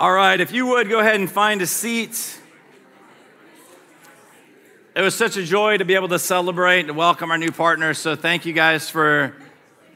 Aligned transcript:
All 0.00 0.12
right, 0.12 0.40
if 0.40 0.52
you 0.52 0.64
would 0.68 0.88
go 0.88 1.00
ahead 1.00 1.16
and 1.16 1.28
find 1.28 1.60
a 1.60 1.66
seat. 1.66 2.38
It 4.94 5.02
was 5.02 5.16
such 5.16 5.36
a 5.36 5.42
joy 5.42 5.78
to 5.78 5.84
be 5.84 5.96
able 5.96 6.06
to 6.10 6.20
celebrate 6.20 6.86
and 6.86 6.96
welcome 6.96 7.32
our 7.32 7.38
new 7.38 7.50
partners. 7.50 7.98
So, 7.98 8.14
thank 8.14 8.46
you 8.46 8.52
guys 8.52 8.88
for 8.88 9.34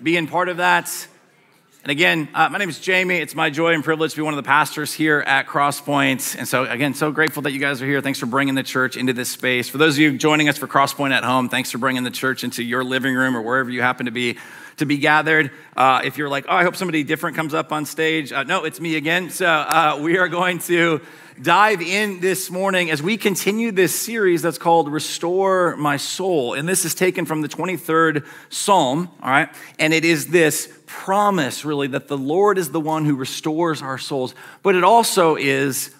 being 0.02 0.26
part 0.26 0.48
of 0.48 0.56
that. 0.56 1.06
And 1.84 1.92
again, 1.92 2.28
uh, 2.34 2.48
my 2.48 2.58
name 2.58 2.68
is 2.68 2.80
Jamie. 2.80 3.18
It's 3.18 3.36
my 3.36 3.48
joy 3.48 3.74
and 3.74 3.84
privilege 3.84 4.10
to 4.10 4.16
be 4.16 4.22
one 4.22 4.34
of 4.34 4.42
the 4.42 4.48
pastors 4.48 4.93
here 4.93 5.20
at 5.20 5.46
Crosspoint. 5.46 6.37
And 6.37 6.48
so, 6.48 6.64
again, 6.64 6.95
so 6.95 7.12
grateful 7.12 7.43
that 7.43 7.53
you 7.53 7.61
guys 7.61 7.80
are 7.80 7.87
here. 7.87 8.00
Thanks 8.00 8.19
for 8.19 8.27
bringing 8.27 8.57
the 8.57 8.64
church 8.64 8.96
into 8.96 9.12
this 9.12 9.30
space. 9.30 9.69
For 9.69 9.79
those 9.79 9.95
of 9.95 10.00
you 10.00 10.19
joining 10.19 10.48
us 10.48 10.59
for 10.59 10.66
Crosspoint 10.66 11.12
at 11.12 11.23
home, 11.23 11.48
thanks 11.48 11.71
for 11.71 11.79
bringing 11.79 12.03
the 12.03 12.11
church 12.11 12.43
into 12.43 12.64
your 12.64 12.82
living 12.82 13.14
room 13.14 13.37
or 13.37 13.43
wherever 13.43 13.71
you 13.71 13.82
happen 13.82 14.07
to 14.07 14.12
be 14.12 14.37
to 14.82 14.86
be 14.86 14.98
gathered. 14.98 15.52
Uh, 15.76 16.00
if 16.04 16.18
you're 16.18 16.28
like, 16.28 16.44
oh, 16.48 16.54
I 16.56 16.64
hope 16.64 16.74
somebody 16.74 17.04
different 17.04 17.36
comes 17.36 17.54
up 17.54 17.70
on 17.70 17.84
stage, 17.84 18.32
uh, 18.32 18.42
no, 18.42 18.64
it's 18.64 18.80
me 18.80 18.96
again. 18.96 19.30
So, 19.30 19.46
uh, 19.46 20.00
we 20.02 20.18
are 20.18 20.26
going 20.26 20.58
to 20.60 21.00
dive 21.40 21.80
in 21.80 22.18
this 22.18 22.50
morning 22.50 22.90
as 22.90 23.00
we 23.00 23.16
continue 23.16 23.70
this 23.70 23.95
series 23.95 24.42
that's 24.42 24.59
called 24.59 24.90
Restore 24.90 25.76
My 25.76 25.98
Soul. 25.98 26.54
And 26.54 26.68
this 26.68 26.84
is 26.84 26.96
taken 26.96 27.26
from 27.26 27.42
the 27.42 27.48
23rd 27.48 28.26
Psalm, 28.50 29.09
all 29.23 29.30
right? 29.30 29.48
And 29.78 29.95
it 29.95 30.04
is 30.04 30.26
this 30.26 30.68
promise, 30.87 31.64
really, 31.64 31.87
that 31.87 32.09
the 32.09 32.18
Lord 32.18 32.59
is 32.59 32.73
the 32.73 32.80
one 32.80 33.04
who 33.04 33.14
restores 33.14 33.82
our 33.82 33.98
souls. 33.98 34.34
But 34.64 34.74
it 34.74 34.82
also 34.82 35.37
is 35.37 35.95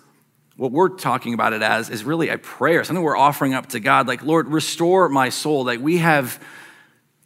what 0.57 0.73
we're 0.73 0.89
talking 0.89 1.35
about 1.35 1.53
it 1.53 1.63
as 1.63 1.89
is 1.89 2.03
really 2.03 2.31
a 2.31 2.39
prayer, 2.39 2.83
something 2.83 3.05
we're 3.05 3.17
offering 3.17 3.55
up 3.55 3.69
to 3.69 3.79
God, 3.79 4.09
like, 4.09 4.25
Lord, 4.25 4.49
restore 4.49 5.09
my 5.09 5.29
soul. 5.29 5.65
Like, 5.65 5.79
we 5.79 5.99
have 5.99 6.43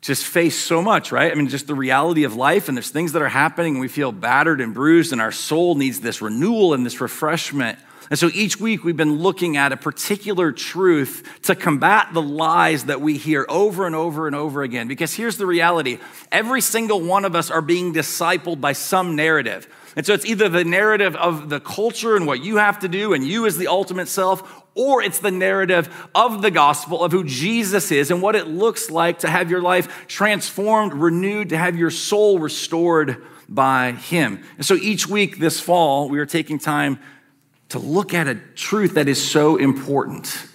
just 0.07 0.25
face 0.25 0.57
so 0.57 0.81
much, 0.81 1.11
right? 1.11 1.33
I 1.33 1.35
mean, 1.35 1.49
just 1.49 1.67
the 1.67 1.75
reality 1.75 2.25
of 2.25 2.37
life, 2.37 2.69
and 2.69 2.77
there's 2.77 2.91
things 2.91 3.13
that 3.13 3.23
are 3.23 3.29
happening, 3.29 3.75
and 3.75 3.81
we 3.81 3.89
feel 3.89 4.13
battered 4.13 4.61
and 4.61 4.73
bruised, 4.73 5.13
and 5.13 5.21
our 5.21 5.33
soul 5.33 5.75
needs 5.75 6.01
this 6.01 6.23
renewal 6.23 6.75
and 6.75 6.87
this 6.87 7.01
refreshment. 7.01 7.79
And 8.09 8.19
so 8.19 8.31
each 8.33 8.61
week 8.61 8.85
we've 8.85 8.97
been 8.97 9.19
looking 9.19 9.57
at 9.57 9.73
a 9.73 9.77
particular 9.77 10.53
truth 10.53 11.29
to 11.43 11.57
combat 11.57 12.11
the 12.13 12.23
lies 12.23 12.85
that 12.85 13.01
we 13.01 13.17
hear 13.17 13.45
over 13.49 13.85
and 13.85 13.97
over 13.97 14.29
and 14.29 14.37
over 14.37 14.63
again. 14.63 14.87
Because 14.87 15.13
here's 15.13 15.39
the 15.39 15.47
reality 15.47 15.99
every 16.31 16.61
single 16.61 17.01
one 17.01 17.25
of 17.25 17.35
us 17.35 17.51
are 17.51 17.63
being 17.63 17.93
discipled 17.93 18.61
by 18.61 18.75
some 18.75 19.17
narrative. 19.17 19.67
And 19.97 20.07
so 20.07 20.13
it's 20.13 20.27
either 20.27 20.49
the 20.49 20.65
narrative 20.65 21.17
of 21.17 21.49
the 21.49 21.59
culture 21.59 22.15
and 22.15 22.27
what 22.27 22.45
you 22.45 22.59
have 22.59 22.79
to 22.81 22.89
do 22.89 23.13
and 23.13 23.27
you 23.27 23.47
as 23.47 23.57
the 23.59 23.67
ultimate 23.67 24.09
self, 24.09 24.63
or 24.77 25.03
it's 25.03 25.19
the 25.19 25.31
narrative 25.31 26.09
of 26.15 26.43
the 26.43 26.51
gospel 26.51 27.03
of 27.03 27.11
who 27.11 27.25
Jesus 27.25 27.91
is 27.91 28.11
and 28.11 28.23
what 28.23 28.37
it 28.37 28.47
looks 28.47 28.91
like 28.91 29.21
to 29.21 29.29
have 29.29 29.51
your 29.51 29.63
life 29.63 30.07
transformed, 30.07 30.93
renewed, 30.93 31.49
to 31.49 31.59
have 31.59 31.77
your 31.77 31.91
soul 31.91 32.39
restored 32.39 33.25
by 33.49 33.93
Him. 33.93 34.45
And 34.57 34.67
so 34.67 34.75
each 34.75 35.09
week 35.09 35.39
this 35.39 35.59
fall, 35.59 36.09
we 36.09 36.19
are 36.19 36.27
taking 36.27 36.59
time 36.59 36.99
to 37.71 37.79
look 37.79 38.15
at 38.15 38.29
a 38.29 38.37
truth 38.55 38.95
that 38.95 39.09
is 39.09 39.23
so 39.25 39.57
important. 39.57 40.47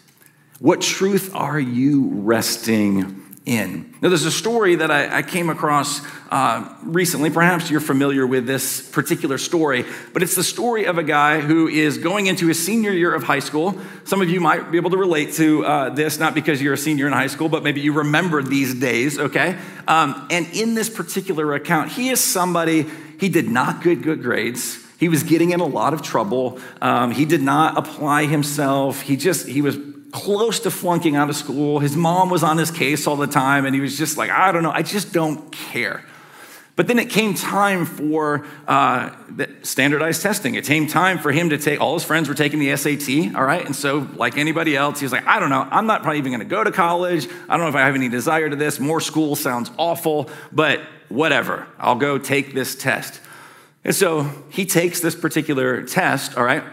What 0.60 0.82
truth 0.82 1.36
are 1.36 1.60
you 1.60 2.10
resting 2.14 3.21
in? 3.46 3.94
Now, 4.02 4.10
there's 4.10 4.26
a 4.26 4.32
story 4.32 4.76
that 4.76 4.92
I, 4.92 5.18
I 5.18 5.22
came 5.24 5.50
across 5.50 6.02
uh, 6.30 6.74
recently. 6.84 7.30
Perhaps 7.30 7.72
you're 7.72 7.80
familiar 7.80 8.26
with 8.26 8.46
this 8.46 8.88
particular 8.90 9.38
story, 9.38 9.86
but 10.14 10.22
it's 10.22 10.36
the 10.36 10.44
story 10.44 10.86
of 10.86 10.98
a 10.98 11.04
guy 11.04 11.40
who 11.40 11.68
is 11.68 11.98
going 11.98 12.28
into 12.28 12.48
his 12.48 12.64
senior 12.64 12.92
year 12.92 13.14
of 13.14 13.24
high 13.24 13.40
school. 13.40 13.80
Some 14.06 14.22
of 14.22 14.30
you 14.30 14.40
might 14.40 14.72
be 14.72 14.78
able 14.78 14.92
to 14.92 14.98
relate 14.98 15.34
to 15.34 15.66
uh, 15.66 15.90
this, 15.90 16.20
not 16.20 16.36
because 16.36 16.62
you're 16.62 16.74
a 16.74 16.78
senior 16.78 17.08
in 17.08 17.14
high 17.14 17.28
school, 17.28 17.50
but 17.50 17.64
maybe 17.64 17.82
you 17.82 17.94
remember 17.94 18.44
these 18.44 18.76
days, 18.76 19.18
okay? 19.18 19.58
Um, 19.88 20.28
and 20.30 20.48
in 20.54 20.76
this 20.76 20.90
particular 20.90 21.54
account, 21.54 21.92
he 21.92 22.10
is 22.10 22.20
somebody, 22.24 22.86
he 23.20 23.28
did 23.28 23.50
not 23.50 23.84
get 23.84 24.02
good 24.04 24.22
grades. 24.22 24.78
He 25.00 25.10
was 25.10 25.24
getting 25.24 25.50
in 25.50 25.60
a 25.60 25.66
lot 25.66 25.96
of 25.96 26.04
trouble. 26.04 26.60
Um, 26.80 27.12
he 27.12 27.26
did 27.26 27.42
not 27.42 27.76
apply 27.76 28.26
himself. 28.28 29.02
He 29.02 29.18
just, 29.18 29.48
he 29.48 29.64
was 29.64 29.76
close 30.12 30.60
to 30.62 30.72
flunking 30.72 31.16
out 31.16 31.30
of 31.30 31.36
school. 31.36 31.80
His 31.80 31.96
mom 31.96 32.30
was 32.30 32.44
on 32.44 32.58
his 32.58 32.72
case 32.72 33.08
all 33.08 33.16
the 33.16 33.28
time, 33.28 33.66
and 33.66 33.74
he 33.74 33.82
was 33.82 33.98
just 33.98 34.18
like, 34.18 34.30
I 34.30 34.52
don't 34.52 34.64
know, 34.64 34.72
I 34.72 34.82
just 34.82 35.14
don't 35.14 35.52
care. 35.52 36.04
But 36.76 36.88
then 36.88 37.00
it 37.00 37.10
came 37.10 37.34
time 37.34 37.86
for 37.86 38.46
uh, 38.68 39.12
standardized 39.62 40.22
testing. 40.22 40.56
It 40.56 40.66
came 40.66 40.88
time 40.88 41.20
for 41.20 41.32
him 41.32 41.50
to 41.50 41.58
take, 41.58 41.82
all 41.82 41.94
his 41.94 42.04
friends 42.04 42.30
were 42.30 42.34
taking 42.34 42.60
the 42.60 42.76
SAT, 42.76 43.36
all 43.36 43.44
right? 43.44 43.66
And 43.66 43.76
so, 43.76 44.08
like 44.16 44.38
anybody 44.38 44.76
else, 44.76 45.00
he 45.00 45.06
was 45.06 45.12
like, 45.12 45.28
I 45.28 45.40
don't 45.40 45.50
know, 45.50 45.68
I'm 45.70 45.86
not 45.86 46.02
probably 46.02 46.20
even 46.20 46.32
gonna 46.32 46.46
go 46.46 46.64
to 46.64 46.72
college. 46.72 47.28
I 47.50 47.58
don't 47.58 47.66
know 47.66 47.70
if 47.70 47.76
I 47.76 47.82
have 47.82 47.96
any 47.96 48.10
desire 48.10 48.50
to 48.50 48.56
this. 48.56 48.80
More 48.80 49.02
school 49.02 49.36
sounds 49.36 49.70
awful, 49.78 50.30
but 50.52 50.82
whatever, 51.10 51.68
I'll 51.78 51.96
go 51.96 52.18
take 52.18 52.54
this 52.54 52.74
test. 52.74 53.20
And 53.84 53.96
so 53.96 54.24
he 54.50 54.66
takes 54.66 55.02
this 55.02 55.16
particular 55.16 55.84
test, 55.84 56.38
all 56.38 56.44
right? 56.44 56.64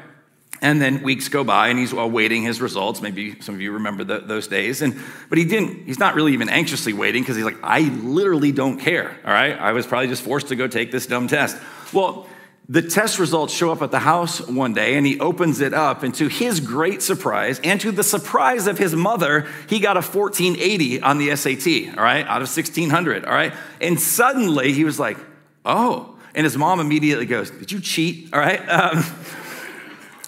And 0.61 0.81
then 0.83 1.03
weeks 1.03 1.29
go 1.29 1.45
by 1.45 1.69
and 1.69 1.79
he's 1.79 1.93
awaiting 1.93 2.43
his 2.43 2.61
results. 2.61 3.01
Maybe 3.01 3.41
some 3.41 3.55
of 3.55 3.61
you 3.61 3.73
remember 3.73 4.05
the, 4.05 4.19
those 4.19 4.49
days. 4.49 4.83
And, 4.83 5.01
but 5.29 5.39
he 5.39 5.45
didn't, 5.45 5.87
he's 5.87 5.99
not 5.99 6.15
really 6.15 6.33
even 6.33 6.49
anxiously 6.49 6.93
waiting 6.93 7.23
because 7.23 7.37
he's 7.37 7.45
like, 7.45 7.59
I 7.63 7.81
literally 7.81 8.53
don't 8.53 8.79
care, 8.79 9.17
all 9.25 9.33
right? 9.33 9.59
I 9.59 9.73
was 9.73 9.87
probably 9.87 10.09
just 10.09 10.23
forced 10.23 10.49
to 10.49 10.57
go 10.57 10.67
take 10.67 10.91
this 10.91 11.07
dumb 11.07 11.29
test. 11.29 11.57
Well, 11.93 12.27
the 12.69 12.83
test 12.83 13.19
results 13.19 13.55
show 13.55 13.71
up 13.71 13.81
at 13.81 13.91
the 13.91 14.01
house 14.01 14.47
one 14.47 14.75
day 14.75 14.97
and 14.97 15.07
he 15.07 15.19
opens 15.21 15.61
it 15.61 15.73
up. 15.73 16.03
And 16.03 16.15
to 16.17 16.29
his 16.29 16.61
great 16.61 17.03
surprise 17.03 17.61
and 17.65 17.81
to 17.81 17.93
the 17.93 18.03
surprise 18.03 18.67
of 18.67 18.79
his 18.79 18.95
mother, 18.95 19.47
he 19.69 19.79
got 19.79 19.97
a 19.97 20.03
1480 20.03 21.01
on 21.01 21.19
the 21.19 21.35
SAT, 21.35 21.97
all 21.97 22.05
right, 22.05 22.27
out 22.27 22.43
of 22.43 22.49
1600, 22.49 23.25
all 23.25 23.33
right? 23.33 23.55
And 23.81 23.99
suddenly 23.99 24.73
he 24.73 24.85
was 24.85 24.99
like, 24.99 25.17
oh, 25.65 26.19
and 26.35 26.45
his 26.45 26.57
mom 26.57 26.79
immediately 26.79 27.27
goes, 27.27 27.51
Did 27.51 27.73
you 27.73 27.81
cheat? 27.81 28.33
All 28.33 28.39
right. 28.39 28.61
Um, 28.69 29.05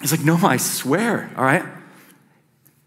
he's 0.01 0.11
like, 0.11 0.25
No, 0.25 0.37
I 0.37 0.57
swear. 0.57 1.31
All 1.37 1.43
right. 1.43 1.65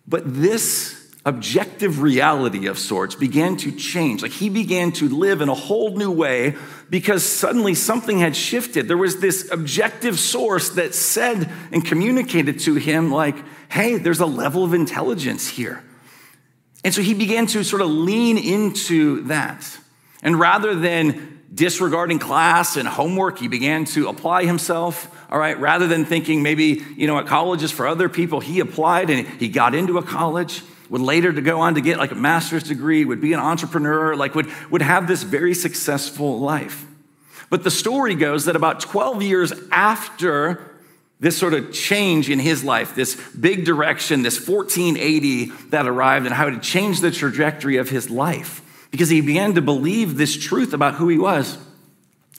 But 0.07 0.23
this 0.27 1.05
objective 1.27 2.03
reality 2.03 2.67
of 2.67 2.79
sorts 2.79 3.15
began 3.15 3.57
to 3.57 3.73
change. 3.73 4.21
Like 4.21 4.33
he 4.33 4.51
began 4.51 4.93
to 4.93 5.09
live 5.09 5.41
in 5.41 5.49
a 5.49 5.55
whole 5.55 5.97
new 5.97 6.11
way 6.11 6.55
because 6.91 7.25
suddenly 7.25 7.75
something 7.75 8.19
had 8.19 8.37
shifted. 8.37 8.89
There 8.89 8.99
was 8.99 9.21
this 9.21 9.51
objective 9.51 10.19
source 10.19 10.71
that 10.71 10.95
said 10.95 11.51
and 11.73 11.85
communicated 11.85 12.61
to 12.61 12.75
him, 12.75 13.11
like, 13.11 13.37
hey, 13.71 13.97
there's 13.97 14.21
a 14.21 14.27
level 14.27 14.65
of 14.65 14.75
intelligence 14.75 15.49
here. 15.49 15.83
And 16.85 16.93
so 16.93 17.01
he 17.01 17.15
began 17.15 17.47
to 17.49 17.65
sort 17.65 17.81
of 17.81 17.89
lean 17.89 18.37
into 18.37 19.23
that. 19.23 19.79
And 20.23 20.39
rather 20.39 20.75
than 20.75 21.34
disregarding 21.55 22.19
class 22.19 22.77
and 22.77 22.89
homework, 22.89 23.39
he 23.39 23.49
began 23.49 23.85
to 23.85 24.09
apply 24.09 24.45
himself. 24.45 25.11
All 25.31 25.39
right, 25.39 25.59
rather 25.59 25.87
than 25.87 26.05
thinking 26.05 26.43
maybe, 26.43 26.83
you 26.97 27.07
know, 27.07 27.19
at 27.19 27.63
is 27.63 27.71
for 27.71 27.87
other 27.87 28.09
people, 28.09 28.41
he 28.41 28.61
applied 28.61 29.11
and 29.11 29.27
he 29.41 29.49
got 29.49 29.75
into 29.75 29.99
a 29.99 30.03
college, 30.03 30.63
would 30.91 31.01
later 31.01 31.33
to 31.33 31.41
go 31.41 31.61
on 31.61 31.75
to 31.75 31.81
get 31.81 31.99
like 31.99 32.11
a 32.11 32.17
master's 32.17 32.65
degree, 32.65 33.05
would 33.05 33.21
be 33.21 33.33
an 33.33 33.41
entrepreneur, 33.41 34.17
like 34.17 34.35
would, 34.35 34.51
would 34.71 34.83
have 34.83 35.07
this 35.07 35.23
very 35.23 35.55
successful 35.55 36.41
life. 36.41 36.87
But 37.51 37.63
the 37.63 37.71
story 37.71 38.15
goes 38.15 38.47
that 38.47 38.57
about 38.57 38.81
12 38.81 39.23
years 39.23 39.53
after 39.71 40.71
this 41.21 41.39
sort 41.39 41.55
of 41.55 41.73
change 41.73 42.29
in 42.29 42.39
his 42.39 42.65
life, 42.65 42.95
this 42.95 43.15
big 43.33 43.65
direction, 43.65 44.23
this 44.23 44.47
1480 44.47 45.47
that 45.71 45.87
arrived 45.87 46.27
and 46.27 46.35
how 46.35 46.49
it 46.49 46.63
changed 46.63 47.01
the 47.01 47.11
trajectory 47.11 47.77
of 47.77 47.89
his 47.89 48.11
life 48.11 48.64
because 48.95 49.09
he 49.09 49.21
began 49.21 49.55
to 49.55 49.61
believe 49.61 50.17
this 50.17 50.37
truth 50.37 50.73
about 50.73 50.95
who 50.95 51.09
he 51.09 51.19
was. 51.19 51.59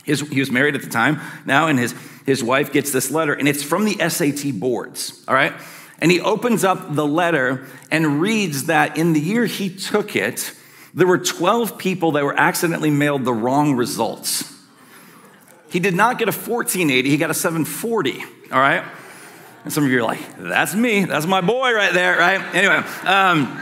His, 0.06 0.22
he 0.22 0.40
was 0.40 0.50
married 0.50 0.74
at 0.74 0.84
the 0.84 0.90
time 0.90 1.20
now, 1.46 1.68
and 1.68 1.78
his, 1.78 1.94
his 2.26 2.42
wife 2.42 2.72
gets 2.72 2.94
this 2.94 3.12
letter, 3.12 3.34
and 3.34 3.46
it's 3.46 3.62
from 3.62 3.84
the 3.84 3.96
SAT 4.08 4.58
boards, 4.58 5.22
all 5.28 5.36
right? 5.36 5.52
And 6.00 6.10
he 6.10 6.22
opens 6.22 6.64
up 6.64 6.96
the 6.96 7.06
letter 7.06 7.68
and 7.92 8.22
reads 8.22 8.68
that 8.68 8.98
in 8.98 9.12
the 9.12 9.20
year 9.20 9.46
he 9.46 9.70
took 9.70 10.16
it, 10.16 10.54
there 10.94 11.06
were 11.06 11.18
12 11.18 11.78
people 11.78 12.14
that 12.14 12.24
were 12.24 12.40
accidentally 12.40 12.90
mailed 12.90 13.26
the 13.26 13.34
wrong 13.34 13.76
results. 13.76 14.50
He 15.70 15.82
did 15.82 15.94
not 15.94 16.18
get 16.20 16.30
a 16.30 16.32
1480, 16.32 17.10
he 17.10 17.18
got 17.18 17.32
a 17.32 17.34
740, 17.34 18.24
all 18.54 18.62
right? 18.62 18.86
And 19.66 19.74
some 19.74 19.84
of 19.84 19.92
you 19.92 20.00
are 20.00 20.04
like, 20.04 20.22
that's 20.38 20.74
me, 20.74 21.04
that's 21.04 21.26
my 21.26 21.42
boy 21.42 21.74
right 21.74 21.92
there, 21.92 22.18
right? 22.18 22.40
Anyway, 22.56 22.82
um, 23.04 23.62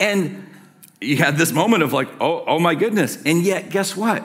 and 0.00 0.42
you 1.00 1.16
had 1.16 1.36
this 1.36 1.52
moment 1.52 1.82
of 1.82 1.92
like, 1.92 2.08
oh, 2.20 2.44
oh 2.46 2.58
my 2.58 2.74
goodness. 2.74 3.22
And 3.24 3.42
yet, 3.42 3.70
guess 3.70 3.96
what? 3.96 4.22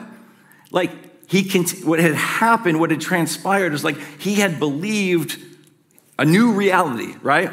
Like, 0.70 0.90
he 1.28 1.48
cont- 1.48 1.84
what 1.84 1.98
had 1.98 2.14
happened, 2.14 2.80
what 2.80 2.90
had 2.90 3.00
transpired 3.00 3.72
is 3.72 3.84
like 3.84 3.98
he 4.18 4.34
had 4.34 4.58
believed 4.58 5.38
a 6.18 6.24
new 6.24 6.52
reality, 6.52 7.14
right? 7.22 7.50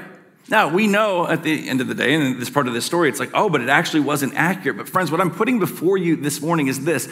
Now, 0.49 0.67
we 0.67 0.87
know 0.87 1.27
at 1.27 1.43
the 1.43 1.69
end 1.69 1.79
of 1.79 1.87
the 1.87 1.93
day, 1.93 2.13
and 2.15 2.41
this 2.41 2.49
part 2.49 2.67
of 2.67 2.73
this 2.73 2.85
story, 2.85 3.07
it's 3.07 3.19
like, 3.19 3.29
oh, 3.33 3.49
but 3.49 3.61
it 3.61 3.69
actually 3.69 3.99
wasn't 3.99 4.33
accurate. 4.35 4.77
But, 4.77 4.89
friends, 4.89 5.11
what 5.11 5.21
I'm 5.21 5.31
putting 5.31 5.59
before 5.59 5.97
you 5.97 6.15
this 6.15 6.41
morning 6.41 6.67
is 6.67 6.83
this 6.83 7.07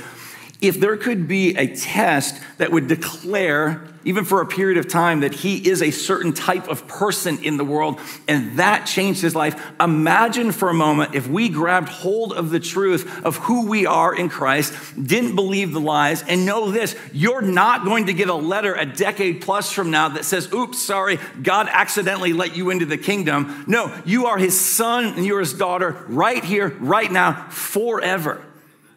if 0.59 0.79
there 0.79 0.97
could 0.97 1.27
be 1.27 1.55
a 1.55 1.75
test 1.75 2.41
that 2.57 2.71
would 2.71 2.87
declare, 2.87 3.83
even 4.03 4.25
for 4.25 4.41
a 4.41 4.45
period 4.45 4.79
of 4.79 4.87
time, 4.87 5.19
that 5.19 5.33
he 5.33 5.69
is 5.69 5.83
a 5.83 5.91
certain 5.91 6.33
type 6.33 6.67
of 6.67 6.87
person 6.87 7.43
in 7.43 7.57
the 7.57 7.63
world 7.63 7.99
and 8.27 8.57
that 8.57 8.85
changed 8.85 9.21
his 9.21 9.35
life, 9.35 9.61
imagine 9.79 10.51
for 10.51 10.69
a 10.69 10.73
moment 10.73 11.13
if 11.13 11.27
we 11.27 11.49
grabbed 11.49 11.89
hold 11.89 12.33
of 12.33 12.49
the 12.49 12.59
truth 12.59 13.23
of 13.23 13.35
who 13.37 13.67
we 13.67 13.85
are 13.85 14.15
in 14.15 14.29
Christ, 14.29 14.73
didn't 15.01 15.35
believe 15.35 15.73
the 15.73 15.79
lies, 15.79 16.23
and 16.23 16.45
know 16.45 16.71
this 16.71 16.95
you're 17.13 17.41
not 17.41 17.85
going 17.85 18.07
to 18.07 18.13
get 18.13 18.29
a 18.29 18.33
letter 18.33 18.73
a 18.73 18.85
decade 18.85 19.41
plus 19.41 19.71
from 19.71 19.91
now 19.91 20.09
that 20.09 20.25
says, 20.25 20.51
oops, 20.53 20.81
sorry, 20.81 21.19
God 21.43 21.67
accidentally 21.69 22.33
let 22.33 22.55
you 22.57 22.71
into 22.71 22.85
the 22.85 22.97
kingdom. 22.97 23.63
No, 23.67 23.95
you 24.05 24.25
are 24.27 24.37
his 24.39 24.59
son 24.59 25.05
and 25.05 25.25
you're 25.25 25.39
his 25.39 25.53
daughter 25.53 26.03
right 26.07 26.43
here, 26.43 26.69
right 26.79 27.11
now, 27.11 27.47
forever. 27.49 28.43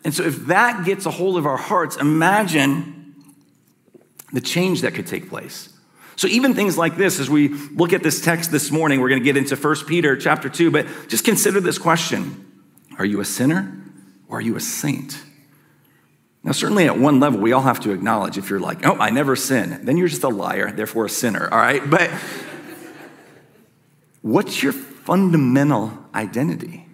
And 0.04 0.14
so, 0.14 0.22
if 0.22 0.46
that 0.46 0.84
gets 0.84 1.06
a 1.06 1.10
hold 1.10 1.36
of 1.36 1.46
our 1.46 1.56
hearts, 1.56 1.96
imagine 1.96 3.14
the 4.32 4.40
change 4.40 4.82
that 4.82 4.94
could 4.94 5.06
take 5.06 5.28
place. 5.28 5.68
So 6.20 6.28
even 6.28 6.52
things 6.52 6.76
like 6.76 6.98
this, 6.98 7.18
as 7.18 7.30
we 7.30 7.48
look 7.48 7.94
at 7.94 8.02
this 8.02 8.20
text 8.20 8.52
this 8.52 8.70
morning, 8.70 9.00
we're 9.00 9.08
going 9.08 9.22
to 9.22 9.24
get 9.24 9.38
into 9.38 9.56
1 9.56 9.86
Peter 9.86 10.18
chapter 10.18 10.50
2, 10.50 10.70
but 10.70 10.86
just 11.08 11.24
consider 11.24 11.60
this 11.60 11.78
question 11.78 12.46
Are 12.98 13.06
you 13.06 13.20
a 13.20 13.24
sinner 13.24 13.74
or 14.28 14.36
are 14.36 14.42
you 14.42 14.54
a 14.54 14.60
saint? 14.60 15.18
Now, 16.42 16.52
certainly 16.52 16.84
at 16.86 16.98
one 16.98 17.20
level, 17.20 17.40
we 17.40 17.52
all 17.52 17.62
have 17.62 17.80
to 17.80 17.92
acknowledge 17.92 18.36
if 18.36 18.50
you're 18.50 18.60
like, 18.60 18.86
oh, 18.86 18.96
I 18.96 19.08
never 19.08 19.34
sin, 19.34 19.80
then 19.84 19.96
you're 19.96 20.08
just 20.08 20.22
a 20.22 20.28
liar, 20.28 20.70
therefore 20.70 21.06
a 21.06 21.08
sinner, 21.08 21.48
all 21.50 21.58
right? 21.58 21.88
But 21.88 22.10
what's 24.20 24.62
your 24.62 24.74
fundamental 24.74 25.98
identity? 26.14 26.86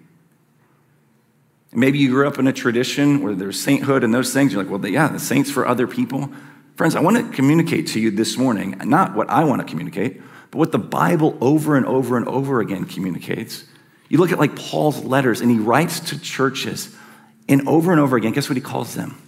Maybe 1.77 1.99
you 1.99 2.09
grew 2.09 2.27
up 2.27 2.39
in 2.39 2.47
a 2.47 2.53
tradition 2.53 3.21
where 3.21 3.35
there's 3.35 3.59
sainthood 3.59 4.03
and 4.03 4.11
those 4.11 4.33
things. 4.33 4.51
You're 4.51 4.63
like, 4.63 4.71
well, 4.71 4.83
yeah, 4.91 5.09
the 5.09 5.19
saints 5.19 5.51
for 5.51 5.67
other 5.67 5.85
people. 5.85 6.31
Friends, 6.75 6.95
I 6.95 7.01
want 7.01 7.17
to 7.17 7.35
communicate 7.35 7.85
to 7.89 7.99
you 7.99 8.09
this 8.09 8.35
morning, 8.35 8.81
not 8.83 9.13
what 9.13 9.29
I 9.29 9.43
want 9.43 9.61
to 9.61 9.67
communicate, 9.67 10.19
but 10.49 10.57
what 10.57 10.71
the 10.71 10.79
Bible 10.79 11.37
over 11.39 11.77
and 11.77 11.85
over 11.85 12.17
and 12.17 12.27
over 12.27 12.61
again 12.61 12.85
communicates. 12.85 13.63
You 14.09 14.17
look 14.17 14.31
at 14.31 14.39
like 14.39 14.55
Paul's 14.55 15.03
letters, 15.03 15.39
and 15.39 15.51
he 15.51 15.59
writes 15.59 15.99
to 16.09 16.19
churches, 16.19 16.95
and 17.47 17.67
over 17.67 17.91
and 17.91 18.01
over 18.01 18.17
again, 18.17 18.31
guess 18.31 18.49
what 18.49 18.57
he 18.57 18.61
calls 18.61 18.95
them? 18.95 19.21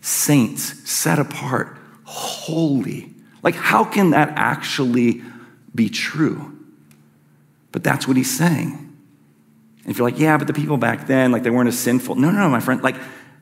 Saints, 0.00 0.88
set 0.90 1.18
apart, 1.18 1.76
holy. 2.04 3.12
Like, 3.42 3.56
how 3.56 3.84
can 3.84 4.12
that 4.12 4.32
actually 4.36 5.20
be 5.74 5.90
true? 5.90 6.58
But 7.72 7.84
that's 7.84 8.08
what 8.08 8.16
he's 8.16 8.34
saying. 8.34 8.89
If 9.90 9.98
you're 9.98 10.08
like, 10.08 10.20
yeah, 10.20 10.36
but 10.36 10.46
the 10.46 10.52
people 10.52 10.76
back 10.76 11.08
then, 11.08 11.32
like 11.32 11.42
they 11.42 11.50
weren't 11.50 11.68
as 11.68 11.78
sinful. 11.78 12.14
No, 12.14 12.30
no, 12.30 12.38
no, 12.38 12.48
my 12.48 12.60
friend. 12.60 12.80
Like 12.80 12.94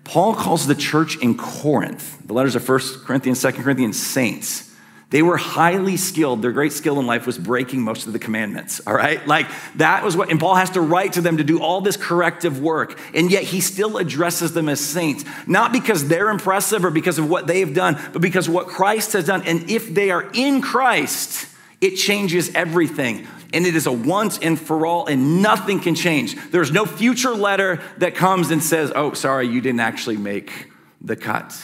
Paul 0.05 0.35
calls 0.35 0.67
the 0.67 0.75
church 0.75 1.19
in 1.19 1.37
Corinth, 1.37 2.27
the 2.27 2.33
letters 2.33 2.57
of 2.57 2.65
First 2.65 3.05
Corinthians, 3.05 3.39
Second 3.39 3.65
Corinthians, 3.65 3.99
saints. 4.03 4.65
They 5.11 5.21
were 5.21 5.37
highly 5.37 5.99
skilled. 5.99 6.41
Their 6.41 6.53
great 6.53 6.73
skill 6.73 6.99
in 7.01 7.07
life 7.07 7.27
was 7.27 7.37
breaking 7.39 7.83
most 7.83 8.07
of 8.07 8.15
the 8.15 8.19
commandments, 8.19 8.81
all 8.87 8.95
right? 8.95 9.27
Like 9.27 9.47
that 9.77 10.03
was 10.03 10.17
what, 10.17 10.31
and 10.31 10.41
Paul 10.41 10.55
has 10.55 10.71
to 10.71 10.81
write 10.81 11.15
to 11.15 11.21
them 11.21 11.37
to 11.37 11.45
do 11.45 11.63
all 11.63 11.83
this 11.83 11.99
corrective 11.99 12.61
work. 12.61 12.99
And 13.15 13.31
yet 13.31 13.43
he 13.43 13.61
still 13.61 13.99
addresses 13.99 14.55
them 14.55 14.71
as 14.71 14.81
saints, 14.81 15.27
not 15.47 15.73
because 15.73 16.09
they're 16.09 16.31
impressive 16.31 16.83
or 16.83 16.91
because 16.91 17.19
of 17.19 17.29
what 17.29 17.47
they've 17.47 17.75
done, 17.75 17.99
but 18.15 18.23
because 18.23 18.49
what 18.49 18.69
Christ 18.69 19.13
has 19.13 19.27
done. 19.27 19.43
And 19.43 19.71
if 19.71 19.93
they 19.93 20.11
are 20.11 20.31
in 20.33 20.63
Christ, 20.63 21.47
it 21.83 21.97
changes 21.97 22.55
everything 22.55 23.27
and 23.53 23.67
it 23.67 23.75
is 23.75 23.87
a 23.87 23.93
once 23.93 24.39
and 24.39 24.59
for 24.59 24.87
all, 24.87 25.07
and 25.07 25.43
nothing 25.43 25.81
can 25.81 25.95
change. 25.95 26.37
There's 26.51 26.71
no 26.71 26.85
future 26.85 27.35
letter 27.35 27.81
that 27.99 28.15
comes 28.15 28.51
and 28.51 28.63
says, 28.63 28.93
oh, 28.95 29.15
sorry, 29.15 29.49
you 29.49 29.61
didn't 29.61 29.81
actually 29.81 30.17
make 30.19 30.71
the 31.01 31.17
cut. 31.17 31.57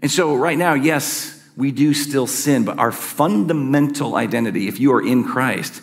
And 0.00 0.10
so, 0.10 0.34
right 0.34 0.58
now, 0.58 0.74
yes, 0.74 1.42
we 1.56 1.72
do 1.72 1.94
still 1.94 2.26
sin, 2.26 2.64
but 2.64 2.78
our 2.78 2.92
fundamental 2.92 4.14
identity, 4.14 4.68
if 4.68 4.78
you 4.78 4.92
are 4.92 5.04
in 5.04 5.24
Christ, 5.24 5.80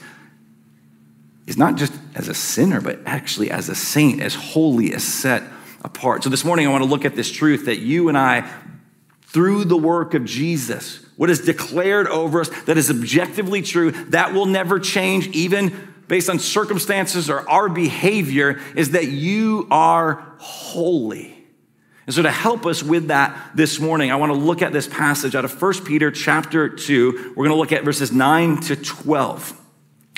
is 1.47 1.57
not 1.57 1.75
just 1.75 1.93
as 2.15 2.27
a 2.27 2.33
sinner, 2.33 2.79
but 2.79 2.99
actually 3.05 3.49
as 3.49 3.69
a 3.69 3.75
saint, 3.75 4.21
as 4.21 4.35
holy, 4.35 4.93
as 4.93 5.03
set 5.03 5.43
apart. 5.83 6.23
So, 6.23 6.29
this 6.29 6.45
morning, 6.45 6.67
I 6.67 6.69
want 6.69 6.83
to 6.83 6.89
look 6.89 7.05
at 7.05 7.15
this 7.15 7.31
truth 7.31 7.65
that 7.65 7.79
you 7.79 8.07
and 8.07 8.17
I, 8.17 8.49
through 9.33 9.65
the 9.65 9.77
work 9.77 10.13
of 10.13 10.25
Jesus, 10.25 11.03
what 11.17 11.29
is 11.29 11.41
declared 11.41 12.07
over 12.07 12.41
us 12.41 12.49
that 12.65 12.77
is 12.77 12.89
objectively 12.89 13.63
true, 13.63 13.91
that 14.09 14.33
will 14.33 14.45
never 14.45 14.79
change, 14.79 15.27
even 15.29 15.75
based 16.07 16.29
on 16.29 16.37
circumstances 16.37 17.29
or 17.29 17.49
our 17.49 17.67
behavior, 17.67 18.61
is 18.75 18.91
that 18.91 19.07
you 19.07 19.67
are 19.71 20.23
holy. 20.37 21.35
And 22.05 22.13
so 22.13 22.21
to 22.21 22.31
help 22.31 22.65
us 22.65 22.83
with 22.83 23.07
that 23.07 23.51
this 23.55 23.79
morning, 23.79 24.11
I 24.11 24.17
want 24.17 24.31
to 24.31 24.37
look 24.37 24.61
at 24.61 24.73
this 24.73 24.87
passage 24.87 25.35
out 25.35 25.45
of 25.45 25.61
1 25.61 25.85
Peter 25.85 26.11
chapter 26.11 26.69
2. 26.69 27.33
We're 27.35 27.45
going 27.45 27.49
to 27.49 27.55
look 27.55 27.71
at 27.71 27.83
verses 27.83 28.11
9 28.11 28.61
to 28.61 28.75
12. 28.75 29.59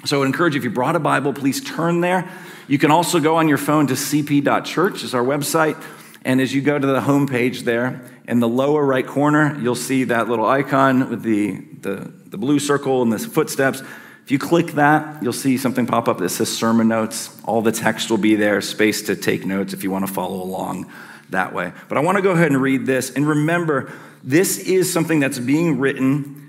So 0.06 0.18
I 0.18 0.20
would 0.20 0.28
encourage 0.28 0.56
you, 0.56 0.60
if 0.60 0.64
you 0.66 0.72
brought 0.72 0.96
a 0.96 1.00
Bible, 1.00 1.32
please 1.32 1.64
turn 1.64 2.02
there. 2.02 2.30
You 2.68 2.80
can 2.80 2.92
also 2.92 3.20
go 3.20 3.38
on 3.38 3.48
your 3.48 3.60
phone 3.60 3.88
to 3.88 3.94
cp.church 3.94 5.04
is 5.04 5.14
our 5.14 5.24
website. 5.24 5.82
And 6.26 6.42
as 6.42 6.54
you 6.54 6.62
go 6.62 6.78
to 6.78 6.88
the 6.88 7.02
home 7.02 7.28
page 7.28 7.62
there, 7.62 8.02
in 8.28 8.40
the 8.40 8.48
lower 8.48 8.84
right 8.84 9.06
corner, 9.06 9.58
you'll 9.62 9.76
see 9.76 10.06
that 10.06 10.28
little 10.28 10.48
icon 10.48 11.12
with 11.12 11.22
the, 11.22 11.62
the, 11.82 12.12
the 12.26 12.38
blue 12.38 12.58
circle 12.58 13.04
and 13.04 13.14
the 13.14 13.20
footsteps. 13.20 13.82
If 14.24 14.32
you 14.32 14.40
click 14.40 14.72
that, 14.72 15.22
you'll 15.22 15.34
see 15.34 15.56
something 15.58 15.86
pop 15.86 16.08
up 16.08 16.18
that 16.18 16.30
says 16.30 16.56
sermon 16.56 16.88
notes. 16.88 17.40
All 17.46 17.62
the 17.62 17.72
text 17.72 18.10
will 18.10 18.18
be 18.18 18.34
there, 18.34 18.60
space 18.62 19.04
to 19.04 19.16
take 19.16 19.46
notes 19.46 19.72
if 19.72 19.84
you 19.84 19.92
want 19.92 20.08
to 20.08 20.12
follow 20.12 20.42
along 20.42 20.92
that 21.30 21.54
way. 21.54 21.72
But 21.88 22.00
I 22.00 22.02
want 22.02 22.18
to 22.18 22.24
go 22.24 22.32
ahead 22.32 22.52
and 22.52 22.60
read 22.60 22.88
this. 22.88 23.12
And 23.12 23.28
remember, 23.28 23.94
this 24.24 24.58
is 24.58 24.92
something 24.92 25.20
that's 25.20 25.38
being 25.38 25.80
written 25.80 26.42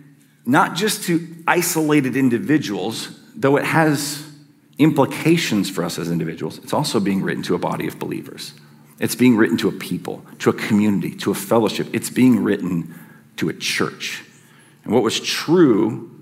not 0.46 0.74
just 0.76 1.02
to 1.04 1.26
isolated 1.46 2.16
individuals, 2.16 3.20
though 3.34 3.56
it 3.56 3.64
has 3.64 4.24
implications 4.78 5.68
for 5.68 5.84
us 5.84 5.98
as 5.98 6.10
individuals, 6.10 6.58
it's 6.58 6.72
also 6.72 7.00
being 7.00 7.22
written 7.22 7.42
to 7.42 7.54
a 7.54 7.58
body 7.58 7.86
of 7.88 7.98
believers. 7.98 8.54
It's 8.98 9.14
being 9.14 9.36
written 9.36 9.58
to 9.58 9.68
a 9.68 9.72
people, 9.72 10.24
to 10.38 10.50
a 10.50 10.52
community, 10.52 11.14
to 11.16 11.30
a 11.30 11.34
fellowship. 11.34 11.88
It's 11.92 12.10
being 12.10 12.42
written 12.42 12.94
to 13.36 13.48
a 13.48 13.52
church. 13.52 14.24
And 14.84 14.92
what 14.92 15.02
was 15.02 15.20
true 15.20 16.12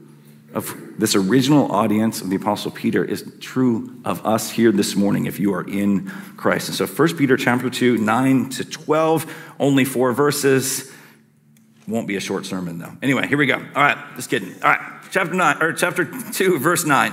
of 0.53 0.76
this 0.99 1.15
original 1.15 1.71
audience 1.73 2.21
of 2.21 2.31
the 2.31 2.37
Apostle 2.37 2.71
Peter 2.71 3.05
is 3.05 3.31
true 3.41 4.00
of 4.05 4.25
us 4.25 4.50
here 4.50 4.73
this 4.73 4.94
morning 4.97 5.26
if 5.26 5.38
you 5.38 5.53
are 5.55 5.69
in 5.69 6.06
Christ. 6.37 6.69
And 6.69 6.76
so 6.76 6.87
1 6.87 7.17
Peter 7.17 7.37
chapter 7.37 7.71
2, 7.71 7.99
9 7.99 8.49
to 8.50 8.65
12, 8.65 9.55
only 9.59 9.85
four 9.85 10.12
verses. 10.12 10.93
Won't 11.87 12.09
be 12.09 12.17
a 12.17 12.21
short 12.21 12.47
sermon 12.47 12.79
though. 12.79 12.93
Anyway, 13.03 13.26
here 13.26 13.37
we 13.37 13.47
go. 13.47 13.56
All 13.56 13.82
right, 13.82 13.99
just 14.17 14.31
kidding. 14.31 14.55
All 14.62 14.71
right, 14.71 14.81
chapter 15.11 15.35
9, 15.35 15.62
or 15.62 15.73
chapter 15.73 16.05
2, 16.05 16.59
verse 16.59 16.85
9 16.85 17.12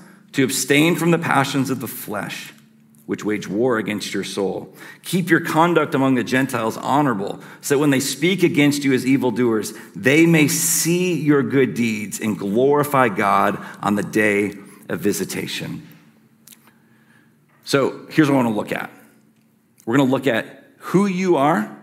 to 0.33 0.43
abstain 0.43 0.95
from 0.95 1.11
the 1.11 1.17
passions 1.17 1.69
of 1.69 1.79
the 1.79 1.87
flesh, 1.87 2.53
which 3.05 3.25
wage 3.25 3.47
war 3.47 3.77
against 3.77 4.13
your 4.13 4.23
soul. 4.23 4.73
Keep 5.03 5.29
your 5.29 5.41
conduct 5.41 5.93
among 5.93 6.15
the 6.15 6.23
Gentiles 6.23 6.77
honorable, 6.77 7.41
so 7.61 7.75
that 7.75 7.79
when 7.79 7.89
they 7.89 7.99
speak 7.99 8.43
against 8.43 8.83
you 8.83 8.93
as 8.93 9.05
evildoers, 9.05 9.73
they 9.95 10.25
may 10.25 10.47
see 10.47 11.13
your 11.21 11.43
good 11.43 11.73
deeds 11.73 12.19
and 12.19 12.37
glorify 12.37 13.09
God 13.09 13.63
on 13.81 13.95
the 13.95 14.03
day 14.03 14.53
of 14.89 14.99
visitation. 14.99 15.87
So 17.63 18.05
here's 18.09 18.29
what 18.29 18.35
I 18.35 18.43
want 18.43 18.49
to 18.49 18.57
look 18.57 18.71
at 18.71 18.89
we're 19.85 19.97
going 19.97 20.09
to 20.09 20.11
look 20.13 20.27
at 20.27 20.65
who 20.77 21.05
you 21.05 21.37
are 21.37 21.77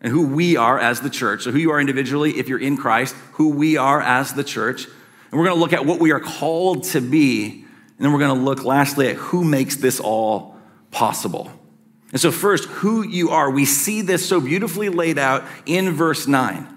and 0.00 0.12
who 0.12 0.26
we 0.26 0.56
are 0.56 0.78
as 0.78 1.00
the 1.00 1.10
church. 1.10 1.44
So, 1.44 1.50
who 1.50 1.58
you 1.58 1.70
are 1.70 1.80
individually, 1.80 2.38
if 2.38 2.48
you're 2.48 2.60
in 2.60 2.76
Christ, 2.76 3.14
who 3.32 3.50
we 3.50 3.76
are 3.76 4.00
as 4.00 4.34
the 4.34 4.44
church. 4.44 4.84
And 4.84 5.40
we're 5.40 5.46
going 5.46 5.56
to 5.56 5.60
look 5.60 5.72
at 5.72 5.86
what 5.86 5.98
we 5.98 6.12
are 6.12 6.20
called 6.20 6.84
to 6.84 7.00
be 7.00 7.63
then 7.98 8.12
we're 8.12 8.18
going 8.18 8.36
to 8.36 8.44
look 8.44 8.64
lastly 8.64 9.08
at 9.08 9.16
who 9.16 9.44
makes 9.44 9.76
this 9.76 10.00
all 10.00 10.56
possible. 10.90 11.50
And 12.12 12.20
so, 12.20 12.30
first, 12.30 12.64
who 12.66 13.02
you 13.02 13.30
are. 13.30 13.50
We 13.50 13.64
see 13.64 14.00
this 14.00 14.28
so 14.28 14.40
beautifully 14.40 14.88
laid 14.88 15.18
out 15.18 15.44
in 15.66 15.92
verse 15.92 16.26
9. 16.26 16.68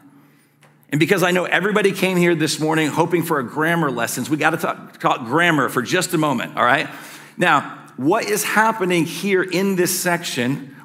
And 0.90 1.00
because 1.00 1.22
I 1.22 1.32
know 1.32 1.46
everybody 1.46 1.92
came 1.92 2.18
here 2.18 2.34
this 2.34 2.60
morning 2.60 2.88
hoping 2.88 3.24
for 3.24 3.40
a 3.40 3.44
grammar 3.44 3.92
lessons, 3.92 4.30
we 4.30 4.38
got 4.38 4.52
to 4.52 4.58
talk, 4.58 5.00
talk 5.00 5.26
grammar 5.26 5.70
for 5.70 5.82
just 5.82 6.14
a 6.14 6.18
moment, 6.18 6.58
all 6.58 6.64
right? 6.64 6.90
Now, 7.36 7.88
what 7.98 8.26
is 8.26 8.44
happening 8.44 9.06
here 9.06 9.44
in 9.44 9.76
this 9.76 10.00
section 10.00 10.76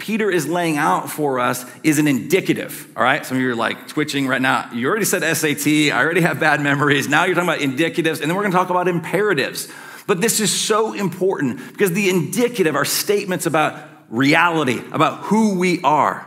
Peter 0.00 0.30
is 0.30 0.48
laying 0.48 0.76
out 0.76 1.10
for 1.10 1.38
us 1.38 1.64
is 1.84 1.98
an 1.98 2.08
indicative, 2.08 2.90
all 2.96 3.02
right? 3.02 3.24
Some 3.24 3.36
of 3.36 3.42
you 3.42 3.50
are 3.50 3.54
like 3.54 3.86
twitching 3.86 4.26
right 4.26 4.42
now. 4.42 4.70
You 4.72 4.88
already 4.88 5.04
said 5.04 5.22
SAT, 5.36 5.92
I 5.92 6.02
already 6.02 6.22
have 6.22 6.40
bad 6.40 6.60
memories. 6.60 7.08
Now 7.08 7.24
you're 7.24 7.34
talking 7.34 7.48
about 7.48 7.60
indicatives, 7.60 8.20
and 8.20 8.30
then 8.30 8.34
we're 8.34 8.42
gonna 8.42 8.54
talk 8.54 8.70
about 8.70 8.88
imperatives. 8.88 9.68
But 10.06 10.20
this 10.20 10.40
is 10.40 10.50
so 10.52 10.92
important 10.92 11.58
because 11.68 11.92
the 11.92 12.08
indicative 12.08 12.74
are 12.74 12.84
statements 12.84 13.46
about 13.46 13.80
reality, 14.08 14.82
about 14.90 15.20
who 15.24 15.58
we 15.58 15.80
are. 15.82 16.26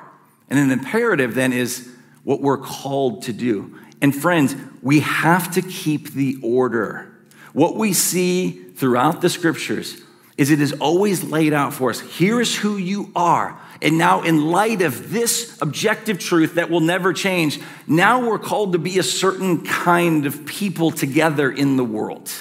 And 0.50 0.58
an 0.58 0.72
imperative 0.72 1.36
then 1.36 1.52
is 1.52 1.90
what 2.24 2.42
we're 2.42 2.58
called 2.58 3.24
to 3.24 3.34
do. 3.34 3.78
And 4.02 4.16
friends, 4.16 4.56
we 4.82 5.02
have 5.02 5.54
to 5.56 5.62
keep 5.62 6.14
the 6.14 6.38
order. 6.42 7.10
What 7.54 7.76
we 7.76 7.94
see 7.94 8.52
throughout 8.52 9.22
the 9.22 9.30
scriptures 9.30 10.02
is 10.38 10.50
it 10.50 10.60
is 10.60 10.74
always 10.74 11.24
laid 11.24 11.54
out 11.54 11.74
for 11.74 11.90
us. 11.90 12.00
Here 12.00 12.42
is 12.42 12.56
who 12.56 12.78
you 12.78 13.12
are. 13.16 13.60
And 13.82 13.98
now, 13.98 14.22
in 14.22 14.48
light 14.48 14.82
of 14.82 15.12
this 15.12 15.62
objective 15.62 16.18
truth 16.18 16.56
that 16.56 16.70
will 16.70 16.80
never 16.80 17.12
change, 17.12 17.60
now 17.86 18.26
we're 18.26 18.40
called 18.40 18.74
to 18.74 18.80
be 18.80 18.98
a 18.98 19.04
certain 19.04 19.64
kind 19.66 20.26
of 20.26 20.46
people 20.46 20.90
together 20.90 21.52
in 21.52 21.76
the 21.76 21.84
world. 21.84 22.32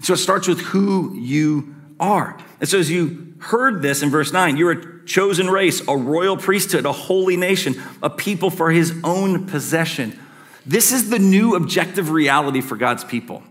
So 0.00 0.12
it 0.12 0.18
starts 0.18 0.46
with 0.46 0.60
who 0.60 1.14
you 1.14 1.74
are. 1.98 2.38
And 2.60 2.68
so, 2.68 2.78
as 2.78 2.90
you 2.90 3.34
heard 3.38 3.80
this 3.80 4.02
in 4.02 4.10
verse 4.10 4.32
9, 4.32 4.56
you're 4.56 4.72
a 4.72 5.06
chosen 5.06 5.48
race, 5.48 5.80
a 5.88 5.96
royal 5.96 6.36
priesthood, 6.36 6.84
a 6.84 6.92
holy 6.92 7.36
nation, 7.36 7.80
a 8.02 8.10
people 8.10 8.50
for 8.50 8.70
his 8.70 8.94
own 9.04 9.46
possession. 9.46 10.18
This 10.66 10.92
is 10.92 11.10
the 11.10 11.18
new 11.18 11.54
objective 11.54 12.10
reality 12.10 12.60
for 12.60 12.76
God's 12.76 13.04
people. 13.04 13.42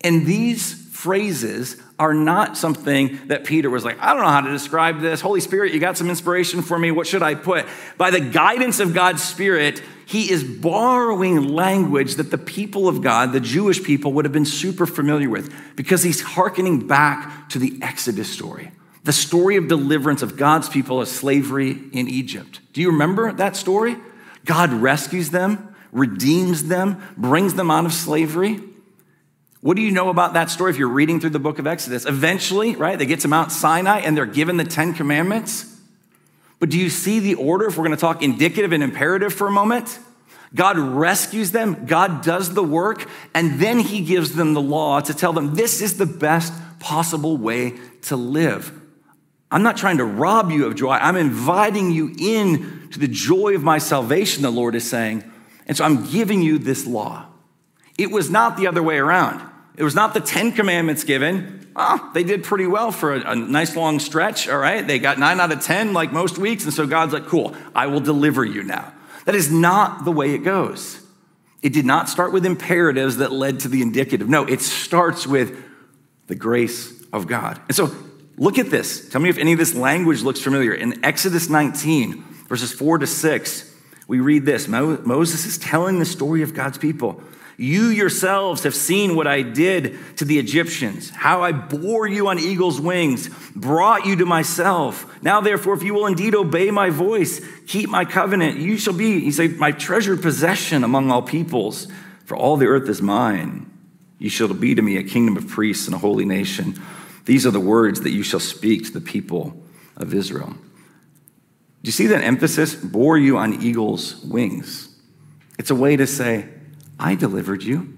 And 0.00 0.26
these 0.26 0.74
phrases 0.90 1.80
are 1.98 2.14
not 2.14 2.56
something 2.56 3.20
that 3.28 3.44
Peter 3.44 3.70
was 3.70 3.84
like, 3.84 3.98
I 4.00 4.12
don't 4.12 4.22
know 4.22 4.28
how 4.28 4.40
to 4.40 4.50
describe 4.50 5.00
this. 5.00 5.20
Holy 5.20 5.40
Spirit, 5.40 5.72
you 5.72 5.78
got 5.78 5.96
some 5.96 6.10
inspiration 6.10 6.62
for 6.62 6.76
me. 6.78 6.90
What 6.90 7.06
should 7.06 7.22
I 7.22 7.36
put? 7.36 7.66
By 7.96 8.10
the 8.10 8.20
guidance 8.20 8.80
of 8.80 8.94
God's 8.94 9.22
Spirit, 9.22 9.80
he 10.06 10.30
is 10.30 10.42
borrowing 10.42 11.48
language 11.48 12.16
that 12.16 12.32
the 12.32 12.38
people 12.38 12.88
of 12.88 13.00
God, 13.00 13.32
the 13.32 13.40
Jewish 13.40 13.82
people, 13.82 14.12
would 14.14 14.24
have 14.24 14.32
been 14.32 14.44
super 14.44 14.86
familiar 14.86 15.30
with 15.30 15.54
because 15.76 16.02
he's 16.02 16.20
hearkening 16.20 16.86
back 16.86 17.48
to 17.50 17.60
the 17.60 17.78
Exodus 17.80 18.28
story, 18.28 18.72
the 19.04 19.12
story 19.12 19.56
of 19.56 19.68
deliverance 19.68 20.22
of 20.22 20.36
God's 20.36 20.68
people 20.68 21.00
of 21.00 21.06
slavery 21.06 21.78
in 21.92 22.08
Egypt. 22.08 22.60
Do 22.72 22.80
you 22.80 22.90
remember 22.90 23.32
that 23.32 23.54
story? 23.54 23.96
God 24.44 24.72
rescues 24.72 25.30
them, 25.30 25.74
redeems 25.92 26.64
them, 26.64 27.02
brings 27.16 27.54
them 27.54 27.70
out 27.70 27.86
of 27.86 27.92
slavery. 27.92 28.60
What 29.64 29.78
do 29.78 29.82
you 29.82 29.92
know 29.92 30.10
about 30.10 30.34
that 30.34 30.50
story 30.50 30.70
if 30.72 30.76
you're 30.76 30.88
reading 30.88 31.20
through 31.20 31.30
the 31.30 31.38
book 31.38 31.58
of 31.58 31.66
Exodus? 31.66 32.04
Eventually, 32.04 32.76
right, 32.76 32.98
they 32.98 33.06
get 33.06 33.20
to 33.20 33.28
Mount 33.28 33.50
Sinai 33.50 34.00
and 34.00 34.14
they're 34.14 34.26
given 34.26 34.58
the 34.58 34.64
Ten 34.64 34.92
Commandments. 34.92 35.80
But 36.60 36.68
do 36.68 36.78
you 36.78 36.90
see 36.90 37.18
the 37.18 37.36
order 37.36 37.68
if 37.68 37.78
we're 37.78 37.86
going 37.86 37.96
to 37.96 38.00
talk 38.00 38.22
indicative 38.22 38.72
and 38.72 38.82
imperative 38.82 39.32
for 39.32 39.46
a 39.46 39.50
moment? 39.50 39.98
God 40.54 40.76
rescues 40.76 41.52
them, 41.52 41.86
God 41.86 42.22
does 42.22 42.52
the 42.52 42.62
work, 42.62 43.08
and 43.32 43.58
then 43.58 43.78
He 43.78 44.02
gives 44.02 44.34
them 44.34 44.52
the 44.52 44.60
law 44.60 45.00
to 45.00 45.14
tell 45.14 45.32
them 45.32 45.54
this 45.54 45.80
is 45.80 45.96
the 45.96 46.04
best 46.04 46.52
possible 46.78 47.38
way 47.38 47.72
to 48.02 48.16
live. 48.16 48.70
I'm 49.50 49.62
not 49.62 49.78
trying 49.78 49.96
to 49.96 50.04
rob 50.04 50.50
you 50.50 50.66
of 50.66 50.74
joy, 50.74 50.90
I'm 50.92 51.16
inviting 51.16 51.90
you 51.90 52.14
in 52.18 52.90
to 52.90 52.98
the 52.98 53.08
joy 53.08 53.54
of 53.54 53.62
my 53.62 53.78
salvation, 53.78 54.42
the 54.42 54.50
Lord 54.50 54.74
is 54.74 54.86
saying. 54.86 55.24
And 55.66 55.74
so 55.74 55.86
I'm 55.86 56.04
giving 56.10 56.42
you 56.42 56.58
this 56.58 56.86
law. 56.86 57.28
It 57.96 58.10
was 58.10 58.28
not 58.28 58.58
the 58.58 58.66
other 58.66 58.82
way 58.82 58.98
around. 58.98 59.52
It 59.76 59.82
was 59.82 59.94
not 59.94 60.14
the 60.14 60.20
Ten 60.20 60.52
Commandments 60.52 61.04
given. 61.04 61.66
Oh, 61.74 62.10
they 62.14 62.22
did 62.22 62.44
pretty 62.44 62.66
well 62.66 62.92
for 62.92 63.14
a, 63.14 63.32
a, 63.32 63.34
nice 63.34 63.74
long 63.74 63.98
stretch, 63.98 64.48
all 64.48 64.58
right? 64.58 64.86
They 64.86 65.00
got 65.00 65.18
nine 65.18 65.40
out 65.40 65.50
of 65.50 65.60
10 65.60 65.92
like 65.92 66.12
most 66.12 66.38
weeks. 66.38 66.64
And 66.64 66.72
so 66.72 66.86
God's 66.86 67.12
like, 67.12 67.26
cool, 67.26 67.56
I 67.74 67.88
will 67.88 68.00
deliver 68.00 68.44
you 68.44 68.62
now. 68.62 68.92
That 69.24 69.34
is 69.34 69.50
not 69.50 70.04
the 70.04 70.12
way 70.12 70.34
it 70.34 70.38
goes. 70.38 71.00
It 71.62 71.72
did 71.72 71.86
not 71.86 72.08
start 72.08 72.32
with 72.32 72.46
imperatives 72.46 73.16
that 73.16 73.32
led 73.32 73.60
to 73.60 73.68
the 73.68 73.82
indicative. 73.82 74.28
No, 74.28 74.44
it 74.44 74.60
starts 74.60 75.26
with 75.26 75.58
the 76.28 76.34
grace 76.36 77.02
of 77.12 77.26
God. 77.26 77.60
And 77.68 77.74
so 77.74 77.90
look 78.36 78.58
at 78.58 78.70
this. 78.70 79.08
Tell 79.08 79.20
me 79.20 79.28
if 79.28 79.38
any 79.38 79.52
of 79.52 79.58
this 79.58 79.74
language 79.74 80.22
looks 80.22 80.40
familiar. 80.40 80.74
In 80.74 81.04
Exodus 81.04 81.48
19, 81.48 82.22
verses 82.48 82.72
4 82.72 82.98
to 82.98 83.06
6, 83.06 83.74
we 84.06 84.20
read 84.20 84.44
this 84.44 84.68
Moses 84.68 85.46
is 85.46 85.58
telling 85.58 85.98
the 85.98 86.04
story 86.04 86.42
of 86.42 86.54
God's 86.54 86.78
people. 86.78 87.22
You 87.56 87.84
yourselves 87.86 88.64
have 88.64 88.74
seen 88.74 89.14
what 89.14 89.26
I 89.26 89.42
did 89.42 90.16
to 90.16 90.24
the 90.24 90.38
Egyptians, 90.38 91.10
how 91.10 91.42
I 91.42 91.52
bore 91.52 92.06
you 92.06 92.28
on 92.28 92.38
eagle's 92.38 92.80
wings, 92.80 93.28
brought 93.54 94.06
you 94.06 94.16
to 94.16 94.26
myself. 94.26 95.22
Now, 95.22 95.40
therefore, 95.40 95.74
if 95.74 95.82
you 95.82 95.94
will 95.94 96.06
indeed 96.06 96.34
obey 96.34 96.70
my 96.72 96.90
voice, 96.90 97.40
keep 97.66 97.88
my 97.88 98.04
covenant, 98.04 98.58
you 98.58 98.76
shall 98.76 98.94
be, 98.94 99.20
he 99.20 99.30
said, 99.30 99.56
my 99.56 99.70
treasured 99.70 100.20
possession 100.20 100.82
among 100.82 101.10
all 101.10 101.22
peoples, 101.22 101.86
for 102.24 102.36
all 102.36 102.56
the 102.56 102.66
earth 102.66 102.88
is 102.88 103.00
mine. 103.00 103.70
You 104.18 104.30
shall 104.30 104.52
be 104.52 104.74
to 104.74 104.82
me 104.82 104.96
a 104.96 105.04
kingdom 105.04 105.36
of 105.36 105.48
priests 105.48 105.86
and 105.86 105.94
a 105.94 105.98
holy 105.98 106.24
nation. 106.24 106.80
These 107.24 107.46
are 107.46 107.50
the 107.50 107.60
words 107.60 108.00
that 108.00 108.10
you 108.10 108.22
shall 108.22 108.40
speak 108.40 108.86
to 108.86 108.92
the 108.92 109.00
people 109.00 109.62
of 109.96 110.12
Israel. 110.12 110.50
Do 110.50 111.88
you 111.88 111.92
see 111.92 112.06
that 112.08 112.24
emphasis? 112.24 112.74
Bore 112.74 113.18
you 113.18 113.36
on 113.36 113.62
eagle's 113.62 114.16
wings. 114.24 114.88
It's 115.58 115.70
a 115.70 115.74
way 115.74 115.96
to 115.96 116.06
say, 116.06 116.48
I 116.98 117.14
delivered 117.14 117.62
you. 117.62 117.96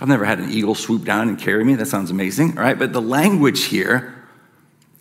I've 0.00 0.08
never 0.08 0.24
had 0.24 0.40
an 0.40 0.50
eagle 0.50 0.74
swoop 0.74 1.04
down 1.04 1.28
and 1.28 1.38
carry 1.38 1.64
me. 1.64 1.74
That 1.76 1.86
sounds 1.86 2.10
amazing, 2.10 2.54
right? 2.56 2.78
But 2.78 2.92
the 2.92 3.02
language 3.02 3.64
here 3.64 4.14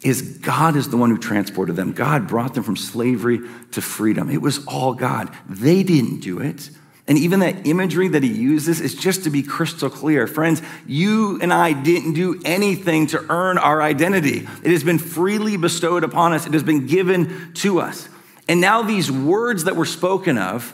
is 0.03 0.21
God 0.39 0.75
is 0.75 0.89
the 0.89 0.97
one 0.97 1.09
who 1.09 1.17
transported 1.17 1.75
them. 1.75 1.93
God 1.93 2.27
brought 2.27 2.53
them 2.53 2.63
from 2.63 2.75
slavery 2.75 3.39
to 3.71 3.81
freedom. 3.81 4.29
It 4.29 4.41
was 4.41 4.65
all 4.67 4.93
God. 4.93 5.35
They 5.47 5.83
didn't 5.83 6.19
do 6.19 6.39
it. 6.39 6.69
And 7.07 7.17
even 7.17 7.41
that 7.41 7.67
imagery 7.67 8.07
that 8.09 8.23
he 8.23 8.31
uses 8.31 8.79
is 8.79 8.95
just 8.95 9.25
to 9.25 9.29
be 9.29 9.43
crystal 9.43 9.89
clear. 9.89 10.25
Friends, 10.25 10.61
you 10.87 11.39
and 11.41 11.51
I 11.51 11.73
didn't 11.73 12.13
do 12.13 12.41
anything 12.45 13.07
to 13.07 13.25
earn 13.29 13.57
our 13.57 13.81
identity. 13.81 14.47
It 14.63 14.71
has 14.71 14.83
been 14.83 14.99
freely 14.99 15.57
bestowed 15.57 16.03
upon 16.03 16.33
us, 16.33 16.45
it 16.45 16.53
has 16.53 16.63
been 16.63 16.87
given 16.87 17.53
to 17.55 17.81
us. 17.81 18.07
And 18.47 18.59
now, 18.59 18.81
these 18.81 19.09
words 19.09 19.65
that 19.65 19.77
were 19.77 19.85
spoken 19.85 20.37
of 20.37 20.73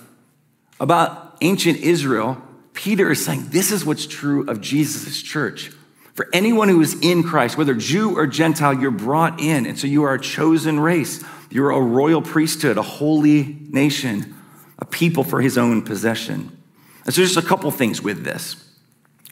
about 0.79 1.28
ancient 1.41 1.79
Israel, 1.79 2.41
Peter 2.73 3.11
is 3.11 3.23
saying 3.23 3.49
this 3.49 3.71
is 3.71 3.85
what's 3.85 4.05
true 4.07 4.47
of 4.47 4.61
Jesus' 4.61 5.21
church. 5.21 5.71
For 6.13 6.27
anyone 6.33 6.67
who 6.67 6.81
is 6.81 6.99
in 7.01 7.23
Christ, 7.23 7.57
whether 7.57 7.73
Jew 7.73 8.17
or 8.17 8.27
Gentile, 8.27 8.73
you're 8.73 8.91
brought 8.91 9.39
in. 9.39 9.65
And 9.65 9.79
so 9.79 9.87
you 9.87 10.03
are 10.03 10.13
a 10.13 10.19
chosen 10.19 10.79
race. 10.79 11.23
You're 11.49 11.71
a 11.71 11.79
royal 11.81 12.21
priesthood, 12.21 12.77
a 12.77 12.81
holy 12.81 13.57
nation, 13.69 14.35
a 14.77 14.85
people 14.85 15.23
for 15.23 15.41
his 15.41 15.57
own 15.57 15.81
possession. 15.81 16.57
And 17.05 17.13
so 17.13 17.21
just 17.21 17.37
a 17.37 17.41
couple 17.41 17.71
things 17.71 18.01
with 18.01 18.23
this. 18.23 18.55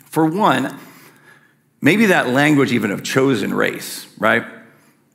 For 0.05 0.25
one, 0.25 0.77
maybe 1.81 2.05
that 2.07 2.29
language 2.29 2.71
even 2.71 2.91
of 2.91 3.03
chosen 3.03 3.53
race, 3.53 4.07
right? 4.17 4.45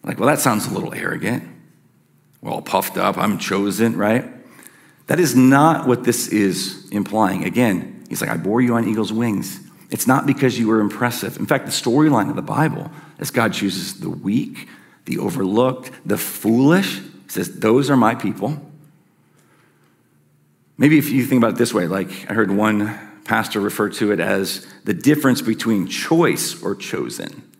Like, 0.04 0.18
well, 0.18 0.28
that 0.28 0.40
sounds 0.40 0.66
a 0.66 0.74
little 0.74 0.92
arrogant. 0.92 1.44
Well, 2.40 2.60
puffed 2.60 2.98
up, 2.98 3.16
I'm 3.16 3.38
chosen, 3.38 3.96
right? 3.96 4.30
That 5.06 5.18
is 5.20 5.34
not 5.34 5.86
what 5.86 6.04
this 6.04 6.28
is 6.28 6.88
implying. 6.90 7.44
Again, 7.44 8.04
he's 8.08 8.20
like, 8.20 8.30
I 8.30 8.36
bore 8.36 8.60
you 8.60 8.74
on 8.74 8.88
eagle's 8.88 9.12
wings. 9.12 9.60
It's 9.90 10.06
not 10.06 10.26
because 10.26 10.58
you 10.58 10.68
were 10.68 10.80
impressive. 10.80 11.36
In 11.36 11.46
fact, 11.46 11.66
the 11.66 11.72
storyline 11.72 12.30
of 12.30 12.36
the 12.36 12.42
Bible 12.42 12.90
is 13.18 13.30
God 13.30 13.52
chooses 13.52 14.00
the 14.00 14.08
weak, 14.08 14.68
the 15.04 15.18
overlooked, 15.18 15.90
the 16.06 16.16
foolish. 16.16 16.98
He 16.98 17.28
says, 17.28 17.58
Those 17.58 17.90
are 17.90 17.96
my 17.96 18.14
people. 18.14 18.58
Maybe 20.78 20.98
if 20.98 21.10
you 21.10 21.24
think 21.26 21.40
about 21.40 21.52
it 21.52 21.58
this 21.58 21.74
way, 21.74 21.86
like 21.86 22.30
I 22.30 22.34
heard 22.34 22.50
one 22.50 22.98
pastor 23.24 23.60
refer 23.60 23.88
to 23.90 24.12
it 24.12 24.20
as 24.20 24.66
the 24.84 24.94
difference 24.94 25.42
between 25.42 25.86
choice 25.86 26.60
or 26.62 26.74
chosen. 26.74 27.51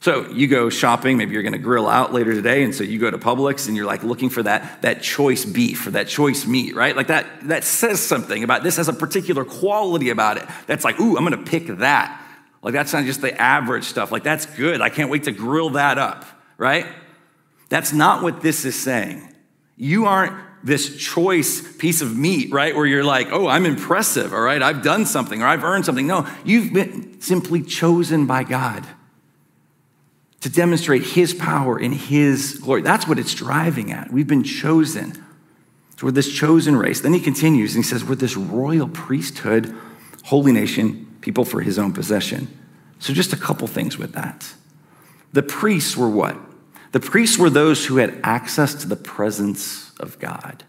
So 0.00 0.30
you 0.30 0.48
go 0.48 0.70
shopping, 0.70 1.18
maybe 1.18 1.34
you're 1.34 1.42
going 1.42 1.52
to 1.52 1.58
grill 1.58 1.86
out 1.86 2.14
later 2.14 2.32
today, 2.32 2.64
and 2.64 2.74
so 2.74 2.82
you 2.82 2.98
go 2.98 3.10
to 3.10 3.18
Publix 3.18 3.68
and 3.68 3.76
you're 3.76 3.84
like 3.84 4.02
looking 4.02 4.30
for 4.30 4.42
that, 4.42 4.80
that 4.80 5.02
choice 5.02 5.44
beef 5.44 5.86
or 5.86 5.90
that 5.90 6.08
choice 6.08 6.46
meat, 6.46 6.74
right? 6.74 6.96
Like 6.96 7.08
that, 7.08 7.26
that 7.48 7.64
says 7.64 8.00
something 8.00 8.42
about 8.42 8.62
this 8.62 8.78
has 8.78 8.88
a 8.88 8.94
particular 8.94 9.44
quality 9.44 10.08
about 10.08 10.38
it. 10.38 10.48
That's 10.66 10.84
like, 10.84 10.98
ooh, 11.00 11.18
I'm 11.18 11.26
going 11.26 11.44
to 11.44 11.50
pick 11.50 11.66
that. 11.66 12.18
Like 12.62 12.72
that's 12.72 12.94
not 12.94 13.04
just 13.04 13.20
the 13.20 13.38
average 13.38 13.84
stuff. 13.84 14.10
Like 14.10 14.22
that's 14.22 14.46
good. 14.46 14.80
I 14.80 14.88
can't 14.88 15.10
wait 15.10 15.24
to 15.24 15.32
grill 15.32 15.70
that 15.70 15.98
up, 15.98 16.24
right? 16.56 16.86
That's 17.68 17.92
not 17.92 18.22
what 18.22 18.40
this 18.40 18.64
is 18.64 18.74
saying. 18.74 19.34
You 19.76 20.06
aren't 20.06 20.34
this 20.64 20.96
choice 20.96 21.76
piece 21.76 22.00
of 22.00 22.16
meat, 22.16 22.50
right? 22.52 22.74
Where 22.74 22.86
you're 22.86 23.04
like, 23.04 23.28
oh, 23.32 23.48
I'm 23.48 23.66
impressive, 23.66 24.32
all 24.32 24.40
right? 24.40 24.62
I've 24.62 24.82
done 24.82 25.04
something 25.04 25.42
or 25.42 25.46
I've 25.46 25.64
earned 25.64 25.84
something. 25.84 26.06
No, 26.06 26.26
you've 26.42 26.72
been 26.72 27.20
simply 27.20 27.62
chosen 27.62 28.26
by 28.26 28.44
God 28.44 28.86
to 30.40 30.48
demonstrate 30.48 31.02
his 31.02 31.34
power 31.34 31.76
and 31.76 31.94
his 31.94 32.58
glory. 32.62 32.82
That's 32.82 33.06
what 33.06 33.18
it's 33.18 33.34
driving 33.34 33.92
at. 33.92 34.10
We've 34.10 34.26
been 34.26 34.44
chosen. 34.44 35.14
So 35.96 36.06
we're 36.06 36.12
this 36.12 36.32
chosen 36.32 36.76
race. 36.76 37.00
Then 37.00 37.12
he 37.12 37.20
continues 37.20 37.74
and 37.74 37.84
he 37.84 37.88
says, 37.88 38.04
We're 38.04 38.14
this 38.14 38.36
royal 38.36 38.88
priesthood, 38.88 39.74
holy 40.24 40.52
nation, 40.52 41.18
people 41.20 41.44
for 41.44 41.60
his 41.60 41.78
own 41.78 41.92
possession. 41.92 42.48
So 42.98 43.12
just 43.12 43.32
a 43.32 43.36
couple 43.36 43.66
things 43.66 43.98
with 43.98 44.12
that. 44.12 44.52
The 45.32 45.42
priests 45.42 45.96
were 45.96 46.08
what? 46.08 46.36
The 46.92 47.00
priests 47.00 47.38
were 47.38 47.50
those 47.50 47.86
who 47.86 47.98
had 47.98 48.18
access 48.24 48.74
to 48.74 48.88
the 48.88 48.96
presence 48.96 49.92
of 50.00 50.18
God. 50.18 50.64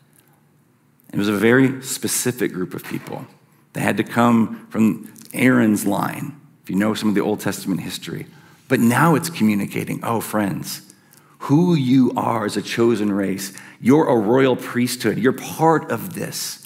It 1.12 1.18
was 1.18 1.30
a 1.30 1.34
very 1.34 1.82
specific 1.82 2.54
group 2.54 2.74
of 2.74 2.84
people. 2.84 3.26
They 3.74 3.82
had 3.82 3.98
to 3.98 4.04
come 4.04 4.68
from 4.70 5.14
Aaron's 5.34 5.86
line, 5.86 6.40
if 6.64 6.70
you 6.70 6.76
know 6.76 6.94
some 6.94 7.10
of 7.10 7.16
the 7.16 7.22
Old 7.22 7.40
Testament 7.40 7.82
history. 7.82 8.28
But 8.72 8.80
now 8.80 9.16
it's 9.16 9.30
communicating 9.30 10.00
oh, 10.02 10.22
friends, 10.22 10.82
who 11.40 11.76
you 11.76 12.14
are 12.16 12.46
as 12.46 12.56
a 12.56 12.62
chosen 12.62 13.12
race. 13.12 13.52
You're 13.82 14.08
a 14.08 14.16
royal 14.16 14.56
priesthood, 14.56 15.18
you're 15.18 15.34
part 15.34 15.92
of 15.92 16.14
this. 16.14 16.66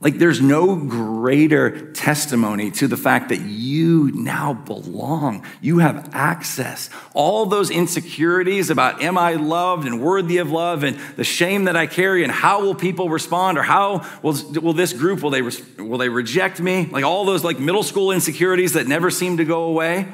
Like, 0.00 0.18
there's 0.18 0.42
no 0.42 0.76
greater 0.76 1.92
testimony 1.92 2.70
to 2.72 2.88
the 2.88 2.98
fact 2.98 3.30
that 3.30 3.40
you 3.40 4.10
now 4.12 4.52
belong. 4.52 5.46
You 5.62 5.78
have 5.78 6.10
access. 6.12 6.90
All 7.14 7.46
those 7.46 7.70
insecurities 7.70 8.68
about 8.68 9.00
am 9.00 9.16
I 9.16 9.36
loved 9.36 9.86
and 9.86 9.98
worthy 9.98 10.36
of 10.38 10.50
love 10.50 10.84
and 10.84 10.98
the 11.16 11.24
shame 11.24 11.64
that 11.64 11.76
I 11.76 11.86
carry 11.86 12.22
and 12.22 12.30
how 12.30 12.60
will 12.60 12.74
people 12.74 13.08
respond 13.08 13.56
or 13.56 13.62
how 13.62 14.06
will, 14.20 14.36
will 14.60 14.74
this 14.74 14.92
group, 14.92 15.22
will 15.22 15.30
they, 15.30 15.40
will 15.40 15.96
they 15.96 16.10
reject 16.10 16.60
me? 16.60 16.84
Like 16.84 17.04
all 17.04 17.24
those 17.24 17.42
like 17.44 17.58
middle 17.58 17.82
school 17.82 18.12
insecurities 18.12 18.74
that 18.74 18.86
never 18.86 19.10
seem 19.10 19.38
to 19.38 19.46
go 19.46 19.64
away. 19.64 20.06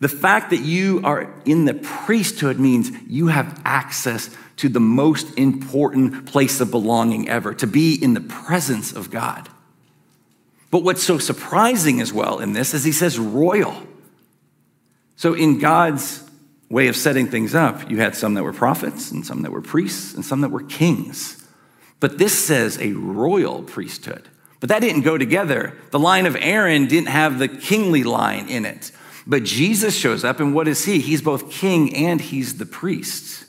The 0.00 0.08
fact 0.08 0.50
that 0.50 0.60
you 0.60 1.00
are 1.02 1.32
in 1.44 1.64
the 1.64 1.74
priesthood 1.74 2.58
means 2.58 2.90
you 3.08 3.28
have 3.28 3.60
access 3.64 4.30
to 4.56 4.68
the 4.68 4.80
most 4.80 5.36
important 5.38 6.26
place 6.26 6.60
of 6.60 6.70
belonging 6.70 7.28
ever, 7.28 7.54
to 7.54 7.66
be 7.66 7.94
in 7.94 8.14
the 8.14 8.20
presence 8.20 8.92
of 8.92 9.10
God. 9.10 9.48
But 10.70 10.82
what's 10.82 11.02
so 11.02 11.18
surprising 11.18 12.00
as 12.00 12.12
well 12.12 12.40
in 12.40 12.52
this 12.52 12.74
is 12.74 12.84
he 12.84 12.92
says 12.92 13.18
royal. 13.18 13.82
So, 15.16 15.34
in 15.34 15.58
God's 15.58 16.24
way 16.68 16.88
of 16.88 16.96
setting 16.96 17.28
things 17.28 17.54
up, 17.54 17.90
you 17.90 17.98
had 17.98 18.14
some 18.14 18.34
that 18.34 18.44
were 18.44 18.52
prophets, 18.52 19.10
and 19.10 19.26
some 19.26 19.42
that 19.42 19.50
were 19.50 19.62
priests, 19.62 20.14
and 20.14 20.24
some 20.24 20.42
that 20.42 20.50
were 20.50 20.62
kings. 20.62 21.44
But 22.00 22.18
this 22.18 22.38
says 22.38 22.78
a 22.80 22.92
royal 22.92 23.62
priesthood. 23.62 24.28
But 24.60 24.68
that 24.68 24.80
didn't 24.80 25.02
go 25.02 25.18
together. 25.18 25.76
The 25.90 25.98
line 25.98 26.26
of 26.26 26.36
Aaron 26.36 26.86
didn't 26.86 27.08
have 27.08 27.38
the 27.38 27.48
kingly 27.48 28.02
line 28.02 28.48
in 28.48 28.64
it. 28.64 28.92
But 29.28 29.44
Jesus 29.44 29.94
shows 29.94 30.24
up, 30.24 30.40
and 30.40 30.54
what 30.54 30.66
is 30.66 30.86
he? 30.86 31.00
He's 31.00 31.20
both 31.20 31.50
king 31.50 31.94
and 31.94 32.18
he's 32.18 32.56
the 32.56 32.66
priest 32.66 33.44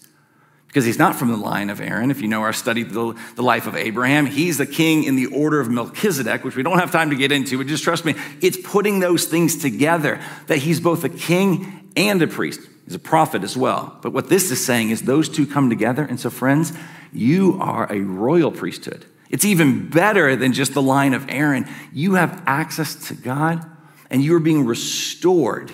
because 0.67 0.85
he's 0.85 0.99
not 0.99 1.15
from 1.15 1.29
the 1.29 1.37
line 1.37 1.71
of 1.71 1.81
Aaron. 1.81 2.11
If 2.11 2.21
you 2.21 2.27
know 2.27 2.41
our 2.41 2.53
study, 2.53 2.83
the, 2.83 3.17
the 3.35 3.41
life 3.41 3.65
of 3.65 3.75
Abraham, 3.75 4.27
he's 4.27 4.59
the 4.59 4.67
king 4.67 5.05
in 5.05 5.15
the 5.15 5.25
order 5.27 5.59
of 5.59 5.69
Melchizedek, 5.69 6.43
which 6.43 6.55
we 6.55 6.61
don't 6.61 6.77
have 6.77 6.91
time 6.91 7.09
to 7.09 7.15
get 7.15 7.31
into, 7.31 7.57
but 7.57 7.65
just 7.65 7.83
trust 7.83 8.05
me, 8.05 8.13
it's 8.41 8.57
putting 8.61 8.99
those 8.99 9.25
things 9.25 9.55
together 9.55 10.21
that 10.45 10.59
he's 10.59 10.79
both 10.79 11.03
a 11.05 11.09
king 11.09 11.89
and 11.95 12.21
a 12.21 12.27
priest. 12.27 12.59
He's 12.85 12.93
a 12.93 12.99
prophet 12.99 13.43
as 13.43 13.57
well. 13.57 13.97
But 14.01 14.13
what 14.13 14.29
this 14.29 14.51
is 14.51 14.63
saying 14.63 14.91
is 14.91 15.03
those 15.03 15.27
two 15.27 15.47
come 15.47 15.69
together. 15.69 16.03
And 16.03 16.19
so, 16.19 16.29
friends, 16.29 16.73
you 17.13 17.57
are 17.59 17.91
a 17.91 18.01
royal 18.01 18.51
priesthood. 18.51 19.05
It's 19.29 19.45
even 19.45 19.89
better 19.89 20.35
than 20.35 20.53
just 20.53 20.73
the 20.73 20.81
line 20.81 21.13
of 21.13 21.25
Aaron. 21.29 21.67
You 21.93 22.15
have 22.15 22.43
access 22.45 22.95
to 23.07 23.15
God, 23.15 23.65
and 24.09 24.23
you 24.23 24.35
are 24.35 24.39
being 24.39 24.65
restored 24.65 25.71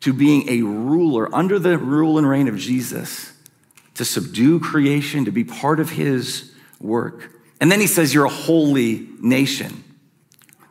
to 0.00 0.12
being 0.12 0.48
a 0.48 0.62
ruler 0.62 1.34
under 1.34 1.58
the 1.58 1.78
rule 1.78 2.18
and 2.18 2.28
reign 2.28 2.48
of 2.48 2.58
Jesus 2.58 3.32
to 3.94 4.04
subdue 4.04 4.60
creation, 4.60 5.24
to 5.24 5.30
be 5.30 5.44
part 5.44 5.80
of 5.80 5.90
his 5.90 6.52
work. 6.80 7.30
And 7.60 7.70
then 7.70 7.80
he 7.80 7.86
says, 7.86 8.12
You're 8.12 8.26
a 8.26 8.28
holy 8.28 9.08
nation. 9.20 9.84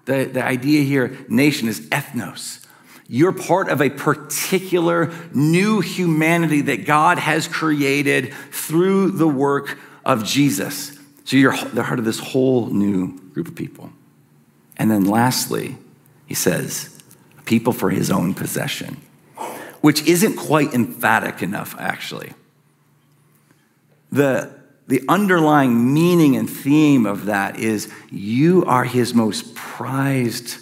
The, 0.06 0.26
the 0.26 0.44
idea 0.44 0.84
here, 0.84 1.18
nation, 1.30 1.70
is 1.70 1.82
ethnos. 1.90 2.66
You're 3.08 3.32
part 3.32 3.70
of 3.70 3.82
a 3.82 3.90
particular 3.90 5.14
new 5.34 5.82
humanity 5.82 6.62
that 6.62 6.86
God 6.86 7.18
has 7.18 7.48
created 7.48 8.34
through 8.52 9.12
the 9.12 9.28
work 9.28 9.78
of 10.06 10.26
Jesus. 10.26 10.98
So 11.26 11.38
you're 11.38 11.56
the 11.56 11.84
heart 11.84 12.00
of 12.00 12.06
this 12.06 12.20
whole 12.20 12.68
new 12.68 13.18
group 13.32 13.48
of 13.48 13.56
people. 13.56 13.92
And 14.78 14.92
then 14.92 15.06
lastly, 15.06 15.78
he 16.26 16.34
says, 16.34 16.98
people 17.46 17.74
for 17.74 17.90
his 17.90 18.10
own 18.10 18.34
possession, 18.34 19.02
which 19.82 20.06
isn't 20.08 20.38
quite 20.38 20.74
emphatic 20.74 21.42
enough, 21.42 21.76
actually 21.78 22.34
the, 24.14 24.54
the 24.88 25.02
underlying 25.10 25.94
meaning 25.94 26.36
and 26.38 26.48
theme 26.48 27.06
of 27.08 27.26
that 27.26 27.58
is 27.58 27.92
you 28.12 28.64
are 28.66 28.84
his 28.84 29.14
most 29.14 29.56
prized 29.56 30.58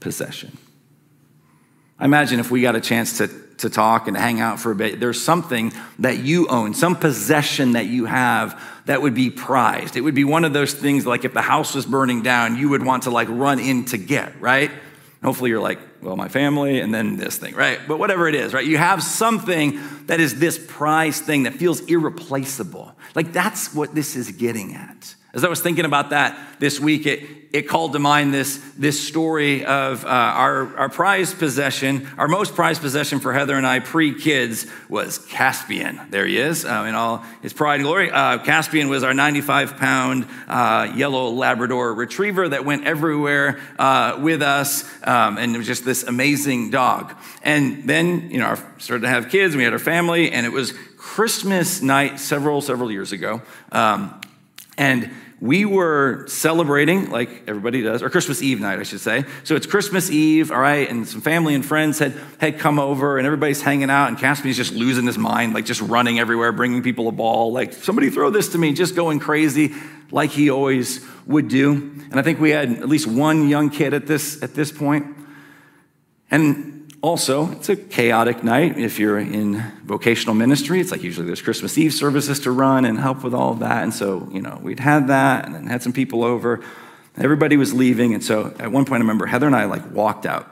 possession. 0.00 0.58
I 1.98 2.04
imagine 2.04 2.40
if 2.40 2.50
we 2.50 2.62
got 2.62 2.74
a 2.74 2.80
chance 2.80 3.18
to, 3.18 3.28
to 3.58 3.70
talk 3.70 4.08
and 4.08 4.16
hang 4.16 4.40
out 4.40 4.58
for 4.58 4.72
a 4.72 4.74
bit, 4.74 4.98
there's 4.98 5.22
something 5.22 5.72
that 6.00 6.18
you 6.18 6.48
own, 6.48 6.74
some 6.74 6.96
possession 6.96 7.72
that 7.72 7.86
you 7.86 8.06
have 8.06 8.60
that 8.86 9.02
would 9.02 9.14
be 9.14 9.30
prized. 9.30 9.96
It 9.96 10.00
would 10.00 10.16
be 10.16 10.24
one 10.24 10.44
of 10.44 10.52
those 10.52 10.74
things 10.74 11.06
like 11.06 11.24
if 11.24 11.32
the 11.32 11.42
house 11.42 11.76
was 11.76 11.86
burning 11.86 12.22
down, 12.22 12.56
you 12.56 12.68
would 12.70 12.84
want 12.84 13.04
to 13.04 13.10
like 13.10 13.28
run 13.30 13.60
in 13.60 13.84
to 13.86 13.98
get, 13.98 14.38
right? 14.40 14.72
Hopefully 15.26 15.50
you're 15.50 15.60
like, 15.60 15.80
well, 16.02 16.14
my 16.14 16.28
family 16.28 16.78
and 16.78 16.94
then 16.94 17.16
this 17.16 17.36
thing, 17.36 17.56
right? 17.56 17.80
But 17.88 17.98
whatever 17.98 18.28
it 18.28 18.36
is, 18.36 18.54
right? 18.54 18.64
You 18.64 18.78
have 18.78 19.02
something 19.02 19.80
that 20.06 20.20
is 20.20 20.38
this 20.38 20.56
prize 20.56 21.20
thing 21.20 21.42
that 21.42 21.54
feels 21.54 21.80
irreplaceable. 21.80 22.96
Like 23.16 23.32
that's 23.32 23.74
what 23.74 23.92
this 23.92 24.14
is 24.14 24.30
getting 24.30 24.76
at. 24.76 25.16
As 25.36 25.44
I 25.44 25.48
was 25.48 25.60
thinking 25.60 25.84
about 25.84 26.10
that 26.10 26.34
this 26.60 26.80
week, 26.80 27.04
it, 27.04 27.22
it 27.52 27.68
called 27.68 27.92
to 27.92 27.98
mind 27.98 28.32
this, 28.32 28.56
this 28.78 29.06
story 29.06 29.66
of 29.66 30.02
uh, 30.02 30.08
our, 30.08 30.74
our 30.78 30.88
prized 30.88 31.38
possession. 31.38 32.08
Our 32.16 32.26
most 32.26 32.54
prized 32.54 32.80
possession 32.80 33.20
for 33.20 33.34
Heather 33.34 33.54
and 33.54 33.66
I 33.66 33.80
pre 33.80 34.18
kids 34.18 34.66
was 34.88 35.18
Caspian. 35.18 36.00
There 36.08 36.24
he 36.24 36.38
is 36.38 36.64
uh, 36.64 36.86
in 36.88 36.94
all 36.94 37.18
his 37.42 37.52
pride 37.52 37.74
and 37.74 37.84
glory. 37.84 38.10
Uh, 38.10 38.38
Caspian 38.38 38.88
was 38.88 39.04
our 39.04 39.12
95 39.12 39.76
pound 39.76 40.26
uh, 40.48 40.90
yellow 40.96 41.28
Labrador 41.28 41.92
retriever 41.92 42.48
that 42.48 42.64
went 42.64 42.86
everywhere 42.86 43.60
uh, 43.78 44.18
with 44.18 44.40
us. 44.40 44.84
Um, 45.06 45.36
and 45.36 45.54
it 45.54 45.58
was 45.58 45.66
just 45.66 45.84
this 45.84 46.02
amazing 46.04 46.70
dog. 46.70 47.14
And 47.42 47.86
then, 47.86 48.30
you 48.30 48.38
know, 48.38 48.46
our, 48.46 48.74
started 48.78 49.02
to 49.02 49.10
have 49.10 49.28
kids, 49.28 49.54
we 49.54 49.64
had 49.64 49.74
our 49.74 49.78
family, 49.78 50.32
and 50.32 50.46
it 50.46 50.52
was 50.52 50.72
Christmas 50.96 51.82
night 51.82 52.20
several, 52.20 52.62
several 52.62 52.90
years 52.90 53.12
ago. 53.12 53.42
Um, 53.70 54.18
and 54.78 55.10
we 55.40 55.66
were 55.66 56.26
celebrating 56.28 57.10
like 57.10 57.28
everybody 57.46 57.82
does, 57.82 58.02
or 58.02 58.08
Christmas 58.08 58.42
Eve 58.42 58.60
night, 58.60 58.78
I 58.78 58.84
should 58.84 59.00
say. 59.00 59.24
So 59.44 59.54
it's 59.54 59.66
Christmas 59.66 60.10
Eve, 60.10 60.50
all 60.50 60.58
right, 60.58 60.88
and 60.88 61.06
some 61.06 61.20
family 61.20 61.54
and 61.54 61.64
friends 61.64 61.98
had, 61.98 62.14
had 62.38 62.58
come 62.58 62.78
over, 62.78 63.18
and 63.18 63.26
everybody's 63.26 63.60
hanging 63.60 63.90
out, 63.90 64.08
and 64.08 64.18
Caspian's 64.18 64.56
just 64.56 64.72
losing 64.72 65.06
his 65.06 65.18
mind, 65.18 65.52
like 65.52 65.66
just 65.66 65.82
running 65.82 66.18
everywhere, 66.18 66.52
bringing 66.52 66.82
people 66.82 67.08
a 67.08 67.12
ball, 67.12 67.52
like, 67.52 67.74
somebody 67.74 68.08
throw 68.08 68.30
this 68.30 68.48
to 68.50 68.58
me, 68.58 68.72
just 68.72 68.96
going 68.96 69.18
crazy, 69.18 69.74
like 70.10 70.30
he 70.30 70.48
always 70.50 71.04
would 71.26 71.48
do. 71.48 71.72
And 72.10 72.14
I 72.14 72.22
think 72.22 72.40
we 72.40 72.50
had 72.50 72.70
at 72.70 72.88
least 72.88 73.06
one 73.06 73.48
young 73.48 73.68
kid 73.68 73.92
at 73.92 74.06
this, 74.06 74.42
at 74.42 74.54
this 74.54 74.72
point. 74.72 75.06
And 76.30 76.75
also, 77.06 77.52
it's 77.52 77.68
a 77.68 77.76
chaotic 77.76 78.42
night 78.42 78.78
if 78.78 78.98
you're 78.98 79.18
in 79.18 79.62
vocational 79.84 80.34
ministry. 80.34 80.80
It's 80.80 80.90
like 80.90 81.02
usually 81.02 81.26
there's 81.26 81.42
Christmas 81.42 81.78
Eve 81.78 81.94
services 81.94 82.40
to 82.40 82.50
run 82.50 82.84
and 82.84 82.98
help 82.98 83.22
with 83.22 83.34
all 83.34 83.52
of 83.52 83.60
that. 83.60 83.82
And 83.82 83.94
so, 83.94 84.28
you 84.32 84.42
know, 84.42 84.58
we'd 84.62 84.80
had 84.80 85.08
that 85.08 85.46
and 85.46 85.54
then 85.54 85.66
had 85.66 85.82
some 85.82 85.92
people 85.92 86.24
over. 86.24 86.62
Everybody 87.16 87.56
was 87.56 87.72
leaving. 87.72 88.12
And 88.12 88.24
so 88.24 88.54
at 88.58 88.72
one 88.72 88.84
point, 88.84 89.00
I 89.00 89.04
remember 89.04 89.26
Heather 89.26 89.46
and 89.46 89.56
I 89.56 89.64
like 89.64 89.90
walked 89.92 90.26
out 90.26 90.50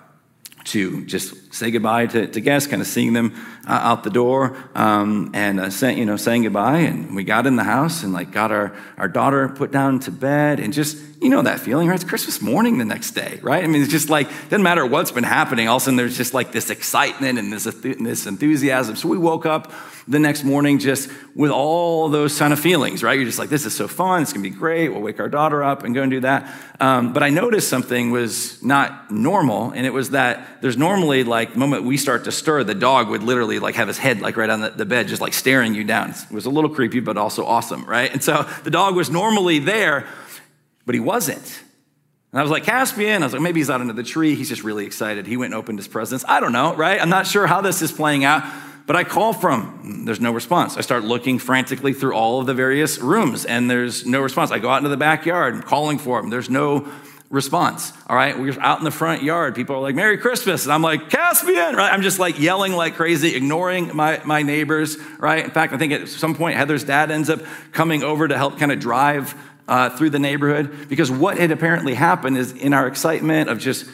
to 0.66 1.04
just 1.04 1.43
say 1.54 1.70
goodbye 1.70 2.06
to, 2.06 2.26
to 2.26 2.40
guests, 2.40 2.68
kind 2.68 2.82
of 2.82 2.88
seeing 2.88 3.12
them 3.12 3.32
uh, 3.66 3.72
out 3.72 4.02
the 4.02 4.10
door, 4.10 4.56
um, 4.74 5.30
and 5.34 5.60
uh, 5.60 5.70
say, 5.70 5.94
you 5.96 6.04
know, 6.04 6.16
saying 6.16 6.42
goodbye. 6.42 6.78
And 6.78 7.14
we 7.14 7.22
got 7.22 7.46
in 7.46 7.56
the 7.56 7.64
house 7.64 8.02
and 8.02 8.12
like 8.12 8.32
got 8.32 8.50
our, 8.50 8.76
our 8.98 9.08
daughter 9.08 9.48
put 9.48 9.70
down 9.70 10.00
to 10.00 10.10
bed, 10.10 10.58
and 10.58 10.72
just 10.72 10.98
you 11.24 11.30
know 11.30 11.42
that 11.42 11.60
feeling, 11.60 11.88
right? 11.88 11.94
It's 11.94 12.04
Christmas 12.04 12.42
morning 12.42 12.76
the 12.78 12.84
next 12.84 13.12
day, 13.12 13.38
right? 13.42 13.64
I 13.64 13.66
mean, 13.66 13.80
it's 13.80 13.90
just 13.90 14.10
like 14.10 14.28
doesn't 14.50 14.62
matter 14.62 14.84
what's 14.84 15.10
been 15.10 15.24
happening. 15.24 15.68
All 15.68 15.76
of 15.76 15.82
a 15.82 15.84
sudden, 15.84 15.96
there's 15.96 16.16
just 16.16 16.34
like 16.34 16.52
this 16.52 16.68
excitement 16.68 17.38
and 17.38 17.52
this 17.52 17.64
this 17.64 18.26
enthusiasm. 18.26 18.96
So 18.96 19.08
we 19.08 19.16
woke 19.16 19.46
up 19.46 19.72
the 20.06 20.18
next 20.18 20.44
morning 20.44 20.78
just 20.78 21.10
with 21.34 21.50
all 21.50 22.10
those 22.10 22.38
kind 22.38 22.52
of 22.52 22.60
feelings, 22.60 23.02
right? 23.02 23.14
You're 23.14 23.24
just 23.24 23.38
like, 23.38 23.48
this 23.48 23.64
is 23.64 23.74
so 23.74 23.88
fun. 23.88 24.20
It's 24.20 24.34
gonna 24.34 24.42
be 24.42 24.50
great. 24.50 24.90
We'll 24.90 25.00
wake 25.00 25.18
our 25.18 25.30
daughter 25.30 25.62
up 25.62 25.82
and 25.82 25.94
go 25.94 26.02
and 26.02 26.10
do 26.10 26.20
that. 26.20 26.52
Um, 26.78 27.14
but 27.14 27.22
I 27.22 27.30
noticed 27.30 27.68
something 27.68 28.10
was 28.10 28.62
not 28.62 29.10
normal, 29.10 29.70
and 29.70 29.86
it 29.86 29.94
was 29.94 30.10
that 30.10 30.60
there's 30.60 30.76
normally 30.76 31.24
like 31.44 31.52
the 31.52 31.58
moment 31.58 31.84
we 31.84 31.98
start 31.98 32.24
to 32.24 32.32
stir, 32.32 32.64
the 32.64 32.74
dog 32.74 33.10
would 33.10 33.22
literally 33.22 33.58
like 33.58 33.74
have 33.74 33.86
his 33.86 33.98
head 33.98 34.22
like 34.22 34.38
right 34.38 34.48
on 34.48 34.62
the, 34.62 34.70
the 34.70 34.86
bed, 34.86 35.08
just 35.08 35.20
like 35.20 35.34
staring 35.34 35.74
you 35.74 35.84
down. 35.84 36.10
It 36.10 36.30
was 36.30 36.46
a 36.46 36.50
little 36.50 36.70
creepy, 36.70 37.00
but 37.00 37.18
also 37.18 37.44
awesome, 37.44 37.84
right? 37.84 38.10
And 38.10 38.24
so 38.24 38.48
the 38.62 38.70
dog 38.70 38.96
was 38.96 39.10
normally 39.10 39.58
there, 39.58 40.06
but 40.86 40.94
he 40.94 41.02
wasn't. 41.02 41.62
And 42.32 42.40
I 42.40 42.42
was 42.42 42.50
like, 42.50 42.64
Caspian. 42.64 43.22
I 43.22 43.26
was 43.26 43.34
like, 43.34 43.42
maybe 43.42 43.60
he's 43.60 43.68
out 43.68 43.82
under 43.82 43.92
the 43.92 44.02
tree. 44.02 44.34
He's 44.34 44.48
just 44.48 44.64
really 44.64 44.86
excited. 44.86 45.26
He 45.26 45.36
went 45.36 45.52
and 45.52 45.60
opened 45.60 45.78
his 45.78 45.86
presents. 45.86 46.24
I 46.26 46.40
don't 46.40 46.52
know, 46.52 46.74
right? 46.74 47.00
I'm 47.00 47.10
not 47.10 47.26
sure 47.26 47.46
how 47.46 47.60
this 47.60 47.82
is 47.82 47.92
playing 47.92 48.24
out. 48.24 48.42
But 48.86 48.96
I 48.96 49.04
call 49.04 49.32
from, 49.32 50.04
there's 50.04 50.20
no 50.20 50.32
response. 50.32 50.76
I 50.76 50.82
start 50.82 51.04
looking 51.04 51.38
frantically 51.38 51.94
through 51.94 52.14
all 52.14 52.40
of 52.40 52.46
the 52.46 52.54
various 52.54 52.98
rooms, 52.98 53.46
and 53.46 53.70
there's 53.70 54.04
no 54.04 54.20
response. 54.20 54.50
I 54.50 54.58
go 54.58 54.68
out 54.68 54.78
into 54.78 54.90
the 54.90 54.96
backyard, 54.98 55.54
I'm 55.54 55.62
calling 55.62 55.98
for 55.98 56.18
him. 56.20 56.28
There's 56.28 56.50
no 56.50 56.86
response. 57.30 57.92
All 58.06 58.14
right, 58.14 58.38
we're 58.38 58.58
out 58.60 58.78
in 58.78 58.84
the 58.84 58.90
front 58.90 59.22
yard. 59.22 59.54
People 59.54 59.76
are 59.76 59.80
like, 59.80 59.94
Merry 59.94 60.18
Christmas. 60.18 60.64
And 60.64 60.72
I'm 60.72 60.82
like, 60.82 61.08
Caspian, 61.08 61.74
right? 61.74 61.92
I'm 61.92 62.02
just 62.02 62.18
like 62.18 62.38
yelling 62.38 62.74
like 62.74 62.94
crazy, 62.94 63.34
ignoring 63.34 63.94
my, 63.96 64.20
my 64.24 64.42
neighbors, 64.42 64.98
right? 65.18 65.44
In 65.44 65.50
fact, 65.50 65.72
I 65.72 65.78
think 65.78 65.92
at 65.92 66.08
some 66.08 66.34
point, 66.34 66.56
Heather's 66.56 66.84
dad 66.84 67.10
ends 67.10 67.30
up 67.30 67.40
coming 67.72 68.02
over 68.02 68.28
to 68.28 68.36
help 68.36 68.58
kind 68.58 68.70
of 68.70 68.78
drive 68.78 69.34
uh, 69.66 69.90
through 69.90 70.10
the 70.10 70.18
neighborhood 70.18 70.88
because 70.88 71.10
what 71.10 71.38
had 71.38 71.50
apparently 71.50 71.94
happened 71.94 72.36
is 72.36 72.52
in 72.52 72.74
our 72.74 72.86
excitement 72.86 73.48
of 73.48 73.58
just 73.58 73.86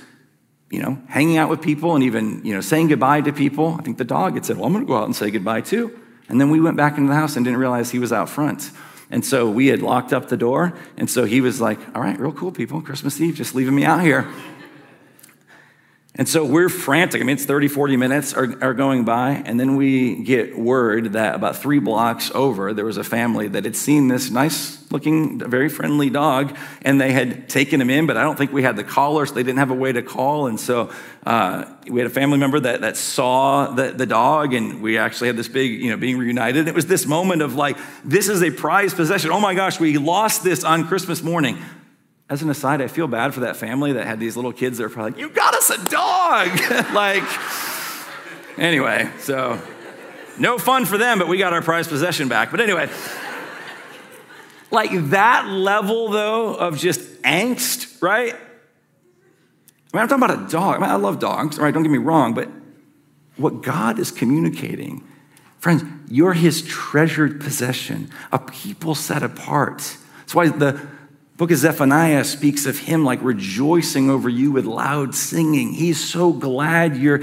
you 0.70 0.80
know, 0.80 0.98
hanging 1.09 1.37
out 1.37 1.50
with 1.50 1.61
people 1.61 1.94
and 1.94 2.04
even, 2.04 2.44
you 2.44 2.54
know, 2.54 2.61
saying 2.61 2.88
goodbye 2.88 3.20
to 3.22 3.33
people. 3.33 3.76
I 3.78 3.83
think 3.83 3.98
the 3.98 4.04
dog 4.04 4.35
had 4.35 4.46
said, 4.46 4.56
Well, 4.56 4.66
I'm 4.66 4.72
going 4.72 4.87
to 4.87 4.88
go 4.88 4.96
out 4.96 5.04
and 5.04 5.14
say 5.14 5.30
goodbye 5.30 5.62
too. 5.62 5.98
And 6.28 6.40
then 6.40 6.50
we 6.50 6.61
went 6.61 6.76
back 6.76 6.96
into 6.96 7.09
the 7.09 7.16
house 7.16 7.35
and 7.37 7.44
didn't 7.44 7.59
realize 7.59 7.90
he 7.90 7.98
was 7.98 8.12
out 8.12 8.28
front. 8.28 8.70
And 9.11 9.24
so 9.24 9.50
we 9.50 9.66
had 9.66 9.83
locked 9.83 10.12
up 10.12 10.28
the 10.28 10.37
door. 10.37 10.72
And 10.96 11.11
so 11.11 11.24
he 11.24 11.40
was 11.40 11.61
like, 11.61 11.78
All 11.94 12.00
right, 12.00 12.18
real 12.18 12.33
cool 12.33 12.52
people, 12.52 12.80
Christmas 12.80 13.20
Eve, 13.20 13.35
just 13.35 13.54
leaving 13.54 13.74
me 13.74 13.85
out 13.85 14.00
here. 14.02 14.28
And 16.16 16.29
so 16.29 16.44
we're 16.44 16.68
frantic. 16.68 17.20
I 17.20 17.25
mean, 17.25 17.35
it's 17.35 17.44
30, 17.44 17.68
40 17.68 17.96
minutes 17.96 18.35
are, 18.35 18.57
are, 18.62 18.75
going 18.75 19.05
by. 19.05 19.42
And 19.46 19.61
then 19.61 19.77
we 19.77 20.25
get 20.25 20.59
word 20.59 21.12
that 21.12 21.37
about 21.37 21.57
three 21.57 21.79
blocks 21.79 22.33
over, 22.35 22.75
there 22.75 22.85
was 22.85 22.96
a 22.96 23.05
family 23.05 23.46
that 23.46 23.64
had 23.64 23.77
seen 23.77 24.09
this 24.09 24.29
nice 24.29 24.81
looking, 24.90 25.38
very 25.38 25.68
friendly 25.68 26.11
dog, 26.11 26.57
and 26.83 27.01
they 27.01 27.12
had 27.12 27.49
taken 27.49 27.81
him 27.81 27.90
in, 27.90 28.07
but 28.09 28.16
I 28.16 28.25
don't 28.25 28.37
think 28.37 28.53
we 28.53 28.64
had 28.64 28.75
the 28.75 28.83
collar, 28.83 29.25
so 29.25 29.35
they 29.35 29.44
didn't 29.44 29.61
have 29.61 29.70
a 29.70 29.75
way 29.75 29.92
to 29.92 30.03
call. 30.03 30.49
And 30.49 30.59
so 30.59 30.90
uh, 31.25 31.64
we 31.87 32.01
had 32.01 32.09
a 32.09 32.12
family 32.12 32.38
member 32.38 32.59
that, 32.59 32.81
that 32.81 32.96
saw 32.96 33.70
the, 33.70 33.92
the 33.92 34.07
dog, 34.07 34.53
and 34.53 34.83
we 34.83 34.99
actually 34.99 35.29
had 35.29 35.37
this 35.37 35.46
big, 35.46 35.81
you 35.81 35.90
know, 35.90 35.96
being 35.96 36.18
reunited. 36.18 36.66
It 36.66 36.75
was 36.75 36.87
this 36.87 37.07
moment 37.07 37.40
of 37.40 37.55
like, 37.55 37.79
this 38.05 38.29
is 38.29 38.42
a 38.42 38.51
prized 38.51 38.96
possession. 38.96 39.31
Oh 39.31 39.40
my 39.40 39.55
gosh, 39.55 39.79
we 39.79 39.96
lost 39.96 40.42
this 40.42 40.64
on 40.64 40.88
Christmas 40.88 41.23
morning. 41.23 41.57
As 42.31 42.43
an 42.43 42.49
aside, 42.49 42.81
I 42.81 42.87
feel 42.87 43.09
bad 43.09 43.35
for 43.35 43.40
that 43.40 43.57
family 43.57 43.93
that 43.95 44.07
had 44.07 44.21
these 44.21 44.37
little 44.37 44.53
kids 44.53 44.79
that 44.79 44.85
are 44.85 44.88
probably 44.88 45.11
like, 45.11 45.21
You 45.21 45.31
got 45.31 45.53
us 45.53 45.69
a 45.69 45.85
dog! 45.90 46.49
like, 46.95 47.25
anyway, 48.57 49.11
so 49.19 49.61
no 50.38 50.57
fun 50.57 50.87
for 50.87 50.97
them, 50.97 51.19
but 51.19 51.27
we 51.27 51.38
got 51.38 51.53
our 51.53 51.61
prized 51.61 51.90
possession 51.90 52.29
back. 52.29 52.53
But 52.53 52.61
anyway, 52.61 52.88
like 54.71 54.90
that 55.11 55.49
level 55.49 56.11
though 56.11 56.55
of 56.55 56.79
just 56.79 57.01
angst, 57.23 58.01
right? 58.01 58.33
I 58.33 59.97
mean, 59.97 60.03
I'm 60.03 60.09
talking 60.09 60.23
about 60.23 60.49
a 60.49 60.53
dog. 60.53 60.77
I 60.77 60.79
mean, 60.79 60.90
I 60.90 60.95
love 60.95 61.19
dogs, 61.19 61.59
right? 61.59 61.75
Don't 61.75 61.83
get 61.83 61.90
me 61.90 61.99
wrong, 61.99 62.33
but 62.33 62.49
what 63.37 63.61
God 63.61 63.99
is 63.99 64.12
communicating, 64.12 65.03
friends, 65.59 65.83
you're 66.09 66.35
his 66.35 66.62
treasured 66.62 67.40
possession, 67.40 68.09
a 68.31 68.38
people 68.38 68.95
set 68.95 69.25
apart. 69.25 69.97
That's 70.21 70.35
why 70.35 70.49
the 70.49 70.81
book 71.40 71.50
of 71.53 71.57
Zephaniah 71.57 72.22
speaks 72.24 72.66
of 72.66 72.81
him 72.81 73.03
like 73.03 73.18
rejoicing 73.22 74.11
over 74.11 74.29
you 74.29 74.53
with 74.53 74.66
loud 74.66 75.14
singing. 75.14 75.72
He's 75.72 75.98
so 75.98 76.35
glad 76.35 76.98
you're, 76.98 77.22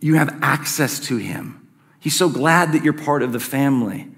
you 0.00 0.16
have 0.16 0.40
access 0.42 0.98
to 1.06 1.18
him. 1.18 1.64
He's 2.00 2.16
so 2.16 2.28
glad 2.28 2.72
that 2.72 2.82
you're 2.82 2.92
part 2.92 3.22
of 3.22 3.32
the 3.32 3.38
family. 3.38 4.08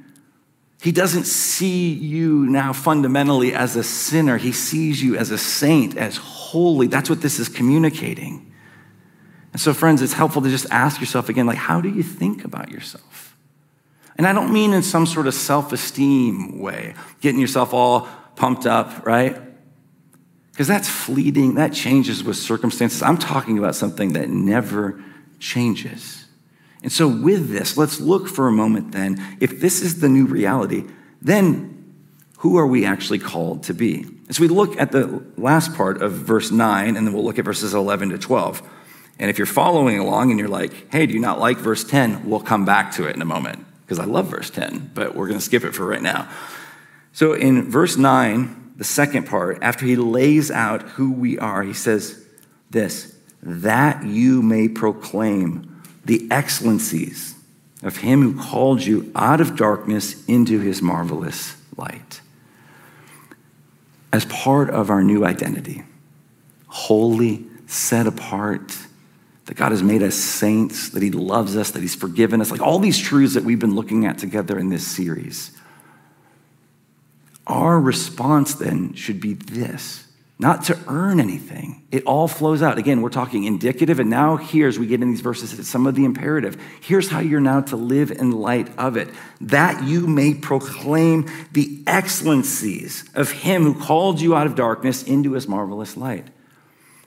He 0.80 0.90
doesn't 0.90 1.24
see 1.24 1.92
you 1.92 2.46
now 2.46 2.72
fundamentally 2.72 3.52
as 3.52 3.76
a 3.76 3.84
sinner. 3.84 4.38
He 4.38 4.52
sees 4.52 5.02
you 5.02 5.18
as 5.18 5.30
a 5.30 5.36
saint, 5.36 5.98
as 5.98 6.16
holy. 6.16 6.86
That's 6.86 7.10
what 7.10 7.20
this 7.20 7.38
is 7.38 7.50
communicating. 7.50 8.50
And 9.52 9.60
so, 9.60 9.74
friends, 9.74 10.00
it's 10.00 10.14
helpful 10.14 10.40
to 10.40 10.48
just 10.48 10.66
ask 10.70 10.98
yourself 10.98 11.28
again, 11.28 11.44
like, 11.44 11.58
how 11.58 11.82
do 11.82 11.90
you 11.90 12.02
think 12.02 12.46
about 12.46 12.70
yourself? 12.70 13.36
And 14.16 14.26
I 14.26 14.32
don't 14.32 14.50
mean 14.50 14.72
in 14.72 14.82
some 14.82 15.04
sort 15.04 15.26
of 15.26 15.34
self 15.34 15.74
esteem 15.74 16.58
way, 16.58 16.94
getting 17.20 17.38
yourself 17.38 17.74
all 17.74 18.08
pumped 18.36 18.66
up, 18.66 19.06
right? 19.06 19.36
Because 20.52 20.68
that's 20.68 20.88
fleeting, 20.88 21.56
that 21.56 21.72
changes 21.72 22.24
with 22.24 22.36
circumstances. 22.36 23.02
I'm 23.02 23.18
talking 23.18 23.58
about 23.58 23.74
something 23.74 24.14
that 24.14 24.28
never 24.30 25.02
changes. 25.38 26.26
And 26.82 26.92
so, 26.92 27.08
with 27.08 27.50
this, 27.50 27.76
let's 27.76 28.00
look 28.00 28.28
for 28.28 28.48
a 28.48 28.52
moment 28.52 28.92
then. 28.92 29.22
If 29.40 29.60
this 29.60 29.82
is 29.82 30.00
the 30.00 30.08
new 30.08 30.26
reality, 30.26 30.84
then 31.20 31.94
who 32.38 32.58
are 32.58 32.66
we 32.66 32.84
actually 32.84 33.18
called 33.18 33.64
to 33.64 33.74
be? 33.74 34.06
As 34.28 34.38
we 34.38 34.48
look 34.48 34.78
at 34.78 34.92
the 34.92 35.22
last 35.36 35.74
part 35.74 36.02
of 36.02 36.12
verse 36.12 36.50
9, 36.50 36.96
and 36.96 37.06
then 37.06 37.12
we'll 37.12 37.24
look 37.24 37.38
at 37.38 37.44
verses 37.44 37.74
11 37.74 38.10
to 38.10 38.18
12. 38.18 38.62
And 39.18 39.30
if 39.30 39.38
you're 39.38 39.46
following 39.46 39.98
along 39.98 40.30
and 40.30 40.38
you're 40.38 40.48
like, 40.48 40.92
hey, 40.92 41.06
do 41.06 41.14
you 41.14 41.20
not 41.20 41.38
like 41.38 41.56
verse 41.56 41.84
10? 41.84 42.28
We'll 42.28 42.40
come 42.40 42.64
back 42.64 42.92
to 42.92 43.06
it 43.06 43.16
in 43.16 43.22
a 43.22 43.26
moment 43.26 43.64
because 43.80 43.98
I 43.98 44.04
love 44.04 44.28
verse 44.28 44.50
10, 44.50 44.90
but 44.94 45.14
we're 45.14 45.26
going 45.26 45.38
to 45.38 45.44
skip 45.44 45.64
it 45.64 45.74
for 45.74 45.86
right 45.86 46.02
now. 46.02 46.28
So 47.16 47.32
in 47.32 47.70
verse 47.70 47.96
9, 47.96 48.74
the 48.76 48.84
second 48.84 49.26
part, 49.26 49.60
after 49.62 49.86
he 49.86 49.96
lays 49.96 50.50
out 50.50 50.82
who 50.82 51.10
we 51.10 51.38
are, 51.38 51.62
he 51.62 51.72
says 51.72 52.22
this 52.68 53.16
that 53.42 54.04
you 54.04 54.42
may 54.42 54.68
proclaim 54.68 55.82
the 56.04 56.28
excellencies 56.30 57.34
of 57.82 57.96
him 57.96 58.20
who 58.20 58.42
called 58.42 58.82
you 58.82 59.10
out 59.14 59.40
of 59.40 59.56
darkness 59.56 60.26
into 60.26 60.60
his 60.60 60.82
marvelous 60.82 61.56
light. 61.78 62.20
As 64.12 64.26
part 64.26 64.68
of 64.68 64.90
our 64.90 65.02
new 65.02 65.24
identity, 65.24 65.84
holy, 66.66 67.46
set 67.66 68.06
apart, 68.06 68.76
that 69.46 69.54
God 69.54 69.72
has 69.72 69.82
made 69.82 70.02
us 70.02 70.16
saints, 70.16 70.90
that 70.90 71.02
he 71.02 71.10
loves 71.10 71.56
us, 71.56 71.70
that 71.70 71.80
he's 71.80 71.94
forgiven 71.94 72.42
us, 72.42 72.50
like 72.50 72.60
all 72.60 72.78
these 72.78 72.98
truths 72.98 73.32
that 73.32 73.44
we've 73.44 73.58
been 73.58 73.74
looking 73.74 74.04
at 74.04 74.18
together 74.18 74.58
in 74.58 74.68
this 74.68 74.86
series. 74.86 75.55
Our 77.46 77.80
response 77.80 78.54
then 78.54 78.94
should 78.94 79.20
be 79.20 79.34
this 79.34 80.06
not 80.38 80.64
to 80.64 80.78
earn 80.86 81.18
anything. 81.18 81.82
It 81.90 82.04
all 82.04 82.28
flows 82.28 82.60
out. 82.60 82.76
Again, 82.76 83.00
we're 83.00 83.08
talking 83.08 83.44
indicative, 83.44 83.98
and 83.98 84.10
now 84.10 84.36
here, 84.36 84.68
as 84.68 84.78
we 84.78 84.86
get 84.86 85.00
in 85.00 85.10
these 85.10 85.22
verses, 85.22 85.58
it's 85.58 85.68
some 85.68 85.86
of 85.86 85.94
the 85.94 86.04
imperative. 86.04 86.60
Here's 86.82 87.08
how 87.08 87.20
you're 87.20 87.40
now 87.40 87.62
to 87.62 87.76
live 87.76 88.10
in 88.10 88.32
light 88.32 88.68
of 88.76 88.96
it 88.96 89.08
that 89.40 89.84
you 89.84 90.06
may 90.06 90.34
proclaim 90.34 91.30
the 91.52 91.82
excellencies 91.86 93.08
of 93.14 93.30
him 93.30 93.62
who 93.62 93.80
called 93.80 94.20
you 94.20 94.34
out 94.36 94.46
of 94.46 94.54
darkness 94.54 95.02
into 95.02 95.32
his 95.32 95.48
marvelous 95.48 95.96
light. 95.96 96.26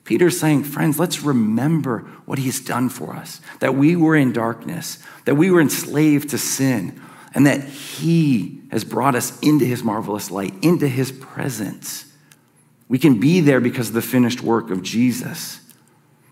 Peter's 0.05 0.39
saying, 0.39 0.63
friends, 0.63 0.97
let's 0.97 1.21
remember 1.21 1.99
what 2.25 2.39
He's 2.39 2.59
done 2.59 2.89
for 2.89 3.15
us 3.15 3.41
that 3.59 3.75
we 3.75 3.95
were 3.95 4.15
in 4.15 4.33
darkness, 4.33 4.97
that 5.25 5.35
we 5.35 5.51
were 5.51 5.61
enslaved 5.61 6.29
to 6.29 6.37
sin 6.39 6.99
and 7.35 7.45
that 7.45 7.63
He 7.63 8.58
has 8.69 8.83
brought 8.83 9.15
us 9.15 9.39
into 9.39 9.65
His 9.65 9.83
marvelous 9.83 10.31
light, 10.31 10.53
into 10.61 10.87
His 10.87 11.11
presence. 11.11 12.05
We 12.87 12.99
can 12.99 13.19
be 13.19 13.41
there 13.41 13.59
because 13.59 13.89
of 13.89 13.93
the 13.95 14.01
finished 14.01 14.41
work 14.41 14.71
of 14.71 14.81
Jesus, 14.81 15.59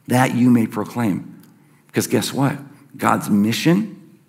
that 0.07 0.35
you 0.35 0.49
may 0.49 0.67
proclaim. 0.67 1.41
Because 1.87 2.07
guess 2.07 2.33
what? 2.33 2.57
God's 2.95 3.29
mission 3.29 4.19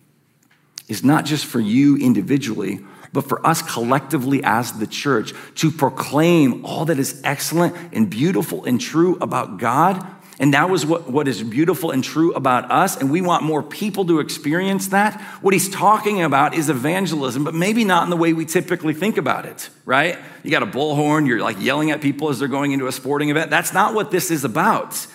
is 0.88 1.04
not 1.04 1.24
just 1.24 1.46
for 1.46 1.60
you 1.60 1.96
individually, 1.96 2.80
but 3.12 3.28
for 3.28 3.46
us 3.46 3.62
collectively 3.62 4.42
as 4.44 4.78
the 4.78 4.86
church 4.86 5.32
to 5.56 5.70
proclaim 5.70 6.64
all 6.64 6.84
that 6.86 6.98
is 6.98 7.20
excellent 7.24 7.74
and 7.92 8.10
beautiful 8.10 8.64
and 8.64 8.80
true 8.80 9.16
about 9.20 9.58
God 9.58 10.06
and 10.40 10.54
that 10.54 10.70
was 10.70 10.86
what, 10.86 11.10
what 11.10 11.26
is 11.26 11.42
beautiful 11.42 11.90
and 11.90 12.02
true 12.02 12.32
about 12.32 12.70
us. 12.70 12.96
And 12.96 13.10
we 13.10 13.20
want 13.20 13.42
more 13.42 13.62
people 13.62 14.04
to 14.06 14.20
experience 14.20 14.88
that. 14.88 15.20
What 15.42 15.52
he's 15.52 15.68
talking 15.68 16.22
about 16.22 16.54
is 16.54 16.70
evangelism, 16.70 17.42
but 17.42 17.54
maybe 17.54 17.84
not 17.84 18.04
in 18.04 18.10
the 18.10 18.16
way 18.16 18.32
we 18.32 18.44
typically 18.44 18.94
think 18.94 19.16
about 19.16 19.46
it, 19.46 19.68
right? 19.84 20.16
You 20.44 20.50
got 20.52 20.62
a 20.62 20.66
bullhorn, 20.66 21.26
you're 21.26 21.40
like 21.40 21.60
yelling 21.60 21.90
at 21.90 22.00
people 22.00 22.28
as 22.28 22.38
they're 22.38 22.46
going 22.46 22.70
into 22.70 22.86
a 22.86 22.92
sporting 22.92 23.30
event. 23.30 23.50
That's 23.50 23.72
not 23.72 23.94
what 23.94 24.12
this 24.12 24.30
is 24.30 24.44
about. 24.44 25.06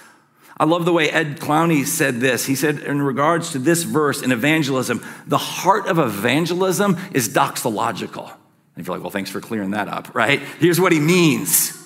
I 0.57 0.65
love 0.65 0.83
the 0.83 0.93
way 0.93 1.09
Ed 1.09 1.39
Clowney 1.39 1.85
said 1.85 2.19
this. 2.19 2.45
He 2.45 2.55
said, 2.55 2.79
in 2.79 3.01
regards 3.01 3.53
to 3.53 3.59
this 3.59 3.83
verse 3.83 4.21
in 4.21 4.31
evangelism, 4.31 5.03
the 5.25 5.37
heart 5.37 5.87
of 5.87 5.99
evangelism 5.99 6.97
is 7.13 7.29
doxological. 7.29 8.29
And 8.29 8.81
if 8.81 8.87
you're 8.87 8.95
like, 8.97 9.03
well, 9.03 9.11
thanks 9.11 9.29
for 9.29 9.39
clearing 9.39 9.71
that 9.71 9.87
up, 9.87 10.13
right? 10.13 10.39
Here's 10.59 10.81
what 10.81 10.91
he 10.91 10.99
means 10.99 11.79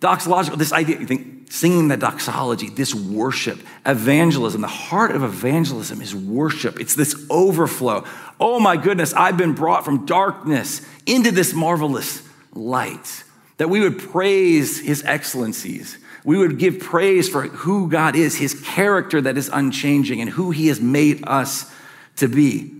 Doxological, 0.00 0.56
this 0.56 0.72
idea, 0.72 1.00
you 1.00 1.06
think 1.06 1.37
singing 1.50 1.88
the 1.88 1.96
doxology, 1.96 2.68
this 2.68 2.94
worship, 2.94 3.58
evangelism, 3.86 4.60
the 4.60 4.68
heart 4.68 5.10
of 5.10 5.22
evangelism 5.22 6.00
is 6.00 6.14
worship. 6.14 6.80
It's 6.80 6.94
this 6.94 7.26
overflow. 7.30 8.04
Oh 8.38 8.60
my 8.60 8.76
goodness, 8.76 9.14
I've 9.14 9.36
been 9.36 9.54
brought 9.54 9.84
from 9.84 10.06
darkness 10.06 10.82
into 11.06 11.30
this 11.30 11.54
marvelous 11.54 12.22
light. 12.52 13.24
That 13.56 13.70
we 13.70 13.80
would 13.80 13.98
praise 13.98 14.78
his 14.80 15.02
excellencies. 15.04 15.98
We 16.24 16.38
would 16.38 16.58
give 16.58 16.80
praise 16.80 17.28
for 17.28 17.42
who 17.42 17.88
God 17.88 18.14
is, 18.14 18.36
his 18.36 18.60
character 18.60 19.20
that 19.20 19.36
is 19.36 19.50
unchanging, 19.52 20.20
and 20.20 20.30
who 20.30 20.50
he 20.50 20.68
has 20.68 20.80
made 20.80 21.26
us 21.26 21.72
to 22.16 22.28
be. 22.28 22.74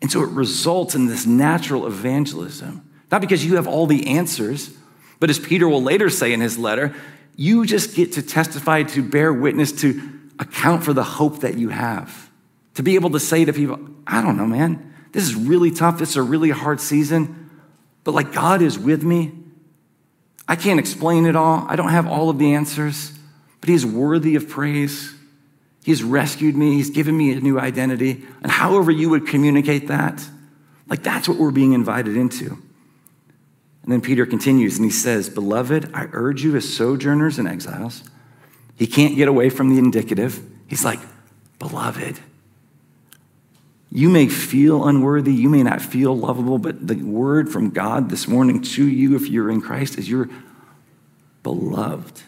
And 0.00 0.10
so 0.10 0.22
it 0.22 0.30
results 0.30 0.94
in 0.94 1.06
this 1.06 1.26
natural 1.26 1.86
evangelism. 1.86 2.88
Not 3.10 3.20
because 3.20 3.44
you 3.44 3.56
have 3.56 3.66
all 3.66 3.86
the 3.86 4.06
answers, 4.06 4.70
but 5.18 5.30
as 5.30 5.38
Peter 5.38 5.68
will 5.68 5.82
later 5.82 6.10
say 6.10 6.32
in 6.32 6.40
his 6.40 6.58
letter, 6.58 6.94
you 7.36 7.66
just 7.66 7.94
get 7.94 8.12
to 8.12 8.22
testify, 8.22 8.82
to 8.84 9.02
bear 9.02 9.32
witness, 9.32 9.72
to 9.82 10.10
account 10.38 10.84
for 10.84 10.92
the 10.92 11.02
hope 11.02 11.40
that 11.40 11.56
you 11.56 11.68
have. 11.68 12.30
To 12.74 12.82
be 12.82 12.94
able 12.96 13.10
to 13.10 13.20
say 13.20 13.44
to 13.44 13.52
people, 13.52 13.78
I 14.06 14.20
don't 14.22 14.36
know, 14.36 14.46
man, 14.46 14.94
this 15.12 15.24
is 15.24 15.34
really 15.34 15.70
tough. 15.70 15.98
This 15.98 16.10
is 16.10 16.16
a 16.16 16.22
really 16.22 16.50
hard 16.50 16.80
season, 16.80 17.50
but 18.02 18.14
like 18.14 18.32
God 18.32 18.62
is 18.62 18.78
with 18.78 19.02
me. 19.02 19.32
I 20.46 20.56
can't 20.56 20.80
explain 20.80 21.26
it 21.26 21.36
all. 21.36 21.64
I 21.68 21.76
don't 21.76 21.90
have 21.90 22.06
all 22.06 22.30
of 22.30 22.38
the 22.38 22.54
answers, 22.54 23.12
but 23.60 23.68
He's 23.68 23.86
worthy 23.86 24.34
of 24.34 24.48
praise. 24.48 25.14
He's 25.84 26.02
rescued 26.02 26.56
me. 26.56 26.74
He's 26.74 26.90
given 26.90 27.16
me 27.16 27.32
a 27.32 27.40
new 27.40 27.60
identity. 27.60 28.24
And 28.42 28.50
however 28.50 28.90
you 28.90 29.10
would 29.10 29.26
communicate 29.26 29.88
that, 29.88 30.26
like 30.88 31.02
that's 31.02 31.28
what 31.28 31.38
we're 31.38 31.50
being 31.50 31.72
invited 31.72 32.16
into. 32.16 32.58
And 33.84 33.92
then 33.92 34.00
Peter 34.00 34.24
continues 34.24 34.76
and 34.76 34.84
he 34.84 34.90
says, 34.90 35.28
Beloved, 35.28 35.90
I 35.92 36.08
urge 36.12 36.42
you 36.42 36.56
as 36.56 36.74
sojourners 36.74 37.38
and 37.38 37.46
exiles. 37.46 38.02
He 38.76 38.86
can't 38.86 39.14
get 39.14 39.28
away 39.28 39.50
from 39.50 39.68
the 39.68 39.78
indicative. 39.78 40.42
He's 40.66 40.84
like, 40.84 41.00
Beloved. 41.58 42.18
You 43.92 44.08
may 44.08 44.26
feel 44.26 44.88
unworthy, 44.88 45.32
you 45.32 45.48
may 45.48 45.62
not 45.62 45.80
feel 45.80 46.16
lovable, 46.16 46.58
but 46.58 46.84
the 46.84 46.96
word 46.96 47.48
from 47.48 47.70
God 47.70 48.10
this 48.10 48.26
morning 48.26 48.60
to 48.60 48.88
you, 48.88 49.14
if 49.14 49.28
you're 49.28 49.50
in 49.50 49.60
Christ, 49.60 49.98
is 49.98 50.08
you're 50.08 50.28
beloved. 51.44 52.22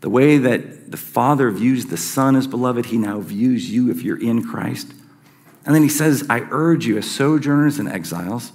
The 0.00 0.10
way 0.10 0.36
that 0.36 0.90
the 0.90 0.98
Father 0.98 1.50
views 1.50 1.86
the 1.86 1.96
Son 1.96 2.36
as 2.36 2.46
beloved, 2.46 2.86
He 2.86 2.98
now 2.98 3.20
views 3.20 3.70
you 3.70 3.90
if 3.90 4.02
you're 4.02 4.20
in 4.20 4.42
Christ. 4.42 4.92
And 5.64 5.74
then 5.74 5.82
He 5.82 5.88
says, 5.88 6.26
I 6.28 6.40
urge 6.50 6.84
you 6.84 6.98
as 6.98 7.10
sojourners 7.10 7.78
and 7.78 7.88
exiles. 7.88 8.52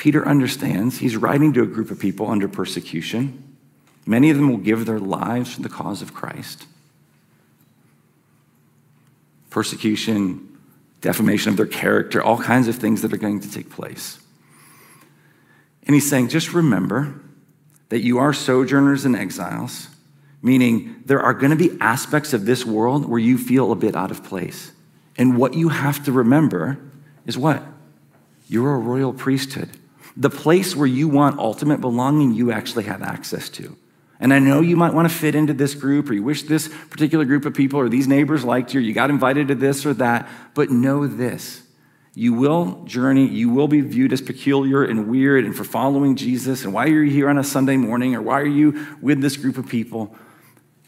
Peter 0.00 0.26
understands. 0.26 0.96
He's 0.96 1.14
writing 1.14 1.52
to 1.52 1.62
a 1.62 1.66
group 1.66 1.90
of 1.90 2.00
people 2.00 2.30
under 2.30 2.48
persecution. 2.48 3.54
Many 4.06 4.30
of 4.30 4.38
them 4.38 4.48
will 4.48 4.56
give 4.56 4.86
their 4.86 4.98
lives 4.98 5.54
for 5.54 5.60
the 5.60 5.68
cause 5.68 6.00
of 6.00 6.14
Christ. 6.14 6.64
Persecution, 9.50 10.58
defamation 11.02 11.50
of 11.50 11.58
their 11.58 11.66
character, 11.66 12.22
all 12.22 12.38
kinds 12.38 12.66
of 12.66 12.76
things 12.76 13.02
that 13.02 13.12
are 13.12 13.18
going 13.18 13.40
to 13.40 13.50
take 13.52 13.68
place. 13.68 14.18
And 15.86 15.94
he's 15.94 16.08
saying, 16.08 16.28
just 16.28 16.54
remember 16.54 17.20
that 17.90 18.00
you 18.00 18.16
are 18.16 18.32
sojourners 18.32 19.04
and 19.04 19.14
exiles, 19.14 19.88
meaning 20.40 21.02
there 21.04 21.20
are 21.20 21.34
going 21.34 21.50
to 21.50 21.56
be 21.56 21.76
aspects 21.78 22.32
of 22.32 22.46
this 22.46 22.64
world 22.64 23.06
where 23.06 23.18
you 23.18 23.36
feel 23.36 23.70
a 23.70 23.76
bit 23.76 23.94
out 23.94 24.10
of 24.10 24.24
place. 24.24 24.72
And 25.18 25.36
what 25.36 25.52
you 25.52 25.68
have 25.68 26.02
to 26.04 26.12
remember 26.12 26.78
is 27.26 27.36
what? 27.36 27.62
You're 28.48 28.76
a 28.76 28.78
royal 28.78 29.12
priesthood. 29.12 29.68
The 30.20 30.30
place 30.30 30.76
where 30.76 30.86
you 30.86 31.08
want 31.08 31.38
ultimate 31.38 31.80
belonging, 31.80 32.34
you 32.34 32.52
actually 32.52 32.84
have 32.84 33.02
access 33.02 33.48
to. 33.50 33.76
And 34.20 34.34
I 34.34 34.38
know 34.38 34.60
you 34.60 34.76
might 34.76 34.92
want 34.92 35.10
to 35.10 35.14
fit 35.14 35.34
into 35.34 35.54
this 35.54 35.74
group, 35.74 36.10
or 36.10 36.12
you 36.12 36.22
wish 36.22 36.42
this 36.42 36.68
particular 36.90 37.24
group 37.24 37.46
of 37.46 37.54
people 37.54 37.80
or 37.80 37.88
these 37.88 38.06
neighbors 38.06 38.44
liked 38.44 38.74
you, 38.74 38.80
or 38.80 38.82
you 38.82 38.92
got 38.92 39.08
invited 39.08 39.48
to 39.48 39.54
this 39.54 39.86
or 39.86 39.94
that, 39.94 40.28
but 40.54 40.70
know 40.70 41.06
this. 41.06 41.62
You 42.14 42.34
will 42.34 42.84
journey, 42.84 43.26
you 43.26 43.48
will 43.48 43.66
be 43.66 43.80
viewed 43.80 44.12
as 44.12 44.20
peculiar 44.20 44.84
and 44.84 45.08
weird 45.08 45.46
and 45.46 45.56
for 45.56 45.64
following 45.64 46.16
Jesus. 46.16 46.64
And 46.64 46.74
why 46.74 46.84
are 46.84 47.02
you 47.02 47.10
here 47.10 47.30
on 47.30 47.38
a 47.38 47.44
Sunday 47.44 47.78
morning, 47.78 48.14
or 48.14 48.20
why 48.20 48.40
are 48.40 48.46
you 48.46 48.98
with 49.00 49.22
this 49.22 49.38
group 49.38 49.56
of 49.56 49.66
people? 49.68 50.14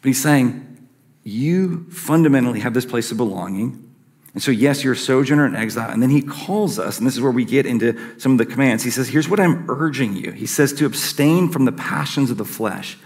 But 0.03 0.09
he's 0.09 0.23
saying, 0.23 0.89
you 1.23 1.89
fundamentally 1.91 2.61
have 2.61 2.75
this 2.75 2.85
place 2.85 3.11
of 3.13 3.17
belonging. 3.17 3.92
And 4.35 4.43
so, 4.43 4.51
yes, 4.51 4.83
you're 4.83 4.95
a 4.95 4.97
sojourner 4.97 5.45
and 5.45 5.57
exile. 5.57 5.91
And 5.91 6.03
then 6.03 6.09
he 6.09 6.23
calls 6.23 6.79
us, 6.79 6.99
and 6.99 7.07
this 7.07 7.15
is 7.15 7.21
where 7.21 7.31
we 7.31 7.45
get 7.45 7.67
into 7.67 8.19
some 8.19 8.33
of 8.33 8.39
the 8.39 8.47
commands. 8.47 8.83
He 8.83 8.91
says, 8.91 9.09
Here's 9.09 9.29
what 9.29 9.39
I'm 9.39 9.71
urging 9.71 10.17
you. 10.17 10.31
He 10.33 10.47
says 10.47 10.73
to 10.75 10.87
abstain 10.87 11.51
from 11.51 11.67
the 11.67 11.73
passions 11.73 12.31
of 12.31 12.39
the 12.39 12.45
flesh 12.45 12.97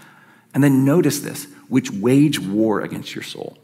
and 0.53 0.63
then 0.63 0.85
notice 0.85 1.19
this, 1.19 1.47
which 1.67 1.91
wage 1.91 2.39
war 2.39 2.81
against 2.81 3.13
your 3.13 3.23
soul. 3.23 3.57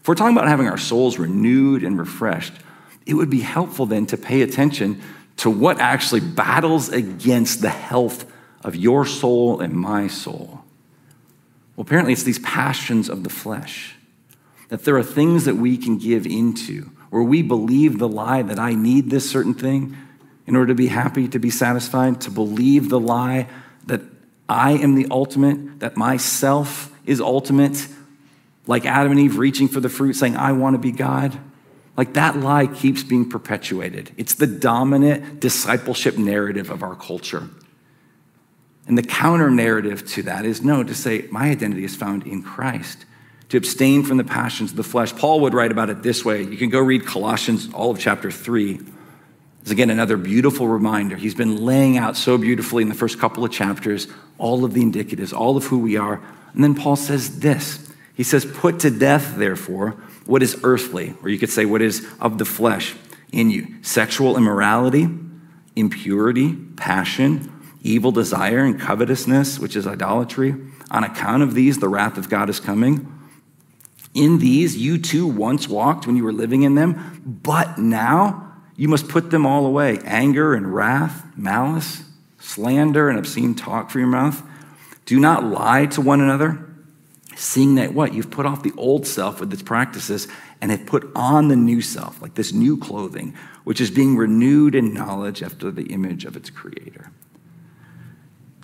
If 0.00 0.08
we're 0.08 0.14
talking 0.14 0.36
about 0.36 0.48
having 0.48 0.66
our 0.66 0.78
souls 0.78 1.18
renewed 1.18 1.84
and 1.84 1.98
refreshed, 1.98 2.54
it 3.06 3.14
would 3.14 3.30
be 3.30 3.40
helpful 3.40 3.86
then 3.86 4.06
to 4.06 4.16
pay 4.16 4.42
attention 4.42 5.00
to 5.38 5.48
what 5.48 5.78
actually 5.78 6.20
battles 6.20 6.88
against 6.90 7.62
the 7.62 7.70
health 7.70 8.30
of 8.62 8.76
your 8.76 9.06
soul 9.06 9.60
and 9.60 9.72
my 9.72 10.08
soul. 10.08 10.62
Well, 11.76 11.86
apparently, 11.86 12.12
it's 12.12 12.24
these 12.24 12.38
passions 12.40 13.08
of 13.08 13.24
the 13.24 13.30
flesh. 13.30 13.96
That 14.70 14.84
there 14.84 14.96
are 14.96 15.02
things 15.02 15.44
that 15.44 15.56
we 15.56 15.76
can 15.76 15.98
give 15.98 16.26
into, 16.26 16.90
where 17.10 17.22
we 17.22 17.42
believe 17.42 17.98
the 17.98 18.08
lie 18.08 18.42
that 18.42 18.58
I 18.58 18.74
need 18.74 19.10
this 19.10 19.28
certain 19.30 19.54
thing 19.54 19.96
in 20.46 20.56
order 20.56 20.68
to 20.68 20.74
be 20.74 20.88
happy, 20.88 21.28
to 21.28 21.38
be 21.38 21.50
satisfied, 21.50 22.20
to 22.22 22.30
believe 22.30 22.88
the 22.88 22.98
lie 22.98 23.46
that 23.86 24.00
I 24.48 24.72
am 24.72 24.96
the 24.96 25.06
ultimate, 25.10 25.80
that 25.80 25.96
myself 25.96 26.92
is 27.04 27.20
ultimate, 27.20 27.86
like 28.66 28.86
Adam 28.86 29.12
and 29.12 29.20
Eve 29.20 29.38
reaching 29.38 29.68
for 29.68 29.80
the 29.80 29.88
fruit, 29.88 30.14
saying, 30.14 30.36
I 30.36 30.52
want 30.52 30.74
to 30.74 30.78
be 30.78 30.92
God. 30.92 31.38
Like 31.96 32.14
that 32.14 32.36
lie 32.36 32.66
keeps 32.66 33.02
being 33.02 33.28
perpetuated. 33.28 34.12
It's 34.16 34.34
the 34.34 34.46
dominant 34.46 35.40
discipleship 35.40 36.16
narrative 36.16 36.70
of 36.70 36.82
our 36.82 36.94
culture. 36.94 37.48
And 38.86 38.96
the 38.96 39.02
counter 39.02 39.50
narrative 39.50 40.06
to 40.12 40.22
that 40.22 40.44
is 40.44 40.62
no, 40.62 40.82
to 40.82 40.94
say, 40.94 41.26
my 41.30 41.50
identity 41.50 41.84
is 41.84 41.94
found 41.94 42.26
in 42.26 42.42
Christ, 42.42 43.04
to 43.50 43.56
abstain 43.56 44.02
from 44.04 44.16
the 44.16 44.24
passions 44.24 44.70
of 44.70 44.76
the 44.76 44.82
flesh. 44.82 45.14
Paul 45.14 45.40
would 45.40 45.54
write 45.54 45.72
about 45.72 45.90
it 45.90 46.02
this 46.02 46.24
way. 46.24 46.42
You 46.42 46.56
can 46.56 46.70
go 46.70 46.80
read 46.80 47.04
Colossians, 47.04 47.72
all 47.72 47.90
of 47.90 47.98
chapter 47.98 48.30
three. 48.30 48.80
It's 49.62 49.70
again 49.70 49.90
another 49.90 50.16
beautiful 50.16 50.66
reminder. 50.66 51.16
He's 51.16 51.34
been 51.34 51.64
laying 51.64 51.98
out 51.98 52.16
so 52.16 52.38
beautifully 52.38 52.82
in 52.82 52.88
the 52.88 52.94
first 52.94 53.18
couple 53.18 53.44
of 53.44 53.52
chapters 53.52 54.08
all 54.38 54.64
of 54.64 54.72
the 54.72 54.82
indicatives, 54.82 55.36
all 55.36 55.56
of 55.56 55.64
who 55.66 55.78
we 55.78 55.96
are. 55.96 56.20
And 56.54 56.64
then 56.64 56.74
Paul 56.74 56.96
says 56.96 57.40
this 57.40 57.92
He 58.14 58.22
says, 58.22 58.44
Put 58.44 58.80
to 58.80 58.90
death, 58.90 59.36
therefore, 59.36 59.90
what 60.26 60.42
is 60.42 60.58
earthly, 60.62 61.14
or 61.22 61.28
you 61.28 61.38
could 61.38 61.50
say 61.50 61.66
what 61.66 61.82
is 61.82 62.06
of 62.20 62.38
the 62.38 62.44
flesh 62.44 62.94
in 63.32 63.50
you 63.50 63.76
sexual 63.82 64.36
immorality, 64.36 65.08
impurity, 65.76 66.54
passion, 66.76 67.52
evil 67.82 68.12
desire, 68.12 68.64
and 68.64 68.80
covetousness, 68.80 69.58
which 69.58 69.76
is 69.76 69.86
idolatry. 69.86 70.54
On 70.90 71.04
account 71.04 71.42
of 71.42 71.54
these, 71.54 71.78
the 71.78 71.88
wrath 71.88 72.18
of 72.18 72.28
God 72.28 72.50
is 72.50 72.58
coming. 72.58 73.19
In 74.14 74.38
these, 74.38 74.76
you 74.76 74.98
too 74.98 75.26
once 75.26 75.68
walked 75.68 76.06
when 76.06 76.16
you 76.16 76.24
were 76.24 76.32
living 76.32 76.62
in 76.62 76.74
them, 76.74 77.22
but 77.42 77.78
now, 77.78 78.54
you 78.76 78.88
must 78.88 79.08
put 79.08 79.30
them 79.30 79.46
all 79.46 79.66
away 79.66 79.98
anger 80.04 80.54
and 80.54 80.74
wrath, 80.74 81.24
malice, 81.36 82.02
slander, 82.38 83.08
and 83.08 83.18
obscene 83.18 83.54
talk 83.54 83.90
from 83.90 84.00
your 84.00 84.10
mouth. 84.10 84.42
Do 85.06 85.20
not 85.20 85.44
lie 85.44 85.86
to 85.86 86.00
one 86.00 86.20
another, 86.20 86.64
seeing 87.36 87.76
that 87.76 87.94
what? 87.94 88.14
You've 88.14 88.30
put 88.30 88.46
off 88.46 88.62
the 88.62 88.72
old 88.76 89.06
self 89.06 89.38
with 89.38 89.52
its 89.52 89.62
practices 89.62 90.26
and 90.60 90.70
have 90.70 90.86
put 90.86 91.10
on 91.14 91.48
the 91.48 91.56
new 91.56 91.80
self, 91.80 92.20
like 92.20 92.34
this 92.34 92.52
new 92.52 92.76
clothing, 92.76 93.34
which 93.64 93.80
is 93.80 93.90
being 93.90 94.16
renewed 94.16 94.74
in 94.74 94.92
knowledge 94.92 95.42
after 95.42 95.70
the 95.70 95.92
image 95.92 96.24
of 96.24 96.36
its 96.36 96.50
creator. 96.50 97.10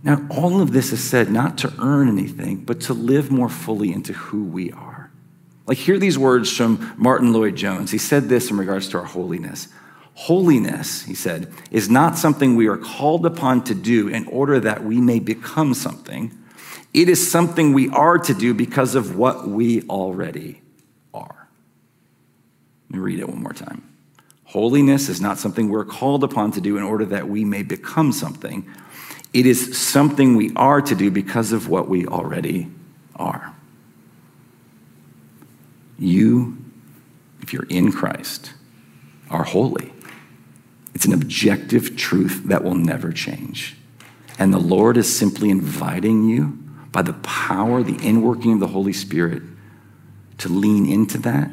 Now, 0.03 0.27
all 0.31 0.61
of 0.61 0.73
this 0.73 0.93
is 0.93 1.03
said 1.03 1.31
not 1.31 1.59
to 1.59 1.73
earn 1.81 2.09
anything, 2.09 2.59
but 2.59 2.81
to 2.83 2.95
live 2.95 3.31
more 3.31 3.49
fully 3.49 3.93
into 3.93 4.13
who 4.13 4.45
we 4.45 4.71
are. 4.73 4.86
Like, 5.67 5.79
hear 5.79 5.99
these 5.99 6.17
words 6.17 6.55
from 6.55 6.95
Martyn 6.97 7.33
Lloyd-Jones. 7.33 7.91
He 7.91 7.99
said 7.99 8.29
this 8.29 8.51
in 8.51 8.57
regards 8.57 8.89
to 8.91 8.99
our 8.99 9.05
holiness. 9.05 9.69
Holiness, 10.15 11.03
he 11.03 11.15
said, 11.15 11.53
is 11.71 11.91
not 11.91 12.17
something 12.17 12.55
we 12.55 12.69
are 12.69 12.79
called 12.79 13.27
upon 13.27 13.65
to 13.65 13.75
do 13.75 14.09
in 14.09 14.27
order 14.29 14.61
that 14.61 14.85
we 14.85 15.01
may 15.01 15.19
become 15.19 15.75
something. 15.75 16.33
It 16.95 17.09
is 17.09 17.31
something 17.31 17.73
we 17.73 17.91
are 17.91 18.17
to 18.17 18.33
do 18.33 18.55
because 18.55 18.95
of 18.95 19.17
what 19.17 19.49
we 19.49 19.83
already 19.83 20.63
are. 21.13 21.49
Let 22.89 22.97
me 22.97 22.99
read 22.99 23.19
it 23.19 23.29
one 23.29 23.43
more 23.43 23.53
time. 23.53 23.83
Holiness 24.45 25.09
is 25.09 25.21
not 25.21 25.39
something 25.39 25.69
we're 25.69 25.85
called 25.85 26.23
upon 26.23 26.53
to 26.53 26.61
do 26.61 26.77
in 26.77 26.85
order 26.85 27.05
that 27.07 27.29
we 27.29 27.45
may 27.45 27.65
become 27.65 28.13
something. 28.13 28.67
It 29.35 29.45
is 29.45 29.77
something 29.77 30.37
we 30.37 30.53
are 30.55 30.81
to 30.81 30.95
do 30.95 31.11
because 31.11 31.53
of 31.53 31.69
what 31.69 31.89
we 31.89 32.07
already 32.07 32.69
are. 33.17 33.56
You, 35.99 36.59
if 37.41 37.53
you're 37.53 37.67
in 37.69 37.93
Christ, 37.93 38.53
are 39.31 39.45
holy. 39.45 39.93
It's 40.95 41.05
an 41.05 41.13
objective 41.13 41.97
truth 41.97 42.45
that 42.47 42.65
will 42.65 42.75
never 42.75 43.13
change. 43.13 43.77
And 44.39 44.53
the 44.53 44.59
Lord 44.59 44.97
is 44.97 45.15
simply 45.15 45.51
inviting 45.51 46.29
you 46.29 46.59
by 46.93 47.03
the 47.03 47.15
power, 47.15 47.83
the 47.83 47.97
inworking 47.97 48.55
of 48.55 48.61
the 48.61 48.69
Holy 48.69 48.93
Spirit, 48.93 49.43
to 50.39 50.49
lean 50.49 50.87
into 50.87 51.19
that, 51.19 51.51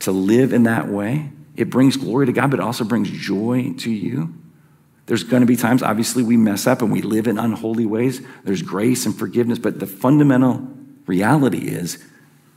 to 0.00 0.12
live 0.12 0.52
in 0.52 0.64
that 0.64 0.88
way. 0.88 1.30
It 1.56 1.70
brings 1.70 1.96
glory 1.96 2.26
to 2.26 2.32
God, 2.32 2.50
but 2.50 2.60
it 2.60 2.62
also 2.62 2.84
brings 2.84 3.10
joy 3.10 3.74
to 3.78 3.90
you. 3.90 4.34
There's 5.06 5.24
going 5.24 5.40
to 5.40 5.46
be 5.46 5.56
times, 5.56 5.82
obviously, 5.82 6.22
we 6.22 6.36
mess 6.36 6.68
up 6.68 6.82
and 6.82 6.92
we 6.92 7.02
live 7.02 7.26
in 7.26 7.38
unholy 7.38 7.86
ways. 7.86 8.24
There's 8.44 8.62
grace 8.62 9.06
and 9.06 9.16
forgiveness, 9.16 9.58
but 9.58 9.80
the 9.80 9.86
fundamental 9.86 10.68
reality 11.06 11.68
is 11.68 12.04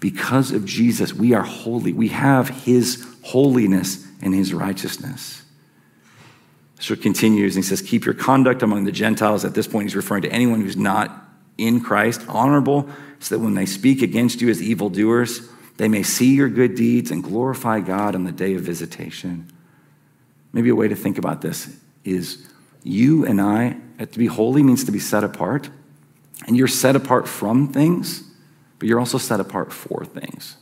because 0.04 0.52
of 0.52 0.66
Jesus, 0.66 1.14
we 1.14 1.34
are 1.34 1.44
holy. 1.44 1.94
We 1.94 2.10
have 2.10 2.50
his 2.50 3.08
holiness 3.22 4.06
and 4.22 4.36
his 4.36 4.54
righteousness. 4.54 5.44
So 6.78 6.94
it 6.94 7.02
continues 7.02 7.56
and 7.56 7.64
he 7.64 7.70
says, 7.70 7.82
Keep 7.82 8.04
your 8.04 8.14
conduct 8.14 8.64
among 8.64 8.84
the 8.84 8.92
Gentiles. 8.92 9.46
At 9.46 9.54
this 9.54 9.66
point, 9.66 9.86
he's 9.86 9.96
referring 9.96 10.24
to 10.24 10.30
anyone 10.30 10.60
who's 10.60 10.76
not 10.76 11.24
in 11.58 11.80
Christ, 11.80 12.20
honorable, 12.28 12.90
so 13.22 13.38
that 13.38 13.42
when 13.42 13.54
they 13.54 13.66
speak 13.66 14.02
against 14.02 14.42
you 14.42 14.50
as 14.50 14.62
evildoers, 14.62 15.48
they 15.78 15.88
may 15.88 16.04
see 16.04 16.36
your 16.36 16.50
good 16.50 16.76
deeds 16.76 17.10
and 17.10 17.24
glorify 17.24 17.80
God 17.80 18.14
on 18.14 18.26
the 18.26 18.34
day 18.34 18.56
of 18.56 18.62
visitation. 18.62 19.50
Maybe 20.52 20.68
a 20.68 20.76
way 20.76 20.90
to 20.90 20.98
think 20.98 21.18
about 21.18 21.42
this 21.42 21.74
is 22.04 22.46
you 22.84 23.26
and 23.26 23.40
I, 23.40 23.78
To 24.00 24.20
be 24.20 24.26
holy 24.26 24.64
means 24.64 24.84
to 24.84 24.92
be 24.92 25.00
set 25.00 25.24
apart. 25.24 25.70
And 26.46 26.58
you're 26.58 26.68
set 26.68 26.98
apart 26.98 27.26
from 27.26 27.72
things, 27.72 28.33
but 28.84 28.90
you're 28.90 29.00
also 29.00 29.18
set 29.18 29.40
apart 29.40 29.72
for 29.72 30.04
things. 30.04 30.58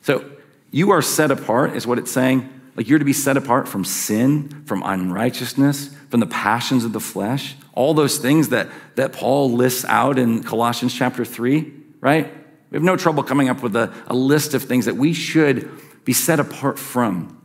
So 0.00 0.24
you 0.70 0.90
are 0.92 1.02
set 1.02 1.30
apart, 1.30 1.76
is 1.76 1.86
what 1.86 1.98
it's 1.98 2.10
saying. 2.10 2.48
Like 2.76 2.88
you're 2.88 2.98
to 2.98 3.04
be 3.04 3.12
set 3.12 3.36
apart 3.36 3.68
from 3.68 3.84
sin, 3.84 4.64
from 4.64 4.82
unrighteousness, 4.82 5.94
from 6.08 6.20
the 6.20 6.26
passions 6.26 6.82
of 6.82 6.94
the 6.94 6.98
flesh, 6.98 7.54
all 7.74 7.92
those 7.92 8.16
things 8.16 8.48
that, 8.48 8.70
that 8.94 9.12
Paul 9.12 9.52
lists 9.52 9.84
out 9.84 10.18
in 10.18 10.42
Colossians 10.42 10.94
chapter 10.94 11.26
3, 11.26 11.70
right? 12.00 12.32
We 12.70 12.76
have 12.76 12.82
no 12.82 12.96
trouble 12.96 13.22
coming 13.22 13.50
up 13.50 13.62
with 13.62 13.76
a, 13.76 13.92
a 14.06 14.14
list 14.14 14.54
of 14.54 14.62
things 14.62 14.86
that 14.86 14.96
we 14.96 15.12
should 15.12 15.70
be 16.06 16.14
set 16.14 16.40
apart 16.40 16.78
from. 16.78 17.38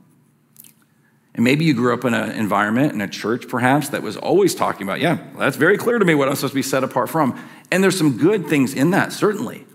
And 1.34 1.44
maybe 1.44 1.66
you 1.66 1.74
grew 1.74 1.94
up 1.94 2.06
in 2.06 2.14
an 2.14 2.32
environment, 2.32 2.94
in 2.94 3.02
a 3.02 3.10
church 3.10 3.50
perhaps, 3.50 3.90
that 3.90 4.02
was 4.02 4.16
always 4.16 4.56
talking 4.56 4.88
about, 4.88 5.02
yeah, 5.02 5.18
that's 5.38 5.58
very 5.58 5.78
clear 5.78 6.00
to 6.00 6.06
me 6.06 6.16
what 6.16 6.30
I'm 6.30 6.36
supposed 6.36 6.54
to 6.54 6.56
be 6.56 6.62
set 6.62 6.86
apart 6.86 7.10
from. 7.10 7.38
And 7.70 7.84
there's 7.84 7.98
some 7.98 8.18
good 8.18 8.48
things 8.48 8.74
in 8.74 8.92
that, 8.92 9.12
certainly. 9.12 9.66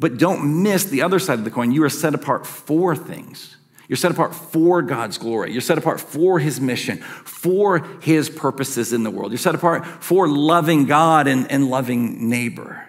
But 0.00 0.18
don't 0.18 0.62
miss 0.62 0.84
the 0.84 1.02
other 1.02 1.18
side 1.18 1.38
of 1.38 1.44
the 1.44 1.50
coin. 1.50 1.72
You 1.72 1.84
are 1.84 1.90
set 1.90 2.14
apart 2.14 2.46
for 2.46 2.94
things. 2.94 3.56
You're 3.88 3.96
set 3.96 4.10
apart 4.10 4.34
for 4.34 4.82
God's 4.82 5.16
glory. 5.16 5.50
You're 5.50 5.62
set 5.62 5.78
apart 5.78 5.98
for 6.00 6.38
His 6.38 6.60
mission, 6.60 6.98
for 6.98 7.78
His 8.02 8.28
purposes 8.28 8.92
in 8.92 9.02
the 9.02 9.10
world. 9.10 9.32
You're 9.32 9.38
set 9.38 9.54
apart 9.54 9.86
for 9.86 10.28
loving 10.28 10.84
God 10.84 11.26
and, 11.26 11.50
and 11.50 11.70
loving 11.70 12.28
neighbor. 12.28 12.86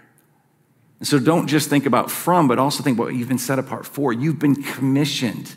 And 1.00 1.08
so 1.08 1.17
don't 1.17 1.48
just 1.48 1.69
think 1.69 1.86
about 1.86 2.12
from, 2.12 2.50
but 2.50 2.60
also 2.60 2.84
think 2.84 2.98
about 2.98 3.06
what 3.06 3.15
you've 3.15 3.30
been 3.30 3.38
set 3.38 3.58
apart 3.58 3.86
for. 3.86 4.12
You've 4.12 4.39
been 4.39 4.62
commissioned 4.62 5.56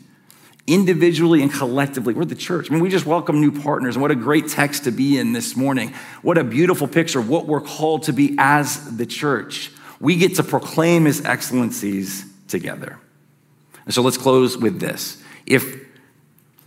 individually 0.65 1.41
and 1.41 1.51
collectively. 1.51 2.13
We're 2.13 2.23
the 2.23 2.35
church. 2.35 2.71
I 2.71 2.73
mean, 2.73 2.81
we 2.81 2.89
just 2.89 3.05
welcome 3.05 3.41
new 3.41 3.51
partners. 3.51 3.95
And 3.95 4.01
what 4.01 4.11
a 4.11 4.15
great 4.15 4.47
text 4.47 4.85
to 4.85 4.91
be 4.91 5.17
in 5.17 5.33
this 5.33 5.57
morning. 5.57 5.93
What 6.21 6.37
a 6.37 6.43
beautiful 6.45 6.87
picture 6.87 7.19
of 7.19 7.27
what 7.27 7.47
we're 7.47 7.59
called 7.59 8.03
to 8.03 8.13
be 8.13 8.35
as 8.37 8.95
the 8.95 9.05
church. 9.05 9.71
We 10.03 10.17
get 10.17 10.35
to 10.35 10.43
proclaim 10.43 11.05
his 11.05 11.23
excellencies 11.23 12.25
together. 12.49 12.99
And 13.85 13.93
so 13.93 14.01
let's 14.01 14.17
close 14.17 14.57
with 14.57 14.81
this. 14.81 15.23
If 15.45 15.87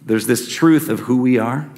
there's 0.00 0.26
this 0.26 0.50
truth 0.50 0.88
of 0.88 1.00
who 1.00 1.18
we 1.18 1.38
are, 1.38 1.68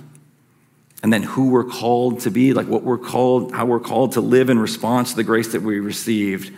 and 1.02 1.12
then 1.12 1.24
who 1.24 1.50
we're 1.50 1.64
called 1.64 2.20
to 2.20 2.30
be, 2.30 2.52
like 2.52 2.68
what 2.68 2.84
we're 2.84 2.96
called, 2.96 3.52
how 3.52 3.66
we're 3.66 3.80
called 3.80 4.12
to 4.12 4.20
live 4.20 4.50
in 4.50 4.58
response 4.60 5.10
to 5.10 5.16
the 5.16 5.24
grace 5.24 5.50
that 5.50 5.62
we 5.62 5.80
received, 5.80 6.56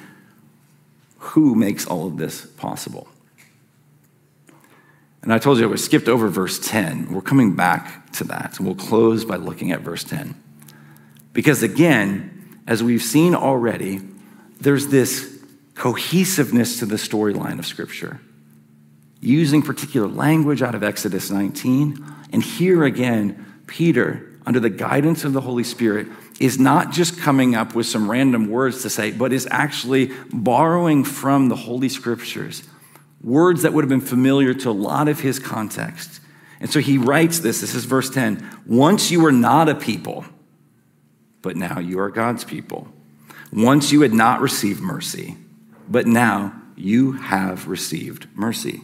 who 1.16 1.54
makes 1.54 1.86
all 1.86 2.06
of 2.06 2.18
this 2.18 2.44
possible? 2.44 3.08
And 5.22 5.32
I 5.32 5.38
told 5.38 5.56
you 5.56 5.64
I 5.64 5.68
was 5.68 5.82
skipped 5.82 6.08
over 6.08 6.28
verse 6.28 6.58
10. 6.58 7.10
We're 7.10 7.22
coming 7.22 7.56
back 7.56 8.12
to 8.12 8.24
that. 8.24 8.58
And 8.58 8.66
we'll 8.66 8.76
close 8.76 9.24
by 9.24 9.36
looking 9.36 9.72
at 9.72 9.80
verse 9.80 10.04
10. 10.04 10.34
Because 11.32 11.62
again, 11.62 12.60
as 12.66 12.82
we've 12.82 13.02
seen 13.02 13.34
already, 13.34 14.02
there's 14.60 14.88
this 14.88 15.38
cohesiveness 15.74 16.78
to 16.80 16.86
the 16.86 16.96
storyline 16.96 17.58
of 17.58 17.66
Scripture, 17.66 18.20
using 19.20 19.62
particular 19.62 20.06
language 20.06 20.62
out 20.62 20.74
of 20.74 20.82
Exodus 20.82 21.30
19. 21.30 22.04
And 22.32 22.42
here 22.42 22.84
again, 22.84 23.62
Peter, 23.66 24.38
under 24.46 24.60
the 24.60 24.70
guidance 24.70 25.24
of 25.24 25.32
the 25.32 25.40
Holy 25.40 25.64
Spirit, 25.64 26.06
is 26.38 26.58
not 26.58 26.92
just 26.92 27.18
coming 27.18 27.54
up 27.54 27.74
with 27.74 27.86
some 27.86 28.10
random 28.10 28.48
words 28.48 28.82
to 28.82 28.90
say, 28.90 29.10
but 29.10 29.32
is 29.32 29.48
actually 29.50 30.10
borrowing 30.32 31.04
from 31.04 31.48
the 31.48 31.56
Holy 31.56 31.88
Scriptures 31.88 32.62
words 33.22 33.62
that 33.62 33.72
would 33.72 33.84
have 33.84 33.88
been 33.88 34.00
familiar 34.00 34.54
to 34.54 34.70
a 34.70 34.72
lot 34.72 35.08
of 35.08 35.20
his 35.20 35.38
context. 35.38 36.20
And 36.58 36.70
so 36.70 36.80
he 36.80 36.98
writes 36.98 37.40
this 37.40 37.60
this 37.60 37.74
is 37.74 37.84
verse 37.84 38.10
10 38.10 38.62
Once 38.66 39.10
you 39.10 39.20
were 39.20 39.32
not 39.32 39.68
a 39.68 39.74
people, 39.74 40.24
but 41.42 41.56
now 41.56 41.78
you 41.78 41.98
are 42.00 42.10
God's 42.10 42.44
people. 42.44 42.88
Once 43.52 43.90
you 43.90 44.02
had 44.02 44.12
not 44.12 44.40
received 44.40 44.80
mercy, 44.80 45.36
but 45.88 46.06
now 46.06 46.52
you 46.76 47.12
have 47.12 47.66
received 47.68 48.26
mercy. 48.34 48.80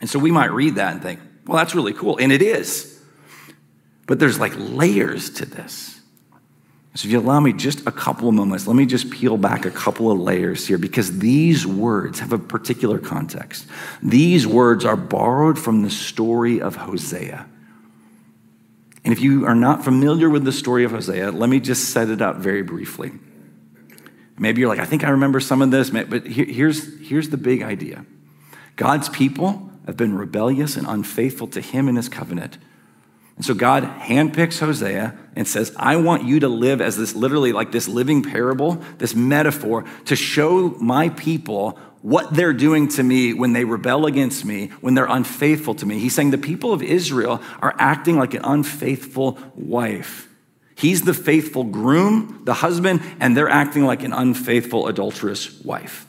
And 0.00 0.08
so 0.08 0.18
we 0.18 0.30
might 0.30 0.52
read 0.52 0.76
that 0.76 0.94
and 0.94 1.02
think, 1.02 1.20
well, 1.46 1.58
that's 1.58 1.74
really 1.74 1.92
cool. 1.92 2.18
And 2.18 2.32
it 2.32 2.42
is. 2.42 3.00
But 4.06 4.18
there's 4.18 4.38
like 4.38 4.52
layers 4.56 5.30
to 5.30 5.46
this. 5.46 5.98
So, 6.94 7.06
if 7.06 7.12
you 7.12 7.20
allow 7.20 7.38
me 7.38 7.52
just 7.52 7.86
a 7.86 7.92
couple 7.92 8.28
of 8.28 8.34
moments, 8.34 8.66
let 8.66 8.74
me 8.74 8.84
just 8.84 9.08
peel 9.10 9.36
back 9.36 9.64
a 9.64 9.70
couple 9.70 10.10
of 10.10 10.18
layers 10.18 10.66
here 10.66 10.78
because 10.78 11.18
these 11.18 11.64
words 11.64 12.18
have 12.18 12.32
a 12.32 12.38
particular 12.38 12.98
context. 12.98 13.68
These 14.02 14.48
words 14.48 14.84
are 14.84 14.96
borrowed 14.96 15.60
from 15.60 15.82
the 15.82 15.90
story 15.90 16.60
of 16.60 16.74
Hosea. 16.74 17.46
And 19.04 19.12
if 19.12 19.20
you 19.20 19.46
are 19.46 19.54
not 19.54 19.84
familiar 19.84 20.28
with 20.28 20.44
the 20.44 20.52
story 20.52 20.84
of 20.84 20.90
Hosea, 20.90 21.30
let 21.32 21.48
me 21.48 21.60
just 21.60 21.90
set 21.90 22.08
it 22.10 22.20
up 22.20 22.36
very 22.36 22.62
briefly. 22.62 23.12
Maybe 24.38 24.60
you're 24.60 24.68
like, 24.68 24.78
I 24.78 24.84
think 24.84 25.04
I 25.04 25.10
remember 25.10 25.40
some 25.40 25.62
of 25.62 25.70
this, 25.70 25.90
but 25.90 26.26
here's, 26.26 27.00
here's 27.00 27.28
the 27.30 27.36
big 27.36 27.62
idea 27.62 28.04
God's 28.76 29.08
people 29.08 29.70
have 29.86 29.96
been 29.96 30.16
rebellious 30.16 30.76
and 30.76 30.86
unfaithful 30.86 31.46
to 31.48 31.60
him 31.60 31.88
and 31.88 31.96
his 31.96 32.08
covenant. 32.08 32.58
And 33.38 33.44
so 33.44 33.54
God 33.54 33.84
handpicks 33.84 34.58
Hosea 34.58 35.16
and 35.36 35.46
says, 35.46 35.72
I 35.76 35.94
want 35.94 36.24
you 36.24 36.40
to 36.40 36.48
live 36.48 36.80
as 36.80 36.96
this 36.96 37.14
literally 37.14 37.52
like 37.52 37.70
this 37.70 37.86
living 37.86 38.24
parable, 38.24 38.82
this 38.98 39.14
metaphor 39.14 39.84
to 40.06 40.16
show 40.16 40.70
my 40.70 41.10
people 41.10 41.78
what 42.02 42.34
they're 42.34 42.52
doing 42.52 42.88
to 42.88 43.02
me 43.04 43.34
when 43.34 43.52
they 43.52 43.64
rebel 43.64 44.06
against 44.06 44.44
me, 44.44 44.72
when 44.80 44.94
they're 44.94 45.06
unfaithful 45.06 45.76
to 45.76 45.86
me. 45.86 46.00
He's 46.00 46.16
saying 46.16 46.32
the 46.32 46.38
people 46.38 46.72
of 46.72 46.82
Israel 46.82 47.40
are 47.60 47.76
acting 47.78 48.16
like 48.18 48.34
an 48.34 48.42
unfaithful 48.42 49.38
wife. 49.54 50.28
He's 50.74 51.02
the 51.02 51.14
faithful 51.14 51.62
groom, 51.62 52.42
the 52.44 52.54
husband, 52.54 53.02
and 53.20 53.36
they're 53.36 53.48
acting 53.48 53.84
like 53.84 54.02
an 54.02 54.12
unfaithful, 54.12 54.88
adulterous 54.88 55.60
wife. 55.62 56.07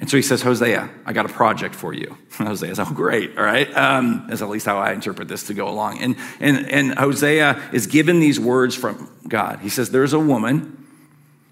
And 0.00 0.08
so 0.08 0.16
he 0.16 0.22
says, 0.22 0.42
Hosea, 0.42 0.88
I 1.04 1.12
got 1.12 1.26
a 1.26 1.28
project 1.28 1.74
for 1.74 1.92
you. 1.92 2.16
Hosea 2.32 2.74
says, 2.74 2.86
oh, 2.88 2.92
great, 2.94 3.36
all 3.36 3.44
right. 3.44 3.72
Um, 3.76 4.26
that's 4.28 4.42
at 4.42 4.48
least 4.48 4.64
how 4.64 4.78
I 4.78 4.92
interpret 4.92 5.26
this 5.26 5.48
to 5.48 5.54
go 5.54 5.68
along. 5.68 5.98
And, 5.98 6.16
and, 6.38 6.70
and 6.70 6.98
Hosea 6.98 7.70
is 7.72 7.88
given 7.88 8.20
these 8.20 8.38
words 8.38 8.76
from 8.76 9.10
God. 9.26 9.58
He 9.60 9.68
says, 9.68 9.90
There's 9.90 10.12
a 10.12 10.20
woman 10.20 10.86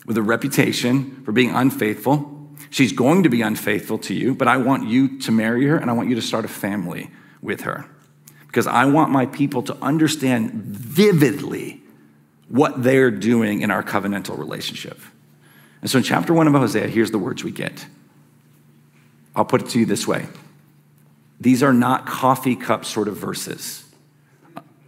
with 0.07 0.17
a 0.17 0.23
reputation 0.23 1.23
for 1.25 1.33
being 1.33 1.51
unfaithful. 1.51 2.33
She's 2.71 2.93
going 2.93 3.25
to 3.25 3.29
be 3.29 3.43
unfaithful 3.43 3.99
to 3.99 4.15
you, 4.15 4.35
but 4.35 4.49
I 4.49 4.57
want 4.57 4.89
you 4.89 5.19
to 5.21 5.33
marry 5.33 5.67
her 5.67 5.77
and 5.77 5.91
I 5.91 5.93
want 5.93 6.09
you 6.09 6.15
to 6.15 6.23
start 6.23 6.45
a 6.45 6.49
family 6.49 7.11
with 7.43 7.63
her. 7.63 7.87
Because 8.47 8.67
I 8.67 8.87
want 8.87 9.11
my 9.11 9.27
people 9.27 9.63
to 9.65 9.77
understand 9.83 10.53
vividly 10.53 11.83
what 12.49 12.83
they're 12.83 13.11
doing 13.11 13.61
in 13.61 13.71
our 13.71 13.83
covenantal 13.83 14.39
relationship. 14.39 15.01
And 15.83 15.91
so 15.91 15.99
in 15.99 16.05
chapter 16.05 16.33
one 16.33 16.47
of 16.47 16.55
Hosea, 16.55 16.87
here's 16.87 17.11
the 17.11 17.19
words 17.19 17.45
we 17.45 17.51
get. 17.51 17.87
I'll 19.37 19.45
put 19.45 19.63
it 19.63 19.69
to 19.71 19.79
you 19.79 19.87
this 19.87 20.09
way 20.09 20.27
these 21.39 21.63
are 21.63 21.73
not 21.73 22.07
coffee 22.07 22.57
cup 22.57 22.85
sort 22.85 23.09
of 23.09 23.17
verses. 23.17 23.85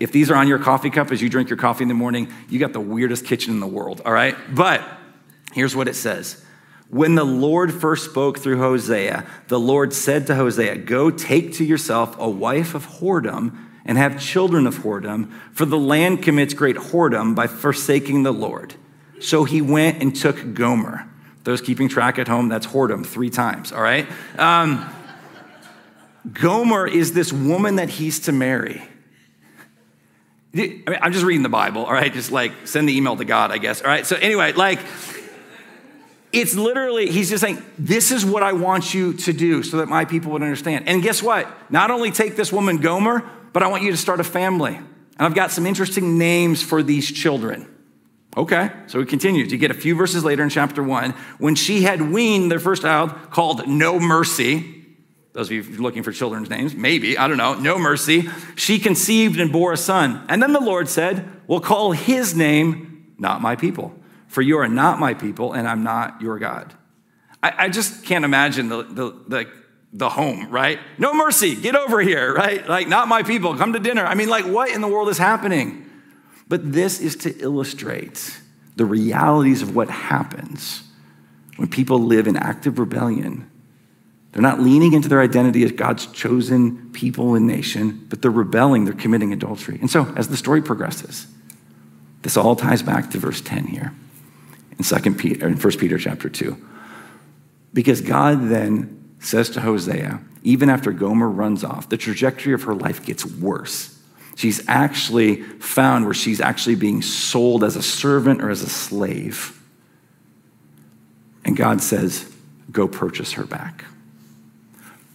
If 0.00 0.12
these 0.12 0.30
are 0.30 0.37
on 0.37 0.48
your 0.48 0.58
coffee 0.58 0.90
cup 0.90 1.11
as 1.11 1.20
you 1.20 1.28
drink 1.28 1.50
your 1.50 1.56
coffee 1.56 1.82
in 1.82 1.88
the 1.88 1.94
morning, 1.94 2.32
you 2.48 2.58
got 2.58 2.72
the 2.72 2.80
weirdest 2.80 3.26
kitchen 3.26 3.52
in 3.52 3.61
the 3.61 3.66
world, 3.66 4.00
all 4.06 4.12
right? 4.12 4.37
But 4.54 4.82
here's 5.52 5.74
what 5.76 5.88
it 5.88 5.94
says. 5.94 6.42
When 6.88 7.16
the 7.16 7.24
Lord 7.24 7.74
first 7.74 8.08
spoke 8.08 8.38
through 8.38 8.58
Hosea, 8.58 9.26
the 9.48 9.61
Lord 9.61 9.92
said 9.92 10.26
to 10.28 10.37
Hosea, 10.37 10.78
Go 10.78 11.11
take 11.11 11.52
to 11.54 11.64
yourself 11.64 12.16
a 12.18 12.30
wife 12.30 12.74
of 12.74 12.87
whoredom 12.87 13.58
and 13.84 13.98
have 13.98 14.20
children 14.20 14.66
of 14.66 14.78
whoredom, 14.78 15.30
for 15.52 15.66
the 15.66 15.78
land 15.78 16.22
commits 16.22 16.54
great 16.54 16.76
whoredom 16.76 17.34
by 17.34 17.46
forsaking 17.46 18.22
the 18.22 18.32
Lord. 18.32 18.74
So 19.20 19.44
he 19.44 19.61
went 19.61 20.00
and 20.00 20.14
took 20.14 20.54
Gomer 20.54 21.08
those 21.48 21.62
keeping 21.62 21.88
track 21.88 22.18
at 22.18 22.28
home, 22.28 22.50
that's 22.50 22.66
whoredom 22.66 23.06
three 23.06 23.30
times, 23.30 23.72
all 23.72 23.80
right? 23.80 24.06
Um, 24.38 24.87
Gomer 26.30 26.87
is 26.87 27.14
this 27.14 27.32
woman 27.32 27.76
that 27.76 27.88
he's 27.88 28.20
to 28.20 28.32
marry. 28.32 28.82
I 30.54 30.56
mean, 30.56 30.84
I'm 31.00 31.11
just 31.11 31.24
reading 31.24 31.42
the 31.42 31.48
Bible, 31.48 31.87
all 31.87 31.92
right? 31.94 32.12
Just 32.12 32.30
like 32.30 32.52
send 32.66 32.87
the 32.87 32.94
email 32.94 33.16
to 33.16 33.24
God, 33.24 33.50
I 33.50 33.56
guess, 33.56 33.80
all 33.80 33.88
right? 33.88 34.04
So, 34.04 34.16
anyway, 34.16 34.52
like, 34.52 34.78
it's 36.34 36.54
literally, 36.54 37.11
he's 37.11 37.30
just 37.30 37.40
saying, 37.40 37.62
This 37.78 38.12
is 38.12 38.26
what 38.26 38.42
I 38.42 38.52
want 38.52 38.92
you 38.92 39.14
to 39.14 39.32
do 39.32 39.62
so 39.62 39.78
that 39.78 39.88
my 39.88 40.04
people 40.04 40.32
would 40.32 40.42
understand. 40.42 40.87
And 40.87 41.02
guess 41.02 41.22
what? 41.22 41.50
Not 41.70 41.90
only 41.90 42.11
take 42.11 42.37
this 42.37 42.52
woman, 42.52 42.76
Gomer, 42.76 43.26
but 43.54 43.62
I 43.62 43.68
want 43.68 43.82
you 43.82 43.90
to 43.90 43.96
start 43.96 44.20
a 44.20 44.24
family. 44.24 44.76
And 44.76 44.87
I've 45.18 45.34
got 45.34 45.50
some 45.50 45.64
interesting 45.64 46.18
names 46.18 46.62
for 46.62 46.82
these 46.82 47.11
children. 47.11 47.74
Okay, 48.38 48.70
so 48.87 49.01
it 49.01 49.09
continues. 49.09 49.51
You 49.51 49.59
get 49.59 49.72
a 49.72 49.74
few 49.74 49.96
verses 49.96 50.22
later 50.22 50.44
in 50.44 50.48
chapter 50.48 50.81
one. 50.81 51.11
When 51.38 51.57
she 51.57 51.83
had 51.83 52.01
weaned 52.01 52.53
their 52.53 52.61
first 52.61 52.83
child 52.83 53.11
called 53.33 53.66
No 53.66 53.98
Mercy, 53.98 54.87
those 55.33 55.48
of 55.48 55.53
you 55.53 55.62
looking 55.77 56.05
for 56.05 56.12
children's 56.12 56.48
names, 56.48 56.72
maybe, 56.72 57.18
I 57.18 57.27
don't 57.27 57.37
know, 57.37 57.55
No 57.55 57.81
Mercy, 57.81 58.31
she 58.55 58.79
conceived 58.79 59.40
and 59.40 59.51
bore 59.51 59.72
a 59.72 59.77
son. 59.77 60.24
And 60.28 60.41
then 60.41 60.53
the 60.53 60.61
Lord 60.61 60.89
said, 60.89 61.28
We'll 61.49 61.59
call 61.59 61.91
his 61.91 62.36
name 62.36 63.12
Not 63.18 63.43
My 63.43 63.57
People, 63.57 63.93
for 64.28 64.41
you 64.41 64.59
are 64.59 64.68
not 64.68 65.01
my 65.01 65.14
people, 65.14 65.53
and 65.53 65.66
I'm 65.66 65.82
not 65.82 66.22
your 66.22 66.39
God. 66.39 66.72
I, 67.43 67.64
I 67.64 67.68
just 67.70 68.05
can't 68.05 68.24
imagine 68.24 68.68
the, 68.68 68.84
the, 68.84 69.24
the, 69.26 69.53
the 69.93 70.09
home, 70.11 70.49
right? 70.49 70.78
No 70.97 71.12
mercy, 71.12 71.57
get 71.57 71.74
over 71.74 72.01
here, 72.01 72.32
right? 72.34 72.68
Like, 72.68 72.86
not 72.86 73.09
my 73.09 73.24
people, 73.24 73.57
come 73.57 73.72
to 73.72 73.80
dinner. 73.80 74.07
I 74.07 74.14
mean, 74.14 74.28
like, 74.28 74.45
what 74.45 74.70
in 74.70 74.80
the 74.80 74.89
world 74.89 75.09
is 75.09 75.18
happening? 75.18 75.88
But 76.49 76.72
this 76.72 77.01
is 77.01 77.14
to 77.16 77.38
illustrate 77.38 78.40
the 78.76 78.84
realities 78.84 79.62
of 79.62 79.74
what 79.74 79.90
happens 79.90 80.82
when 81.57 81.68
people 81.68 81.99
live 81.99 82.26
in 82.26 82.36
active 82.36 82.78
rebellion. 82.78 83.51
They're 84.32 84.42
not 84.42 84.61
leaning 84.61 84.92
into 84.92 85.09
their 85.09 85.20
identity 85.20 85.64
as 85.64 85.72
God's 85.72 86.07
chosen 86.07 86.90
people 86.92 87.34
and 87.34 87.46
nation, 87.46 88.07
but 88.09 88.22
they're 88.22 88.30
rebelling, 88.30 88.84
they're 88.84 88.94
committing 88.94 89.32
adultery. 89.32 89.78
And 89.80 89.90
so, 89.90 90.12
as 90.16 90.28
the 90.28 90.36
story 90.36 90.62
progresses, 90.62 91.26
this 92.22 92.36
all 92.36 92.57
ties 92.57 92.82
back 92.82 93.11
to 93.11 93.18
verse 93.18 93.40
10 93.40 93.66
here 93.66 93.92
in 94.78 94.84
2 94.84 95.14
Peter, 95.14 95.49
in 95.49 95.57
1 95.57 95.76
Peter 95.78 95.99
chapter 95.99 96.28
2. 96.28 96.57
Because 97.74 98.01
God 98.01 98.49
then 98.49 99.16
says 99.18 99.51
to 99.51 99.61
Hosea, 99.61 100.20
even 100.42 100.70
after 100.70 100.92
Gomer 100.92 101.28
runs 101.28 101.64
off, 101.64 101.88
the 101.88 101.96
trajectory 101.96 102.53
of 102.53 102.62
her 102.62 102.74
life 102.74 103.05
gets 103.05 103.26
worse. 103.26 103.97
She's 104.39 104.62
actually 104.68 105.43
found 105.43 106.05
where 106.05 106.14
she's 106.14 106.41
actually 106.41 106.76
being 106.76 107.03
sold 107.03 107.64
as 107.64 107.74
a 107.74 107.82
servant 107.82 108.41
or 108.41 108.51
as 108.51 108.62
a 108.62 108.68
slave. 108.68 109.61
And 111.45 111.57
God 111.57 111.82
says, 111.82 112.32
Go 112.70 112.86
purchase 112.86 113.32
her 113.32 113.43
back. 113.43 113.84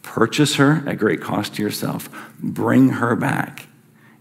Purchase 0.01 0.55
her 0.55 0.84
at 0.86 0.97
great 0.97 1.21
cost 1.21 1.55
to 1.55 1.61
yourself. 1.61 2.09
Bring 2.38 2.89
her 2.89 3.15
back 3.15 3.67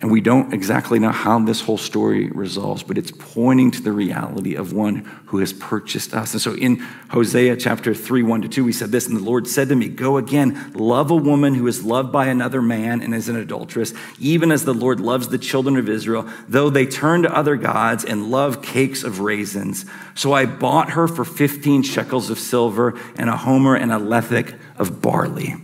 and 0.02 0.10
we 0.10 0.20
don't 0.20 0.52
exactly 0.52 0.98
know 0.98 1.12
how 1.12 1.38
this 1.38 1.60
whole 1.60 1.78
story 1.78 2.28
resolves, 2.30 2.82
but 2.82 2.98
it's 2.98 3.12
pointing 3.12 3.70
to 3.70 3.80
the 3.80 3.92
reality 3.92 4.56
of 4.56 4.72
one 4.72 4.96
who 5.26 5.38
has 5.38 5.52
purchased 5.52 6.12
us. 6.12 6.32
And 6.32 6.42
so 6.42 6.56
in 6.56 6.78
Hosea 7.10 7.56
chapter 7.56 7.94
3, 7.94 8.24
1 8.24 8.42
to 8.42 8.48
2, 8.48 8.64
we 8.64 8.72
said 8.72 8.90
this, 8.90 9.06
and 9.06 9.16
the 9.16 9.22
Lord 9.22 9.46
said 9.46 9.68
to 9.68 9.76
me, 9.76 9.88
Go 9.88 10.16
again, 10.16 10.72
love 10.74 11.12
a 11.12 11.16
woman 11.16 11.54
who 11.54 11.68
is 11.68 11.84
loved 11.84 12.10
by 12.10 12.26
another 12.26 12.60
man 12.60 13.00
and 13.00 13.14
is 13.14 13.28
an 13.28 13.36
adulteress, 13.36 13.94
even 14.18 14.50
as 14.50 14.64
the 14.64 14.74
Lord 14.74 14.98
loves 14.98 15.28
the 15.28 15.38
children 15.38 15.76
of 15.76 15.88
Israel, 15.88 16.28
though 16.48 16.68
they 16.68 16.84
turn 16.84 17.22
to 17.22 17.32
other 17.32 17.54
gods 17.54 18.04
and 18.04 18.28
love 18.28 18.60
cakes 18.60 19.04
of 19.04 19.20
raisins. 19.20 19.86
So 20.16 20.32
I 20.32 20.46
bought 20.46 20.90
her 20.90 21.06
for 21.06 21.24
15 21.24 21.84
shekels 21.84 22.28
of 22.28 22.40
silver 22.40 22.98
and 23.14 23.30
a 23.30 23.36
homer 23.36 23.76
and 23.76 23.92
a 23.92 23.98
lethech 23.98 24.58
of 24.78 25.00
barley. 25.00 25.54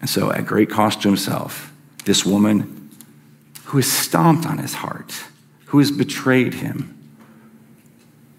And 0.00 0.08
so 0.08 0.30
at 0.30 0.46
great 0.46 0.70
cost 0.70 1.02
to 1.02 1.08
himself, 1.08 1.73
this 2.04 2.24
woman 2.24 2.90
who 3.64 3.78
has 3.78 3.90
stomped 3.90 4.46
on 4.46 4.58
his 4.58 4.74
heart, 4.74 5.12
who 5.66 5.78
has 5.78 5.90
betrayed 5.90 6.54
him. 6.54 6.90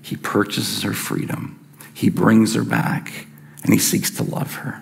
He 0.02 0.16
purchases 0.16 0.84
her 0.84 0.94
freedom, 0.94 1.60
he 1.94 2.10
brings 2.10 2.54
her 2.56 2.64
back, 2.64 3.28
and 3.64 3.74
he 3.74 3.80
seeks 3.80 4.12
to 4.12 4.24
love 4.24 4.56
her. 4.56 4.82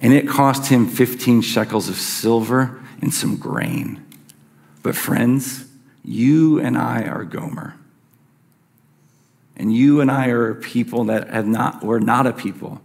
And 0.00 0.12
it 0.12 0.28
cost 0.28 0.70
him 0.70 0.86
15 0.86 1.42
shekels 1.42 1.88
of 1.88 1.96
silver 1.96 2.80
and 3.02 3.12
some 3.12 3.36
grain. 3.36 4.04
But, 4.82 4.94
friends, 4.94 5.66
you 6.04 6.60
and 6.60 6.78
I 6.78 7.02
are 7.02 7.24
Gomer. 7.24 7.74
And 9.56 9.74
you 9.74 10.00
and 10.00 10.10
I 10.10 10.28
are 10.28 10.50
a 10.50 10.54
people 10.54 11.04
that 11.04 11.28
have 11.30 11.46
not, 11.46 11.82
we're 11.82 11.98
not 11.98 12.26
a 12.26 12.32
people 12.32 12.80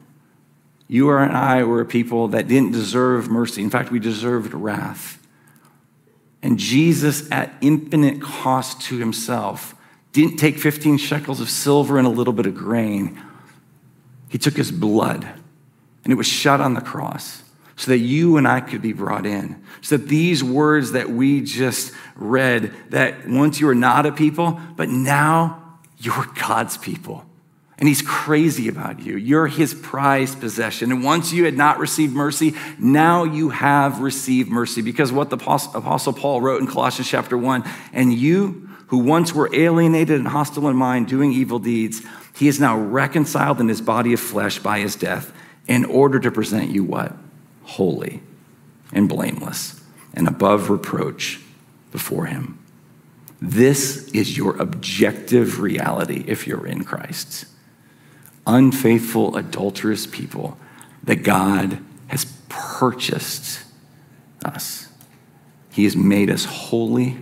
you 0.93 1.09
and 1.09 1.35
I 1.35 1.63
were 1.63 1.81
a 1.81 1.85
people 1.87 2.27
that 2.27 2.47
didn't 2.47 2.71
deserve 2.71 3.27
mercy. 3.27 3.63
In 3.63 3.71
fact, 3.71 3.89
we 3.89 3.97
deserved 3.97 4.53
wrath. 4.53 5.17
And 6.43 6.59
Jesus, 6.59 7.27
at 7.31 7.51
infinite 7.61 8.21
cost 8.21 8.79
to 8.81 8.97
himself, 8.97 9.73
didn't 10.11 10.37
take 10.37 10.59
15 10.59 10.99
shekels 10.99 11.41
of 11.41 11.49
silver 11.49 11.97
and 11.97 12.05
a 12.05 12.11
little 12.11 12.31
bit 12.31 12.45
of 12.45 12.53
grain. 12.53 13.19
He 14.29 14.37
took 14.37 14.55
his 14.55 14.71
blood 14.71 15.27
and 16.03 16.13
it 16.13 16.15
was 16.15 16.27
shed 16.27 16.61
on 16.61 16.75
the 16.75 16.81
cross 16.81 17.41
so 17.75 17.89
that 17.89 17.97
you 17.97 18.37
and 18.37 18.47
I 18.47 18.61
could 18.61 18.83
be 18.83 18.93
brought 18.93 19.25
in. 19.25 19.63
So 19.81 19.97
that 19.97 20.09
these 20.09 20.43
words 20.43 20.91
that 20.91 21.09
we 21.09 21.41
just 21.41 21.91
read, 22.15 22.71
that 22.91 23.27
once 23.27 23.59
you 23.59 23.65
were 23.65 23.73
not 23.73 24.05
a 24.05 24.11
people, 24.11 24.59
but 24.75 24.89
now 24.89 25.79
you're 25.97 26.27
God's 26.35 26.77
people 26.77 27.25
and 27.79 27.87
he's 27.87 28.01
crazy 28.01 28.67
about 28.67 28.99
you. 28.99 29.17
You're 29.17 29.47
his 29.47 29.73
prized 29.73 30.39
possession. 30.39 30.91
And 30.91 31.03
once 31.03 31.33
you 31.33 31.45
had 31.45 31.55
not 31.55 31.79
received 31.79 32.13
mercy, 32.13 32.53
now 32.77 33.23
you 33.23 33.49
have 33.49 33.99
received 33.99 34.49
mercy. 34.49 34.81
Because 34.81 35.11
what 35.11 35.29
the 35.29 35.37
Apostle 35.37 36.13
Paul 36.13 36.41
wrote 36.41 36.61
in 36.61 36.67
Colossians 36.67 37.09
chapter 37.09 37.37
1 37.37 37.63
and 37.91 38.13
you 38.13 38.69
who 38.87 38.99
once 38.99 39.33
were 39.33 39.53
alienated 39.55 40.19
and 40.19 40.27
hostile 40.27 40.69
in 40.69 40.75
mind, 40.75 41.07
doing 41.07 41.33
evil 41.33 41.57
deeds, 41.57 42.03
he 42.35 42.47
is 42.47 42.59
now 42.59 42.77
reconciled 42.77 43.59
in 43.59 43.67
his 43.67 43.81
body 43.81 44.13
of 44.13 44.19
flesh 44.19 44.59
by 44.59 44.79
his 44.79 44.95
death 44.95 45.33
in 45.67 45.83
order 45.85 46.19
to 46.19 46.29
present 46.29 46.69
you 46.69 46.83
what? 46.83 47.15
Holy 47.63 48.21
and 48.91 49.09
blameless 49.09 49.81
and 50.13 50.27
above 50.27 50.69
reproach 50.69 51.41
before 51.91 52.27
him. 52.27 52.59
This 53.41 54.07
is 54.09 54.37
your 54.37 54.55
objective 54.61 55.59
reality 55.59 56.23
if 56.27 56.45
you're 56.45 56.67
in 56.67 56.83
Christ 56.83 57.45
unfaithful, 58.45 59.35
adulterous 59.35 60.05
people 60.05 60.57
that 61.03 61.17
God 61.17 61.79
has 62.07 62.25
purchased 62.49 63.63
us. 64.43 64.87
He 65.71 65.85
has 65.85 65.95
made 65.95 66.29
us 66.29 66.45
holy. 66.45 67.17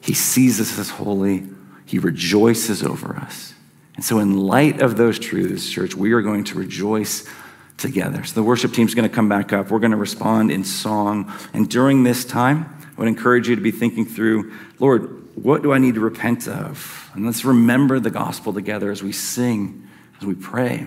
He 0.00 0.14
sees 0.14 0.60
us 0.60 0.78
as 0.78 0.90
holy. 0.90 1.44
He 1.86 1.98
rejoices 1.98 2.82
over 2.82 3.16
us. 3.16 3.54
And 3.96 4.04
so, 4.04 4.18
in 4.18 4.38
light 4.38 4.80
of 4.80 4.96
those 4.96 5.18
truths, 5.18 5.68
church, 5.68 5.94
we 5.94 6.12
are 6.12 6.22
going 6.22 6.44
to 6.44 6.58
rejoice 6.58 7.28
together. 7.76 8.24
So, 8.24 8.34
the 8.34 8.42
worship 8.42 8.72
team's 8.72 8.94
going 8.94 9.08
to 9.08 9.14
come 9.14 9.28
back 9.28 9.52
up. 9.52 9.70
We're 9.70 9.78
going 9.78 9.90
to 9.90 9.96
respond 9.96 10.50
in 10.50 10.64
song. 10.64 11.32
And 11.52 11.68
during 11.68 12.04
this 12.04 12.24
time, 12.24 12.78
I 12.96 13.00
would 13.00 13.08
encourage 13.08 13.48
you 13.48 13.56
to 13.56 13.62
be 13.62 13.70
thinking 13.70 14.06
through 14.06 14.52
Lord, 14.78 15.16
what 15.36 15.62
do 15.62 15.72
I 15.72 15.78
need 15.78 15.94
to 15.94 16.00
repent 16.00 16.48
of? 16.48 17.10
And 17.14 17.24
let's 17.24 17.44
remember 17.44 17.98
the 17.98 18.10
gospel 18.10 18.52
together 18.52 18.90
as 18.90 19.02
we 19.02 19.12
sing 19.12 19.88
as 20.20 20.26
we 20.26 20.34
pray. 20.34 20.86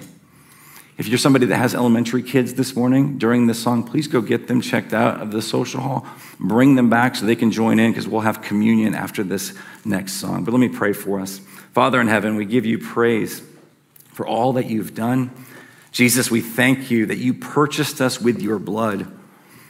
If 0.95 1.07
you're 1.07 1.17
somebody 1.17 1.47
that 1.47 1.57
has 1.57 1.73
elementary 1.73 2.21
kids 2.21 2.53
this 2.53 2.75
morning 2.75 3.17
during 3.17 3.47
this 3.47 3.61
song, 3.61 3.83
please 3.83 4.07
go 4.07 4.21
get 4.21 4.47
them 4.47 4.61
checked 4.61 4.93
out 4.93 5.21
of 5.21 5.31
the 5.31 5.41
social 5.41 5.81
hall. 5.81 6.05
Bring 6.39 6.75
them 6.75 6.89
back 6.89 7.15
so 7.15 7.25
they 7.25 7.35
can 7.35 7.51
join 7.51 7.79
in 7.79 7.91
because 7.91 8.07
we'll 8.07 8.21
have 8.21 8.43
communion 8.43 8.93
after 8.93 9.23
this 9.23 9.53
next 9.83 10.13
song. 10.13 10.43
But 10.43 10.51
let 10.51 10.59
me 10.59 10.69
pray 10.69 10.93
for 10.93 11.19
us. 11.19 11.39
Father 11.73 11.99
in 11.99 12.07
heaven, 12.07 12.35
we 12.35 12.45
give 12.45 12.65
you 12.65 12.77
praise 12.77 13.41
for 14.13 14.27
all 14.27 14.53
that 14.53 14.67
you've 14.67 14.93
done. 14.93 15.31
Jesus, 15.91 16.29
we 16.29 16.41
thank 16.41 16.91
you 16.91 17.07
that 17.07 17.17
you 17.17 17.33
purchased 17.33 17.99
us 17.99 18.21
with 18.21 18.39
your 18.41 18.59
blood 18.59 19.11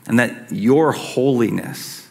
and 0.06 0.20
that 0.20 0.52
your 0.52 0.92
holiness, 0.92 2.08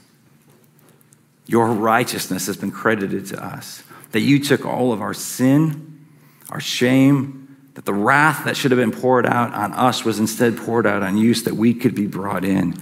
your 1.47 1.67
righteousness 1.67 2.47
has 2.47 2.57
been 2.57 2.71
credited 2.71 3.27
to 3.27 3.45
us. 3.45 3.83
That 4.13 4.21
you 4.21 4.43
took 4.43 4.65
all 4.65 4.93
of 4.93 5.03
our 5.03 5.15
sin, 5.15 6.07
our 6.51 6.61
shame, 6.61 7.42
that 7.75 7.85
the 7.85 7.95
wrath 7.95 8.45
that 8.45 8.57
should 8.57 8.71
have 8.71 8.81
been 8.81 8.93
poured 8.93 9.27
out 9.27 9.53
on 9.55 9.73
us 9.73 10.05
was 10.05 10.19
instead 10.19 10.57
poured 10.57 10.87
out 10.87 11.03
on 11.03 11.17
you 11.17 11.35
so 11.35 11.45
that 11.45 11.55
we 11.55 11.73
could 11.73 11.95
be 11.95 12.07
brought 12.07 12.45
in. 12.45 12.75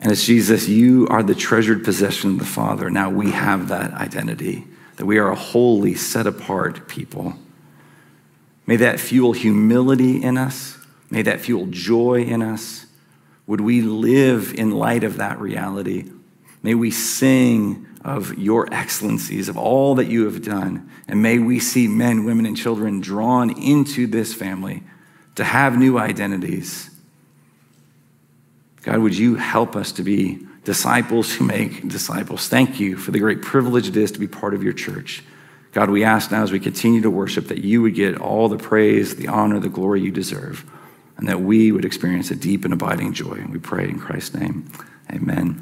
And 0.00 0.12
as 0.12 0.24
Jesus, 0.24 0.68
you 0.68 1.08
are 1.08 1.22
the 1.22 1.34
treasured 1.34 1.82
possession 1.82 2.32
of 2.32 2.38
the 2.38 2.44
Father. 2.44 2.90
Now 2.90 3.10
we 3.10 3.32
have 3.32 3.68
that 3.68 3.92
identity, 3.92 4.64
that 4.96 5.06
we 5.06 5.18
are 5.18 5.30
a 5.30 5.36
holy, 5.36 5.94
set 5.94 6.26
apart 6.26 6.86
people. 6.86 7.34
May 8.66 8.76
that 8.76 9.00
fuel 9.00 9.32
humility 9.32 10.22
in 10.22 10.36
us. 10.36 10.78
May 11.10 11.22
that 11.22 11.40
fuel 11.40 11.66
joy 11.70 12.22
in 12.22 12.42
us. 12.42 12.86
Would 13.46 13.60
we 13.60 13.80
live 13.80 14.52
in 14.54 14.72
light 14.72 15.04
of 15.04 15.16
that 15.16 15.40
reality? 15.40 16.10
May 16.62 16.74
we 16.74 16.90
sing 16.90 17.85
of 18.06 18.38
your 18.38 18.72
excellencies, 18.72 19.48
of 19.48 19.58
all 19.58 19.96
that 19.96 20.06
you 20.06 20.26
have 20.26 20.44
done. 20.44 20.88
And 21.08 21.20
may 21.20 21.40
we 21.40 21.58
see 21.58 21.88
men, 21.88 22.24
women, 22.24 22.46
and 22.46 22.56
children 22.56 23.00
drawn 23.00 23.60
into 23.60 24.06
this 24.06 24.32
family 24.32 24.84
to 25.34 25.42
have 25.42 25.76
new 25.76 25.98
identities. 25.98 26.88
God, 28.82 28.98
would 28.98 29.18
you 29.18 29.34
help 29.34 29.74
us 29.74 29.90
to 29.92 30.04
be 30.04 30.38
disciples 30.62 31.34
who 31.34 31.46
make 31.46 31.88
disciples? 31.88 32.46
Thank 32.46 32.78
you 32.78 32.96
for 32.96 33.10
the 33.10 33.18
great 33.18 33.42
privilege 33.42 33.88
it 33.88 33.96
is 33.96 34.12
to 34.12 34.20
be 34.20 34.28
part 34.28 34.54
of 34.54 34.62
your 34.62 34.72
church. 34.72 35.24
God, 35.72 35.90
we 35.90 36.04
ask 36.04 36.30
now 36.30 36.44
as 36.44 36.52
we 36.52 36.60
continue 36.60 37.00
to 37.00 37.10
worship 37.10 37.48
that 37.48 37.64
you 37.64 37.82
would 37.82 37.96
get 37.96 38.18
all 38.18 38.48
the 38.48 38.56
praise, 38.56 39.16
the 39.16 39.26
honor, 39.26 39.58
the 39.58 39.68
glory 39.68 40.00
you 40.00 40.12
deserve, 40.12 40.64
and 41.16 41.26
that 41.26 41.40
we 41.40 41.72
would 41.72 41.84
experience 41.84 42.30
a 42.30 42.36
deep 42.36 42.64
and 42.64 42.72
abiding 42.72 43.14
joy. 43.14 43.32
And 43.32 43.50
we 43.52 43.58
pray 43.58 43.88
in 43.88 43.98
Christ's 43.98 44.36
name. 44.36 44.70
Amen. 45.12 45.60